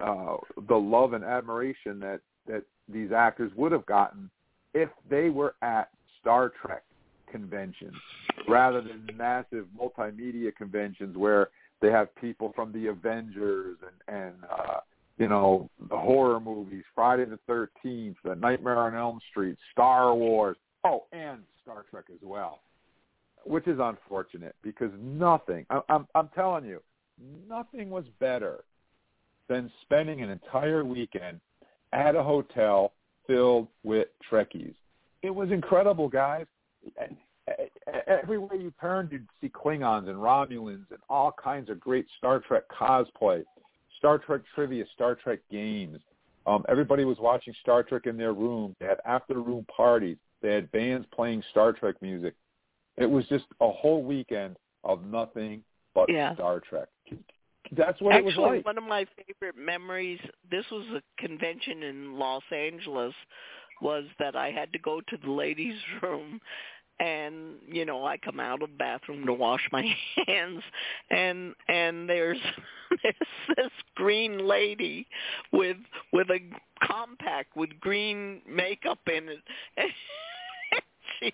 uh, 0.00 0.36
the 0.68 0.74
love 0.74 1.12
and 1.12 1.24
admiration 1.24 1.98
that, 2.00 2.20
that 2.46 2.62
these 2.88 3.12
actors 3.12 3.50
would 3.56 3.72
have 3.72 3.86
gotten 3.86 4.30
if 4.74 4.88
they 5.08 5.30
were 5.30 5.54
at 5.62 5.90
Star 6.20 6.52
Trek 6.60 6.84
conventions 7.30 7.94
rather 8.48 8.80
than 8.80 9.08
massive 9.16 9.66
multimedia 9.78 10.54
conventions 10.54 11.16
where 11.16 11.48
they 11.80 11.90
have 11.90 12.14
people 12.16 12.52
from 12.54 12.72
the 12.72 12.86
Avengers 12.86 13.76
and, 14.08 14.16
and 14.16 14.34
uh, 14.50 14.80
you 15.18 15.28
know, 15.28 15.70
the 15.88 15.96
horror 15.96 16.40
movies, 16.40 16.84
Friday 16.94 17.24
the 17.24 17.38
13th, 17.48 18.16
The 18.24 18.34
Nightmare 18.34 18.78
on 18.78 18.94
Elm 18.94 19.20
Street, 19.30 19.56
Star 19.72 20.14
Wars, 20.14 20.56
oh, 20.84 21.04
and 21.12 21.40
Star 21.62 21.84
Trek 21.90 22.04
as 22.12 22.20
well, 22.22 22.60
which 23.44 23.66
is 23.66 23.78
unfortunate 23.80 24.54
because 24.62 24.90
nothing, 25.00 25.64
I, 25.70 25.80
I'm, 25.88 26.06
I'm 26.14 26.28
telling 26.34 26.64
you, 26.64 26.82
nothing 27.48 27.88
was 27.88 28.04
better 28.20 28.64
than 29.48 29.70
spending 29.82 30.22
an 30.22 30.30
entire 30.30 30.84
weekend 30.84 31.40
at 31.92 32.14
a 32.14 32.22
hotel 32.22 32.92
filled 33.26 33.68
with 33.84 34.08
Trekkies. 34.30 34.74
It 35.22 35.34
was 35.34 35.50
incredible, 35.50 36.08
guys. 36.08 36.46
Everywhere 38.06 38.56
you 38.56 38.72
turned, 38.80 39.12
you'd 39.12 39.26
see 39.40 39.48
Klingons 39.48 40.08
and 40.08 40.18
Romulans 40.18 40.90
and 40.90 40.98
all 41.08 41.32
kinds 41.42 41.70
of 41.70 41.80
great 41.80 42.06
Star 42.18 42.40
Trek 42.40 42.64
cosplay 42.68 43.44
Star 44.06 44.18
Trek 44.18 44.42
trivia, 44.54 44.84
Star 44.94 45.16
Trek 45.16 45.40
games. 45.50 45.98
Um, 46.46 46.64
everybody 46.68 47.04
was 47.04 47.18
watching 47.18 47.52
Star 47.60 47.82
Trek 47.82 48.02
in 48.06 48.16
their 48.16 48.32
room. 48.32 48.76
They 48.78 48.86
had 48.86 48.98
after-room 49.04 49.66
parties. 49.74 50.16
They 50.42 50.54
had 50.54 50.70
bands 50.70 51.08
playing 51.12 51.42
Star 51.50 51.72
Trek 51.72 51.96
music. 52.00 52.34
It 52.96 53.10
was 53.10 53.26
just 53.26 53.46
a 53.60 53.68
whole 53.68 54.04
weekend 54.04 54.58
of 54.84 55.04
nothing 55.04 55.64
but 55.92 56.08
yeah. 56.08 56.34
Star 56.34 56.60
Trek. 56.60 56.86
That's 57.76 58.00
what 58.00 58.14
Actually, 58.14 58.32
it 58.34 58.38
was 58.38 58.56
like. 58.58 58.64
one 58.64 58.78
of 58.78 58.84
my 58.84 59.06
favorite 59.16 59.56
memories, 59.58 60.20
this 60.52 60.64
was 60.70 60.86
a 60.94 61.20
convention 61.20 61.82
in 61.82 62.16
Los 62.16 62.44
Angeles, 62.52 63.12
was 63.82 64.04
that 64.20 64.36
I 64.36 64.52
had 64.52 64.72
to 64.72 64.78
go 64.78 65.00
to 65.00 65.16
the 65.16 65.32
ladies' 65.32 65.74
room 66.02 66.40
and 66.98 67.56
you 67.68 67.84
know 67.84 68.04
I 68.04 68.16
come 68.16 68.40
out 68.40 68.62
of 68.62 68.70
the 68.70 68.76
bathroom 68.76 69.26
to 69.26 69.32
wash 69.32 69.60
my 69.72 69.84
hands 70.26 70.62
and 71.10 71.54
and 71.68 72.08
there's 72.08 72.38
there's 73.02 73.56
this 73.56 73.72
green 73.94 74.46
lady 74.46 75.06
with 75.52 75.76
with 76.12 76.28
a 76.30 76.38
compact 76.86 77.56
with 77.56 77.70
green 77.80 78.40
makeup 78.48 78.98
in 79.06 79.28
it. 79.28 79.38
And 79.78 80.82
she's 81.20 81.32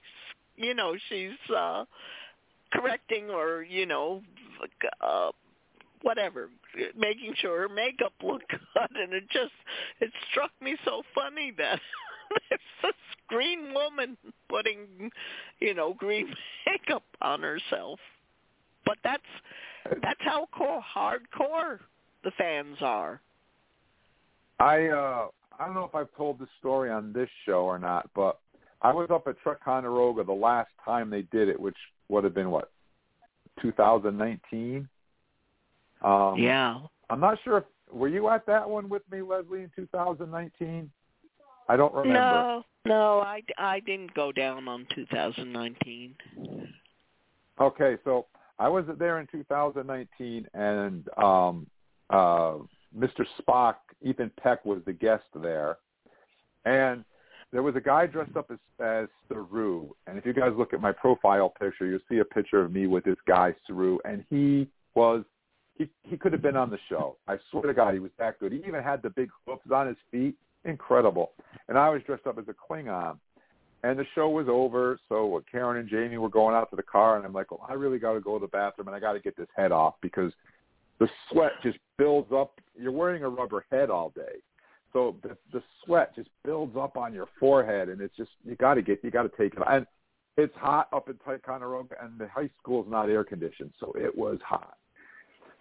you 0.56 0.74
know 0.74 0.94
she's 1.08 1.54
uh 1.54 1.84
correcting 2.72 3.30
or 3.30 3.62
you 3.62 3.86
know 3.86 4.22
uh 5.00 5.30
whatever 6.02 6.48
making 6.96 7.34
sure 7.36 7.62
her 7.62 7.74
makeup 7.74 8.12
looked 8.22 8.50
good. 8.50 8.96
And 8.96 9.12
it 9.12 9.24
just 9.30 9.52
it 10.00 10.10
struck 10.30 10.50
me 10.60 10.76
so 10.84 11.02
funny 11.14 11.52
that 11.58 11.80
there's 12.48 12.60
this 12.82 12.92
green 13.28 13.72
woman 13.74 14.16
putting, 14.48 15.10
you 15.60 15.74
know, 15.74 15.94
green 15.94 16.32
makeup 16.66 17.04
on 17.20 17.42
herself. 17.42 17.98
But 18.84 18.98
that's 19.04 19.22
that's 20.02 20.20
how 20.20 20.48
core, 20.52 20.82
hardcore 20.82 21.78
the 22.24 22.32
fans 22.36 22.76
are. 22.80 23.20
I 24.58 24.88
uh 24.88 25.26
I 25.58 25.66
don't 25.66 25.74
know 25.74 25.84
if 25.84 25.94
I've 25.94 26.14
told 26.16 26.38
this 26.38 26.48
story 26.58 26.90
on 26.90 27.12
this 27.12 27.28
show 27.46 27.64
or 27.64 27.78
not, 27.78 28.10
but 28.14 28.38
I 28.80 28.92
was 28.92 29.08
up 29.10 29.28
at 29.28 29.36
Ticonderoga 29.44 30.24
the 30.24 30.32
last 30.32 30.70
time 30.84 31.10
they 31.10 31.22
did 31.22 31.48
it, 31.48 31.58
which 31.58 31.76
would 32.08 32.24
have 32.24 32.34
been 32.34 32.50
what 32.50 32.70
2019. 33.60 34.88
Um, 36.02 36.34
yeah. 36.36 36.80
I'm 37.10 37.20
not 37.20 37.38
sure 37.44 37.58
if 37.58 37.64
were 37.92 38.08
you 38.08 38.28
at 38.28 38.46
that 38.46 38.68
one 38.68 38.88
with 38.88 39.02
me, 39.10 39.22
Leslie, 39.22 39.62
in 39.62 39.70
2019. 39.76 40.90
I 41.68 41.76
don't 41.76 41.94
remember. 41.94 42.18
No, 42.18 42.64
no, 42.86 43.20
I, 43.20 43.42
I 43.58 43.80
didn't 43.80 44.14
go 44.14 44.32
down 44.32 44.68
on 44.68 44.86
2019. 44.94 46.14
Okay, 47.60 47.96
so 48.04 48.26
I 48.58 48.68
was 48.68 48.84
there 48.98 49.20
in 49.20 49.26
2019, 49.30 50.46
and 50.54 51.08
um, 51.16 51.66
uh, 52.10 52.54
Mr. 52.96 53.24
Spock, 53.40 53.74
Ethan 54.02 54.30
Peck, 54.42 54.64
was 54.64 54.80
the 54.86 54.92
guest 54.92 55.24
there, 55.34 55.78
and 56.64 57.04
there 57.52 57.62
was 57.62 57.76
a 57.76 57.80
guy 57.80 58.06
dressed 58.06 58.36
up 58.36 58.50
as 58.50 58.58
as 58.80 59.08
Saru, 59.28 59.90
and 60.06 60.18
if 60.18 60.26
you 60.26 60.32
guys 60.32 60.52
look 60.56 60.72
at 60.72 60.80
my 60.80 60.92
profile 60.92 61.50
picture, 61.50 61.86
you'll 61.86 62.00
see 62.08 62.18
a 62.18 62.24
picture 62.24 62.62
of 62.62 62.72
me 62.72 62.86
with 62.86 63.04
this 63.04 63.18
guy 63.26 63.54
Saru, 63.66 63.98
and 64.04 64.24
he 64.30 64.68
was 64.94 65.24
he 65.76 65.88
he 66.02 66.16
could 66.16 66.32
have 66.32 66.42
been 66.42 66.56
on 66.56 66.70
the 66.70 66.78
show. 66.88 67.16
I 67.28 67.36
swear 67.50 67.64
to 67.64 67.74
God, 67.74 67.94
he 67.94 68.00
was 68.00 68.10
that 68.18 68.40
good. 68.40 68.52
He 68.52 68.58
even 68.66 68.82
had 68.82 69.02
the 69.02 69.10
big 69.10 69.28
hoofs 69.46 69.70
on 69.72 69.86
his 69.86 69.96
feet 70.10 70.34
incredible. 70.64 71.32
And 71.68 71.78
I 71.78 71.88
was 71.88 72.02
dressed 72.02 72.26
up 72.26 72.38
as 72.38 72.44
a 72.48 72.54
Klingon. 72.54 73.18
And 73.84 73.98
the 73.98 74.06
show 74.14 74.28
was 74.28 74.46
over, 74.48 74.98
so 75.08 75.42
Karen 75.50 75.78
and 75.78 75.88
Jamie 75.88 76.16
were 76.16 76.28
going 76.28 76.54
out 76.54 76.70
to 76.70 76.76
the 76.76 76.84
car, 76.84 77.16
and 77.16 77.26
I'm 77.26 77.32
like, 77.32 77.50
well, 77.50 77.66
I 77.68 77.72
really 77.72 77.98
got 77.98 78.12
to 78.12 78.20
go 78.20 78.38
to 78.38 78.40
the 78.40 78.48
bathroom, 78.48 78.86
and 78.86 78.94
I 78.94 79.00
got 79.00 79.14
to 79.14 79.20
get 79.20 79.36
this 79.36 79.48
head 79.56 79.72
off 79.72 79.94
because 80.00 80.32
the 81.00 81.08
sweat 81.28 81.50
just 81.64 81.78
builds 81.98 82.30
up. 82.32 82.60
You're 82.76 82.92
wearing 82.92 83.24
a 83.24 83.28
rubber 83.28 83.64
head 83.72 83.90
all 83.90 84.10
day, 84.14 84.38
so 84.92 85.16
the, 85.24 85.36
the 85.52 85.62
sweat 85.84 86.14
just 86.14 86.28
builds 86.44 86.76
up 86.76 86.96
on 86.96 87.12
your 87.12 87.26
forehead, 87.40 87.88
and 87.88 88.00
it's 88.00 88.16
just 88.16 88.30
you 88.44 88.54
got 88.54 88.74
to 88.74 88.82
get 88.82 89.02
you 89.02 89.10
got 89.10 89.24
to 89.24 89.36
take 89.36 89.54
it. 89.54 89.62
And 89.68 89.84
it's 90.36 90.54
hot 90.56 90.88
up 90.92 91.08
in 91.08 91.16
Ticonderoga, 91.16 91.96
and 92.00 92.18
the 92.18 92.28
high 92.28 92.50
school 92.60 92.84
is 92.84 92.90
not 92.90 93.10
air 93.10 93.24
conditioned, 93.24 93.72
so 93.80 93.92
it 93.96 94.16
was 94.16 94.38
hot. 94.46 94.76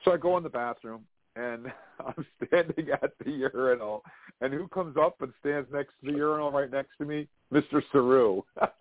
So 0.05 0.11
I 0.11 0.17
go 0.17 0.37
in 0.37 0.43
the 0.43 0.49
bathroom, 0.49 1.05
and 1.35 1.67
I'm 2.05 2.25
standing 2.45 2.89
at 2.91 3.11
the 3.23 3.31
urinal, 3.31 4.03
and 4.41 4.53
who 4.53 4.67
comes 4.67 4.97
up 4.97 5.21
and 5.21 5.33
stands 5.39 5.69
next 5.71 5.93
to 6.03 6.11
the 6.11 6.17
urinal 6.17 6.51
right 6.51 6.71
next 6.71 6.91
to 6.99 7.05
me? 7.05 7.27
Mr. 7.53 7.81
Saru. 7.91 8.41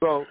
so 0.00 0.24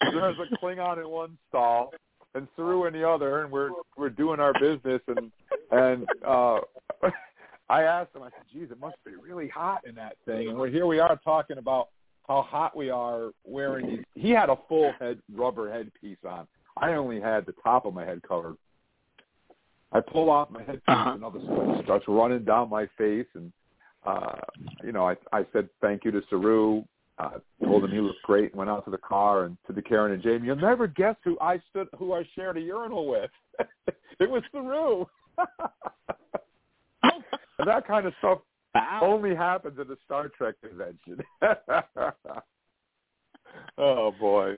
there's 0.00 0.36
a 0.38 0.56
Klingon 0.56 0.98
in 0.98 1.08
one 1.08 1.38
stall 1.48 1.92
and 2.34 2.46
Saru 2.56 2.86
in 2.86 2.92
the 2.92 3.08
other, 3.08 3.42
and 3.42 3.50
we're 3.50 3.70
we're 3.96 4.10
doing 4.10 4.40
our 4.40 4.52
business, 4.60 5.00
and 5.08 5.30
and 5.70 6.06
uh 6.26 6.58
I 7.68 7.82
asked 7.82 8.14
him, 8.14 8.22
I 8.22 8.30
said, 8.30 8.46
"Geez, 8.52 8.70
it 8.70 8.80
must 8.80 8.96
be 9.04 9.12
really 9.16 9.48
hot 9.48 9.86
in 9.86 9.94
that 9.96 10.16
thing." 10.26 10.48
And 10.48 10.58
we're 10.58 10.70
here 10.70 10.86
we 10.86 10.98
are 10.98 11.18
talking 11.24 11.58
about 11.58 11.88
how 12.26 12.42
hot 12.42 12.76
we 12.76 12.90
are 12.90 13.30
wearing 13.44 13.86
these. 13.86 14.04
He 14.14 14.30
had 14.30 14.50
a 14.50 14.56
full 14.68 14.92
head 14.98 15.18
rubber 15.34 15.72
headpiece 15.72 16.18
on. 16.28 16.46
I 16.76 16.94
only 16.94 17.20
had 17.20 17.46
the 17.46 17.54
top 17.62 17.86
of 17.86 17.94
my 17.94 18.04
head 18.04 18.22
covered. 18.26 18.56
I 19.92 20.00
pull 20.00 20.30
off 20.30 20.50
my 20.50 20.60
headpiece 20.60 20.82
uh-huh. 20.86 21.12
and 21.14 21.24
all 21.24 21.30
the 21.30 21.40
sweat 21.40 21.84
starts 21.84 22.04
running 22.08 22.44
down 22.44 22.70
my 22.70 22.86
face 22.96 23.26
and 23.34 23.52
uh 24.06 24.36
you 24.82 24.92
know, 24.92 25.08
I 25.08 25.16
I 25.32 25.44
said 25.52 25.68
thank 25.80 26.04
you 26.04 26.10
to 26.12 26.22
Saru, 26.30 26.82
uh 27.18 27.38
told 27.62 27.84
him 27.84 27.90
he 27.90 28.00
looked 28.00 28.22
great 28.22 28.50
and 28.50 28.58
went 28.58 28.70
out 28.70 28.84
to 28.84 28.90
the 28.90 28.98
car 28.98 29.44
and 29.44 29.56
to 29.66 29.72
the 29.72 29.82
Karen 29.82 30.12
and 30.12 30.22
Jamie. 30.22 30.46
You'll 30.46 30.56
never 30.56 30.86
guess 30.86 31.16
who 31.24 31.38
I 31.40 31.60
stood 31.70 31.88
who 31.98 32.12
I 32.14 32.24
shared 32.34 32.56
a 32.56 32.60
urinal 32.60 33.08
with. 33.08 33.30
it 34.20 34.30
was 34.30 34.42
Saru. 34.52 35.06
and 37.02 37.66
that 37.66 37.86
kind 37.86 38.06
of 38.06 38.12
stuff 38.18 38.38
wow. 38.74 39.00
only 39.02 39.34
happens 39.34 39.78
at 39.78 39.86
a 39.90 39.96
Star 40.04 40.28
Trek 40.28 40.54
convention. 40.62 41.22
oh 43.78 44.12
boy. 44.18 44.56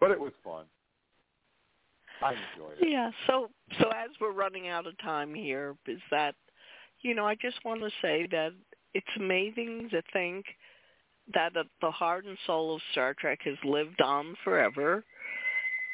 But 0.00 0.10
it 0.10 0.20
was 0.20 0.32
fun. 0.44 0.64
I 2.22 2.32
enjoyed 2.32 2.78
it. 2.80 2.88
Yeah. 2.88 3.10
So 3.26 3.50
so 3.80 3.88
as 3.88 4.10
we're 4.20 4.32
running 4.32 4.68
out 4.68 4.86
of 4.86 4.98
time 4.98 5.34
here, 5.34 5.76
is 5.86 6.00
that 6.10 6.34
you 7.02 7.14
know 7.14 7.26
I 7.26 7.34
just 7.34 7.64
want 7.64 7.80
to 7.80 7.90
say 8.02 8.26
that 8.30 8.52
it's 8.94 9.06
amazing 9.16 9.88
to 9.90 10.02
think 10.12 10.46
that 11.34 11.52
the 11.54 11.90
heart 11.90 12.24
and 12.24 12.38
soul 12.46 12.76
of 12.76 12.80
Star 12.92 13.14
Trek 13.18 13.40
has 13.44 13.56
lived 13.64 14.00
on 14.00 14.36
forever, 14.44 15.04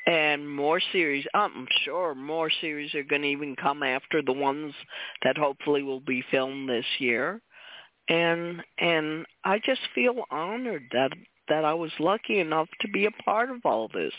and 0.07 0.49
more 0.49 0.81
series. 0.93 1.25
I'm 1.35 1.67
sure 1.85 2.15
more 2.15 2.51
series 2.61 2.95
are 2.95 3.05
going 3.05 3.23
to 3.23 3.29
even 3.29 3.57
come 3.57 3.83
after 3.83 4.23
the 4.23 4.33
ones 4.33 4.75
that 5.23 5.39
hopefully 5.39 5.83
will 5.83 6.01
be 6.01 6.25
filmed 6.31 6.69
this 6.69 6.85
year. 6.99 7.41
And 8.09 8.63
and 8.79 9.27
I 9.45 9.61
just 9.65 9.81
feel 9.95 10.25
honored 10.31 10.85
that 10.93 11.13
that 11.49 11.65
I 11.65 11.75
was 11.75 11.93
lucky 11.99 12.41
enough 12.41 12.69
to 12.81 12.89
be 12.89 13.07
a 13.07 13.23
part 13.23 13.51
of 13.51 13.61
all 13.65 13.89
this. 13.89 14.13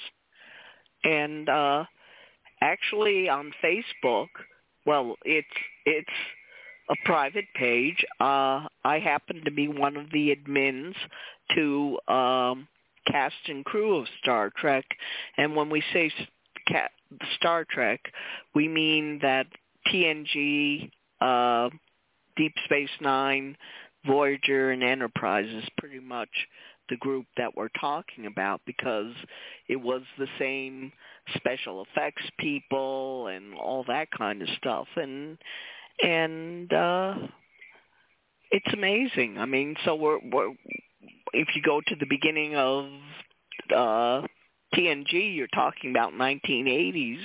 And 1.04 1.50
uh 1.50 1.84
actually 2.64 3.28
on 3.28 3.52
Facebook, 3.64 4.28
well, 4.86 5.16
it's 5.26 5.48
it's 5.86 6.08
a 6.90 6.96
private 7.06 7.46
page. 7.56 8.04
Uh, 8.20 8.68
I 8.84 9.00
happen 9.04 9.44
to 9.46 9.52
be 9.52 9.68
one 9.68 9.98
of 9.98 10.10
the 10.12 10.36
admins 10.36 10.96
to 11.56 12.00
um, 12.14 12.68
cast 13.08 13.36
and 13.48 13.66
crew 13.66 13.98
of 13.98 14.08
Star 14.22 14.52
Trek, 14.56 14.86
and 15.38 15.56
when 15.56 15.70
we 15.70 15.84
say 15.92 16.12
Star 17.36 17.66
Trek, 17.70 18.00
we 18.56 18.68
mean 18.68 19.20
that 19.22 19.48
TNG, 19.88 20.90
uh, 21.22 21.70
Deep 22.38 22.54
Space 22.66 22.90
Nine, 23.02 23.58
Voyager, 24.06 24.72
and 24.72 24.84
Enterprise 24.84 25.48
is 25.48 25.68
pretty 25.78 26.00
much 26.00 26.30
the 26.90 26.98
group 26.98 27.26
that 27.38 27.56
we're 27.56 27.70
talking 27.80 28.26
about 28.26 28.62
because 28.66 29.14
it 29.68 29.78
was 29.78 30.02
the 30.18 30.28
same 30.38 30.92
special 31.36 31.84
effects 31.84 32.24
people 32.40 33.28
and 33.28 33.54
all 33.56 33.84
that 33.88 34.08
kind 34.12 34.42
of 34.42 34.50
stuff 34.58 34.88
and 34.96 35.38
and 36.02 36.74
uh 36.74 37.16
it's 38.54 38.72
amazing. 38.72 39.40
I 39.40 39.46
mean, 39.46 39.76
so 39.84 39.96
we're, 39.96 40.20
we're 40.32 40.52
if 41.34 41.48
you 41.56 41.62
go 41.64 41.82
to 41.88 41.96
the 41.96 42.06
beginning 42.08 42.56
of 42.56 42.86
uh 43.76 44.28
TNG, 44.76 45.36
you're 45.36 45.48
talking 45.48 45.92
about 45.92 46.14
1980s 46.14 47.20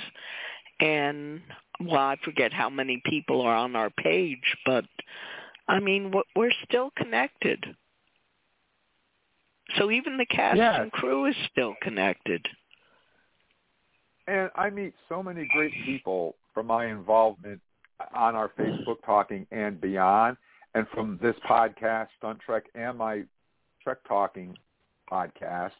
and 0.79 1.41
well, 1.81 1.97
I 1.97 2.17
forget 2.23 2.51
how 2.51 2.69
many 2.69 3.01
people 3.05 3.41
are 3.41 3.55
on 3.55 3.75
our 3.75 3.89
page, 3.89 4.55
but 4.65 4.85
I 5.67 5.79
mean, 5.79 6.13
we're 6.35 6.51
still 6.67 6.91
connected. 6.97 7.63
So 9.77 9.91
even 9.91 10.17
the 10.17 10.25
cast 10.25 10.57
yes. 10.57 10.79
and 10.79 10.91
crew 10.91 11.25
is 11.25 11.35
still 11.51 11.75
connected. 11.81 12.45
And 14.27 14.49
I 14.55 14.69
meet 14.69 14.93
so 15.07 15.23
many 15.23 15.47
great 15.51 15.73
people 15.85 16.35
from 16.53 16.67
my 16.67 16.87
involvement 16.87 17.61
on 18.13 18.35
our 18.35 18.49
Facebook 18.59 19.03
Talking 19.05 19.45
and 19.51 19.79
beyond, 19.81 20.37
and 20.75 20.87
from 20.93 21.19
this 21.21 21.35
podcast, 21.49 22.07
Stunt 22.17 22.39
Trek, 22.45 22.65
and 22.75 22.97
my 22.97 23.23
Trek 23.83 23.97
Talking 24.07 24.57
podcast. 25.11 25.71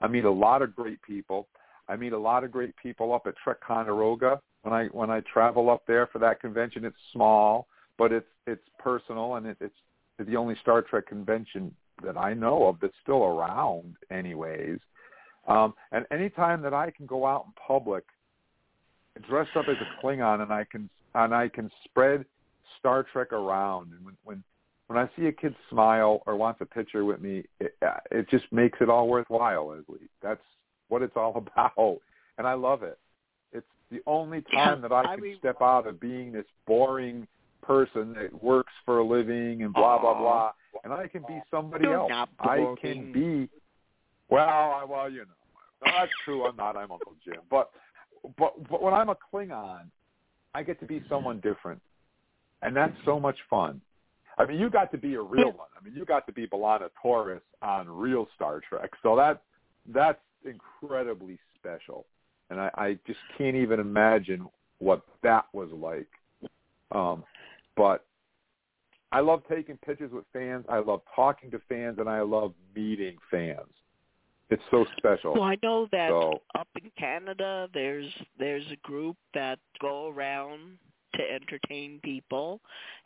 I 0.00 0.08
meet 0.08 0.24
a 0.24 0.30
lot 0.30 0.62
of 0.62 0.74
great 0.74 1.00
people. 1.02 1.48
I 1.88 1.96
meet 1.96 2.12
a 2.12 2.18
lot 2.18 2.44
of 2.44 2.50
great 2.50 2.74
people 2.76 3.12
up 3.12 3.26
at 3.26 3.34
Trek 3.42 3.58
Ticonderoga 3.66 4.40
when 4.62 4.72
I 4.74 4.86
when 4.86 5.10
I 5.10 5.20
travel 5.32 5.70
up 5.70 5.82
there 5.86 6.06
for 6.06 6.18
that 6.18 6.40
convention. 6.40 6.84
It's 6.84 6.96
small, 7.12 7.66
but 7.96 8.12
it's 8.12 8.26
it's 8.46 8.64
personal, 8.78 9.36
and 9.36 9.46
it, 9.46 9.56
it's 9.60 9.74
the 10.18 10.36
only 10.36 10.56
Star 10.60 10.82
Trek 10.82 11.06
convention 11.06 11.74
that 12.04 12.16
I 12.16 12.34
know 12.34 12.66
of 12.66 12.76
that's 12.80 12.94
still 13.02 13.24
around 13.24 13.96
anyways. 14.10 14.78
Um, 15.46 15.74
and 15.92 16.04
anytime 16.10 16.62
that 16.62 16.74
I 16.74 16.90
can 16.90 17.06
go 17.06 17.26
out 17.26 17.46
in 17.46 17.52
public, 17.66 18.04
dress 19.28 19.48
up 19.56 19.66
as 19.68 19.76
a 19.76 20.06
Klingon, 20.06 20.42
and 20.42 20.52
I 20.52 20.64
can 20.64 20.88
and 21.14 21.34
I 21.34 21.48
can 21.48 21.70
spread 21.84 22.24
Star 22.78 23.04
Trek 23.12 23.32
around, 23.32 23.92
and 23.92 24.04
when 24.04 24.16
when 24.24 24.44
when 24.88 24.98
I 24.98 25.08
see 25.16 25.26
a 25.26 25.32
kid 25.32 25.54
smile 25.70 26.22
or 26.26 26.36
wants 26.36 26.60
a 26.60 26.66
picture 26.66 27.04
with 27.04 27.20
me, 27.20 27.44
it, 27.60 27.76
it 28.10 28.28
just 28.30 28.44
makes 28.50 28.78
it 28.80 28.88
all 28.88 29.08
worthwhile, 29.08 29.68
Leslie. 29.68 30.08
That's 30.22 30.40
what 30.88 31.02
it's 31.02 31.16
all 31.16 31.36
about, 31.56 32.00
and 32.36 32.46
I 32.46 32.54
love 32.54 32.82
it. 32.82 32.98
It's 33.52 33.66
the 33.90 34.00
only 34.06 34.42
time 34.52 34.82
that 34.82 34.92
I 34.92 35.02
can 35.02 35.10
I 35.10 35.16
mean, 35.16 35.36
step 35.38 35.62
out 35.62 35.86
of 35.86 36.00
being 36.00 36.32
this 36.32 36.46
boring 36.66 37.26
person 37.62 38.14
that 38.14 38.42
works 38.42 38.72
for 38.84 38.98
a 38.98 39.04
living 39.04 39.62
and 39.62 39.72
blah 39.72 39.98
blah 39.98 40.18
blah, 40.18 40.52
and 40.84 40.92
I 40.92 41.06
can 41.06 41.22
be 41.26 41.40
somebody 41.50 41.86
else. 41.86 42.10
I 42.40 42.74
can 42.80 43.12
be. 43.12 43.48
Well, 44.28 44.46
I, 44.48 44.84
well, 44.88 45.10
you 45.10 45.20
know, 45.20 45.24
no, 45.84 45.92
that's 45.98 46.12
true. 46.24 46.46
I'm 46.46 46.56
not. 46.56 46.76
I'm 46.76 46.90
Uncle 46.90 47.14
Jim, 47.24 47.40
but 47.50 47.70
but 48.38 48.68
but 48.68 48.82
when 48.82 48.94
I'm 48.94 49.08
a 49.08 49.16
Klingon, 49.32 49.84
I 50.54 50.62
get 50.62 50.80
to 50.80 50.86
be 50.86 51.02
someone 51.08 51.40
different, 51.40 51.80
and 52.62 52.76
that's 52.76 52.94
so 53.04 53.18
much 53.18 53.36
fun. 53.48 53.80
I 54.38 54.46
mean, 54.46 54.60
you 54.60 54.70
got 54.70 54.92
to 54.92 54.98
be 54.98 55.14
a 55.14 55.22
real 55.22 55.52
one. 55.52 55.68
I 55.78 55.84
mean, 55.84 55.94
you 55.96 56.04
got 56.04 56.26
to 56.26 56.32
be 56.32 56.46
B'Elanna 56.46 56.90
Torres 57.02 57.40
on 57.60 57.88
real 57.88 58.28
Star 58.36 58.60
Trek, 58.68 58.90
so 59.02 59.16
that 59.16 59.42
that's 59.92 60.20
incredibly 60.44 61.38
special, 61.58 62.06
and 62.50 62.60
I, 62.60 62.70
I 62.74 62.98
just 63.06 63.18
can't 63.36 63.56
even 63.56 63.80
imagine 63.80 64.46
what 64.78 65.02
that 65.22 65.46
was 65.52 65.70
like. 65.72 66.06
Um, 66.92 67.24
but 67.76 68.04
I 69.10 69.20
love 69.20 69.42
taking 69.48 69.78
pictures 69.78 70.12
with 70.12 70.24
fans. 70.32 70.64
I 70.68 70.78
love 70.78 71.00
talking 71.14 71.50
to 71.52 71.60
fans, 71.68 71.98
and 71.98 72.08
I 72.08 72.20
love 72.20 72.52
meeting 72.74 73.16
fans. 73.30 73.70
It's 74.50 74.62
so 74.70 74.86
special. 74.96 75.34
Well, 75.34 75.42
I 75.42 75.56
know 75.62 75.86
that 75.92 76.08
So- 76.08 76.42
up 76.54 76.68
in 76.82 76.90
Canada, 76.98 77.68
there's 77.72 78.12
there's 78.38 78.70
a 78.70 78.76
group 78.76 79.16
that 79.34 79.58
go 79.78 80.08
around 80.08 80.78
to 81.14 81.30
entertain 81.30 82.00
people, 82.00 82.60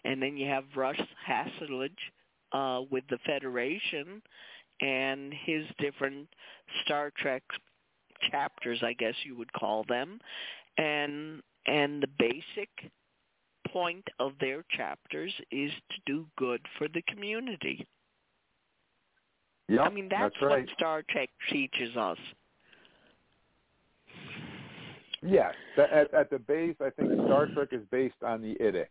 and 0.04 0.22
then 0.22 0.36
you 0.36 0.48
have 0.48 0.64
Russ 0.76 1.00
Hasselage 1.26 2.12
uh, 2.52 2.82
with 2.90 3.06
the 3.08 3.18
Federation 3.18 4.22
and 4.80 5.32
his 5.32 5.66
different 5.78 6.28
Star 6.84 7.10
Trek 7.16 7.42
chapters, 8.30 8.82
I 8.82 8.92
guess 8.92 9.14
you 9.24 9.36
would 9.36 9.52
call 9.52 9.84
them, 9.88 10.20
and 10.78 11.42
and 11.66 12.02
the 12.02 12.08
basic 12.18 12.70
point 13.72 14.04
of 14.18 14.32
their 14.40 14.64
chapters 14.76 15.32
is 15.50 15.70
to 15.90 15.96
do 16.06 16.26
good 16.36 16.60
for 16.78 16.88
the 16.88 17.02
community. 17.02 17.86
Yep, 19.68 19.80
I 19.80 19.90
mean, 19.90 20.08
that's, 20.10 20.34
right. 20.42 20.66
what 20.66 20.76
Star 20.76 21.02
Trek 21.08 21.30
teaches 21.50 21.96
us. 21.96 22.18
Yes, 25.24 25.54
at, 25.78 26.12
at 26.12 26.30
the 26.30 26.38
base, 26.38 26.74
I 26.80 26.90
think 26.90 27.12
Star 27.26 27.46
Trek 27.46 27.68
is 27.72 27.82
based 27.90 28.22
on 28.26 28.42
the 28.42 28.56
IDIC, 28.56 28.86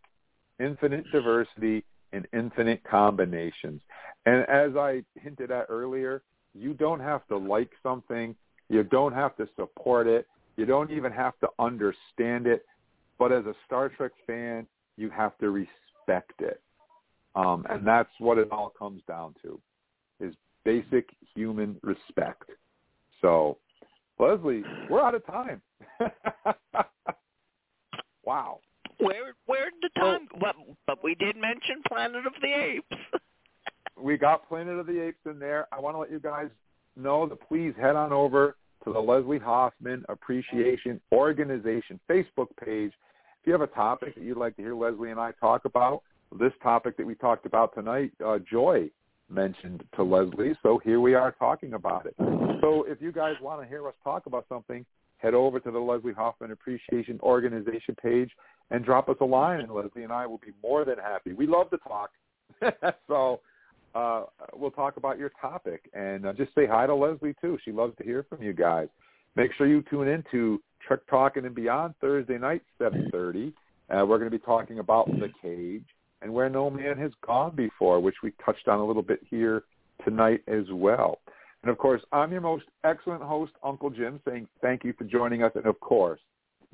infinite 0.59 1.03
diversity 1.11 1.83
and 2.13 2.25
infinite 2.33 2.81
combinations. 2.89 3.81
And 4.25 4.47
as 4.49 4.75
I 4.77 5.03
hinted 5.15 5.51
at 5.51 5.65
earlier, 5.69 6.23
you 6.53 6.73
don't 6.73 6.99
have 6.99 7.27
to 7.27 7.37
like 7.37 7.71
something, 7.83 8.35
you 8.69 8.83
don't 8.83 9.13
have 9.13 9.35
to 9.37 9.47
support 9.57 10.07
it, 10.07 10.25
you 10.57 10.65
don't 10.65 10.91
even 10.91 11.11
have 11.11 11.33
to 11.39 11.49
understand 11.59 12.47
it. 12.47 12.65
But 13.21 13.31
as 13.31 13.45
a 13.45 13.53
Star 13.67 13.87
Trek 13.87 14.13
fan, 14.25 14.65
you 14.97 15.11
have 15.11 15.37
to 15.37 15.51
respect 15.51 16.33
it, 16.39 16.59
um, 17.35 17.67
and 17.69 17.85
that's 17.85 18.09
what 18.17 18.39
it 18.39 18.47
all 18.51 18.73
comes 18.79 19.03
down 19.07 19.35
to, 19.43 19.61
is 20.19 20.33
basic 20.65 21.07
human 21.35 21.75
respect. 21.83 22.49
So, 23.21 23.59
Leslie, 24.17 24.63
we're 24.89 25.03
out 25.03 25.13
of 25.13 25.23
time. 25.27 25.61
wow. 28.25 28.57
Where 28.97 29.35
where 29.45 29.69
did 29.69 29.91
the 29.95 29.99
time? 29.99 30.27
But 30.39 30.55
but 30.87 31.03
we 31.03 31.13
did 31.13 31.35
mention 31.37 31.83
Planet 31.87 32.25
of 32.25 32.33
the 32.41 32.47
Apes. 32.47 33.21
we 34.01 34.17
got 34.17 34.49
Planet 34.49 34.79
of 34.79 34.87
the 34.87 34.99
Apes 34.99 35.19
in 35.27 35.37
there. 35.37 35.67
I 35.71 35.79
want 35.79 35.95
to 35.95 35.99
let 35.99 36.09
you 36.11 36.19
guys 36.19 36.49
know 36.95 37.27
that 37.27 37.47
please 37.47 37.75
head 37.79 37.95
on 37.95 38.11
over 38.11 38.55
to 38.83 38.91
the 38.91 38.99
Leslie 38.99 39.37
Hoffman 39.37 40.03
Appreciation 40.09 40.99
Organization 41.11 41.99
Facebook 42.09 42.47
page. 42.65 42.91
If 43.41 43.47
you 43.47 43.53
have 43.53 43.61
a 43.61 43.67
topic 43.67 44.13
that 44.13 44.23
you'd 44.23 44.37
like 44.37 44.55
to 44.57 44.61
hear 44.61 44.75
Leslie 44.75 45.09
and 45.09 45.19
I 45.19 45.31
talk 45.39 45.65
about, 45.65 46.03
this 46.39 46.53
topic 46.61 46.95
that 46.97 47.07
we 47.07 47.15
talked 47.15 47.47
about 47.47 47.73
tonight, 47.73 48.11
uh, 48.23 48.37
Joy 48.37 48.91
mentioned 49.31 49.83
to 49.95 50.03
Leslie, 50.03 50.53
so 50.61 50.79
here 50.83 50.99
we 50.99 51.15
are 51.15 51.31
talking 51.31 51.73
about 51.73 52.05
it. 52.05 52.13
So 52.61 52.85
if 52.87 53.01
you 53.01 53.11
guys 53.11 53.33
want 53.41 53.59
to 53.59 53.67
hear 53.67 53.87
us 53.87 53.95
talk 54.03 54.27
about 54.27 54.45
something, 54.47 54.85
head 55.17 55.33
over 55.33 55.59
to 55.59 55.71
the 55.71 55.79
Leslie 55.79 56.13
Hoffman 56.13 56.51
Appreciation 56.51 57.19
Organization 57.23 57.95
page 57.99 58.29
and 58.69 58.85
drop 58.85 59.09
us 59.09 59.17
a 59.21 59.25
line, 59.25 59.61
and 59.61 59.71
Leslie 59.71 60.03
and 60.03 60.13
I 60.13 60.27
will 60.27 60.37
be 60.37 60.51
more 60.61 60.85
than 60.85 60.99
happy. 60.99 61.33
We 61.33 61.47
love 61.47 61.71
to 61.71 61.79
talk. 61.79 62.11
so 63.07 63.39
uh, 63.95 64.25
we'll 64.53 64.69
talk 64.69 64.97
about 64.97 65.17
your 65.17 65.31
topic 65.41 65.89
and 65.95 66.27
uh, 66.27 66.33
just 66.33 66.53
say 66.53 66.67
hi 66.67 66.85
to 66.85 66.93
Leslie 66.93 67.33
too. 67.41 67.57
She 67.65 67.71
loves 67.71 67.97
to 67.97 68.03
hear 68.03 68.23
from 68.29 68.43
you 68.43 68.53
guys. 68.53 68.87
Make 69.35 69.51
sure 69.57 69.65
you 69.65 69.83
tune 69.89 70.09
in 70.09 70.23
Trek 70.87 70.99
Talking 71.09 71.45
and 71.45 71.55
Beyond 71.55 71.95
Thursday 72.01 72.37
night, 72.37 72.63
7:30. 72.79 73.53
Uh, 73.89 74.05
we're 74.05 74.17
going 74.17 74.31
to 74.31 74.37
be 74.37 74.43
talking 74.43 74.79
about 74.79 75.07
the 75.07 75.29
cage 75.41 75.85
and 76.21 76.33
where 76.33 76.49
no 76.49 76.69
man 76.69 76.97
has 76.97 77.11
gone 77.25 77.55
before, 77.55 77.99
which 77.99 78.15
we 78.23 78.31
touched 78.45 78.67
on 78.67 78.79
a 78.79 78.85
little 78.85 79.01
bit 79.01 79.19
here 79.29 79.63
tonight 80.05 80.41
as 80.47 80.65
well. 80.71 81.19
And 81.63 81.71
of 81.71 81.77
course, 81.77 82.01
I'm 82.11 82.31
your 82.31 82.41
most 82.41 82.65
excellent 82.83 83.21
host, 83.21 83.51
Uncle 83.63 83.89
Jim, 83.89 84.19
saying 84.25 84.47
thank 84.61 84.83
you 84.83 84.93
for 84.97 85.03
joining 85.03 85.43
us, 85.43 85.51
and 85.55 85.65
of 85.65 85.79
course, 85.79 86.19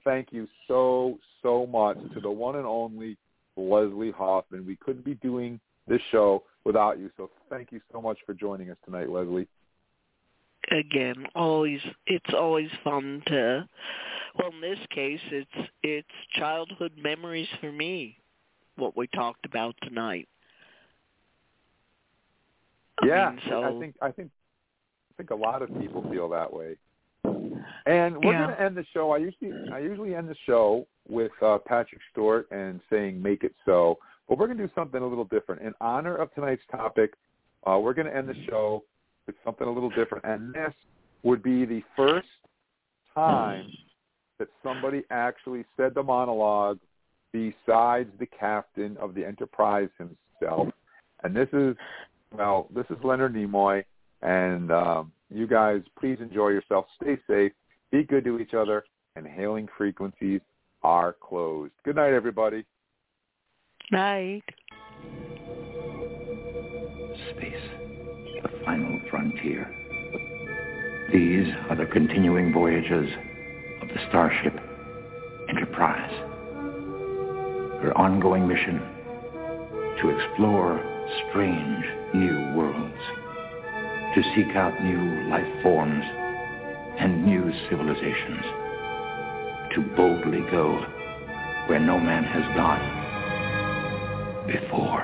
thank 0.04 0.30
you 0.32 0.48
so 0.68 1.20
so 1.42 1.66
much 1.66 1.98
to 2.14 2.20
the 2.20 2.32
one 2.32 2.56
and 2.56 2.66
only 2.66 3.18
Leslie 3.56 4.12
Hoffman. 4.12 4.66
We 4.66 4.76
couldn't 4.78 5.06
be 5.06 5.16
doing 5.16 5.60
this 5.88 6.02
show 6.12 6.44
without 6.64 7.00
you. 7.00 7.10
So 7.18 7.30
thank 7.50 7.72
you 7.72 7.82
so 7.92 8.02
much 8.02 8.18
for 8.26 8.34
joining 8.34 8.70
us 8.70 8.78
tonight, 8.86 9.10
Leslie. 9.10 9.48
Again, 10.72 11.26
always 11.36 11.80
it's 12.08 12.34
always 12.34 12.70
fun 12.84 13.24
to. 13.28 13.68
Well, 14.38 14.52
in 14.52 14.62
this 14.62 14.80
case, 14.90 15.22
it's 15.32 15.70
it's 15.82 16.08
childhood 16.34 16.94
memories 16.98 17.48
for 17.62 17.72
me. 17.72 18.18
What 18.76 18.96
we 18.96 19.08
talked 19.08 19.46
about 19.46 19.76
tonight. 19.82 20.28
I 23.02 23.06
yeah, 23.08 23.30
mean, 23.32 23.42
so 23.48 23.64
I 23.64 23.80
think 23.80 23.96
I 24.02 24.12
think 24.12 24.30
I 25.12 25.14
think 25.18 25.30
a 25.30 25.36
lot 25.36 25.62
of 25.62 25.70
people 25.80 26.04
feel 26.12 26.30
that 26.30 26.52
way. 26.52 26.76
And 27.86 28.18
we're 28.18 28.34
Yeah. 28.34 28.46
going 28.46 28.58
to 28.58 28.62
end 28.62 28.76
the 28.76 28.86
show. 28.94 29.12
I 29.12 29.18
usually 29.18 29.54
I 29.72 29.80
usually 29.80 30.16
end 30.16 30.30
the 30.30 30.36
show 30.46 30.86
with 31.08 31.32
uh, 31.42 31.58
Patrick 31.66 32.02
Stewart 32.12 32.48
and 32.52 32.82
saying 32.90 33.22
"Make 33.22 33.44
it 33.44 33.56
so," 33.66 33.98
but 34.28 34.38
we're 34.38 34.48
going 34.48 34.58
to 34.58 34.68
do 34.68 34.74
something 34.76 35.02
a 35.02 35.08
little 35.08 35.26
different 35.26 35.62
in 35.62 35.74
honor 35.80 36.16
of 36.16 36.34
tonight's 36.34 36.64
topic. 36.70 37.14
Uh, 37.66 37.80
we're 37.80 37.94
going 37.94 38.08
to 38.08 38.16
end 38.16 38.28
the 38.28 38.36
show 38.50 38.84
with 39.28 39.36
something 39.44 39.68
a 39.68 39.72
little 39.72 39.90
different, 39.92 40.24
and 40.26 40.54
this 40.54 40.74
would 41.24 41.44
be 41.44 41.66
the 41.66 41.84
first 41.96 42.28
time 43.14 43.70
that 44.40 44.48
somebody 44.64 45.04
actually 45.10 45.66
said 45.76 45.94
the 45.94 46.04
monologue 46.04 46.80
besides 47.34 48.10
the 48.20 48.26
captain 48.26 48.98
of 48.98 49.14
the 49.14 49.26
Enterprise 49.26 49.90
himself. 49.98 50.70
And 51.24 51.36
this 51.36 51.50
is, 51.54 51.76
well, 52.32 52.68
this 52.74 52.86
is 52.90 52.98
Leonard 53.04 53.34
Nimoy. 53.34 53.84
And 54.22 54.72
um, 54.72 55.12
you 55.30 55.48
guys, 55.48 55.82
please 56.00 56.18
enjoy 56.22 56.50
yourself. 56.50 56.86
Stay 57.02 57.18
safe. 57.28 57.52
Be 57.92 58.04
good 58.04 58.24
to 58.26 58.40
each 58.40 58.54
other. 58.54 58.86
And 59.16 59.26
hailing 59.26 59.68
frequencies 59.78 60.42
are 60.84 61.16
closed. 61.20 61.74
Good 61.84 61.96
night, 61.96 62.14
everybody. 62.14 62.64
night. 63.92 64.44
Space, 67.32 67.54
the 68.44 68.50
final 68.64 68.97
frontier. 69.10 69.74
These 71.12 71.48
are 71.70 71.76
the 71.76 71.86
continuing 71.86 72.52
voyages 72.54 73.10
of 73.82 73.88
the 73.88 74.00
starship 74.10 74.54
Enterprise. 75.50 76.12
Her 77.82 77.94
ongoing 77.96 78.48
mission 78.48 78.82
to 80.02 80.10
explore 80.10 80.82
strange 81.30 81.86
new 82.14 82.54
worlds, 82.56 83.02
to 84.16 84.22
seek 84.36 84.56
out 84.56 84.84
new 84.84 85.30
life 85.30 85.48
forms 85.64 86.04
and 87.00 87.26
new 87.26 87.52
civilizations, 87.70 88.44
to 89.74 89.82
boldly 89.96 90.42
go 90.52 90.86
where 91.68 91.80
no 91.80 92.00
man 92.00 92.24
has 92.24 92.44
gone 92.56 92.82
before. 94.48 95.04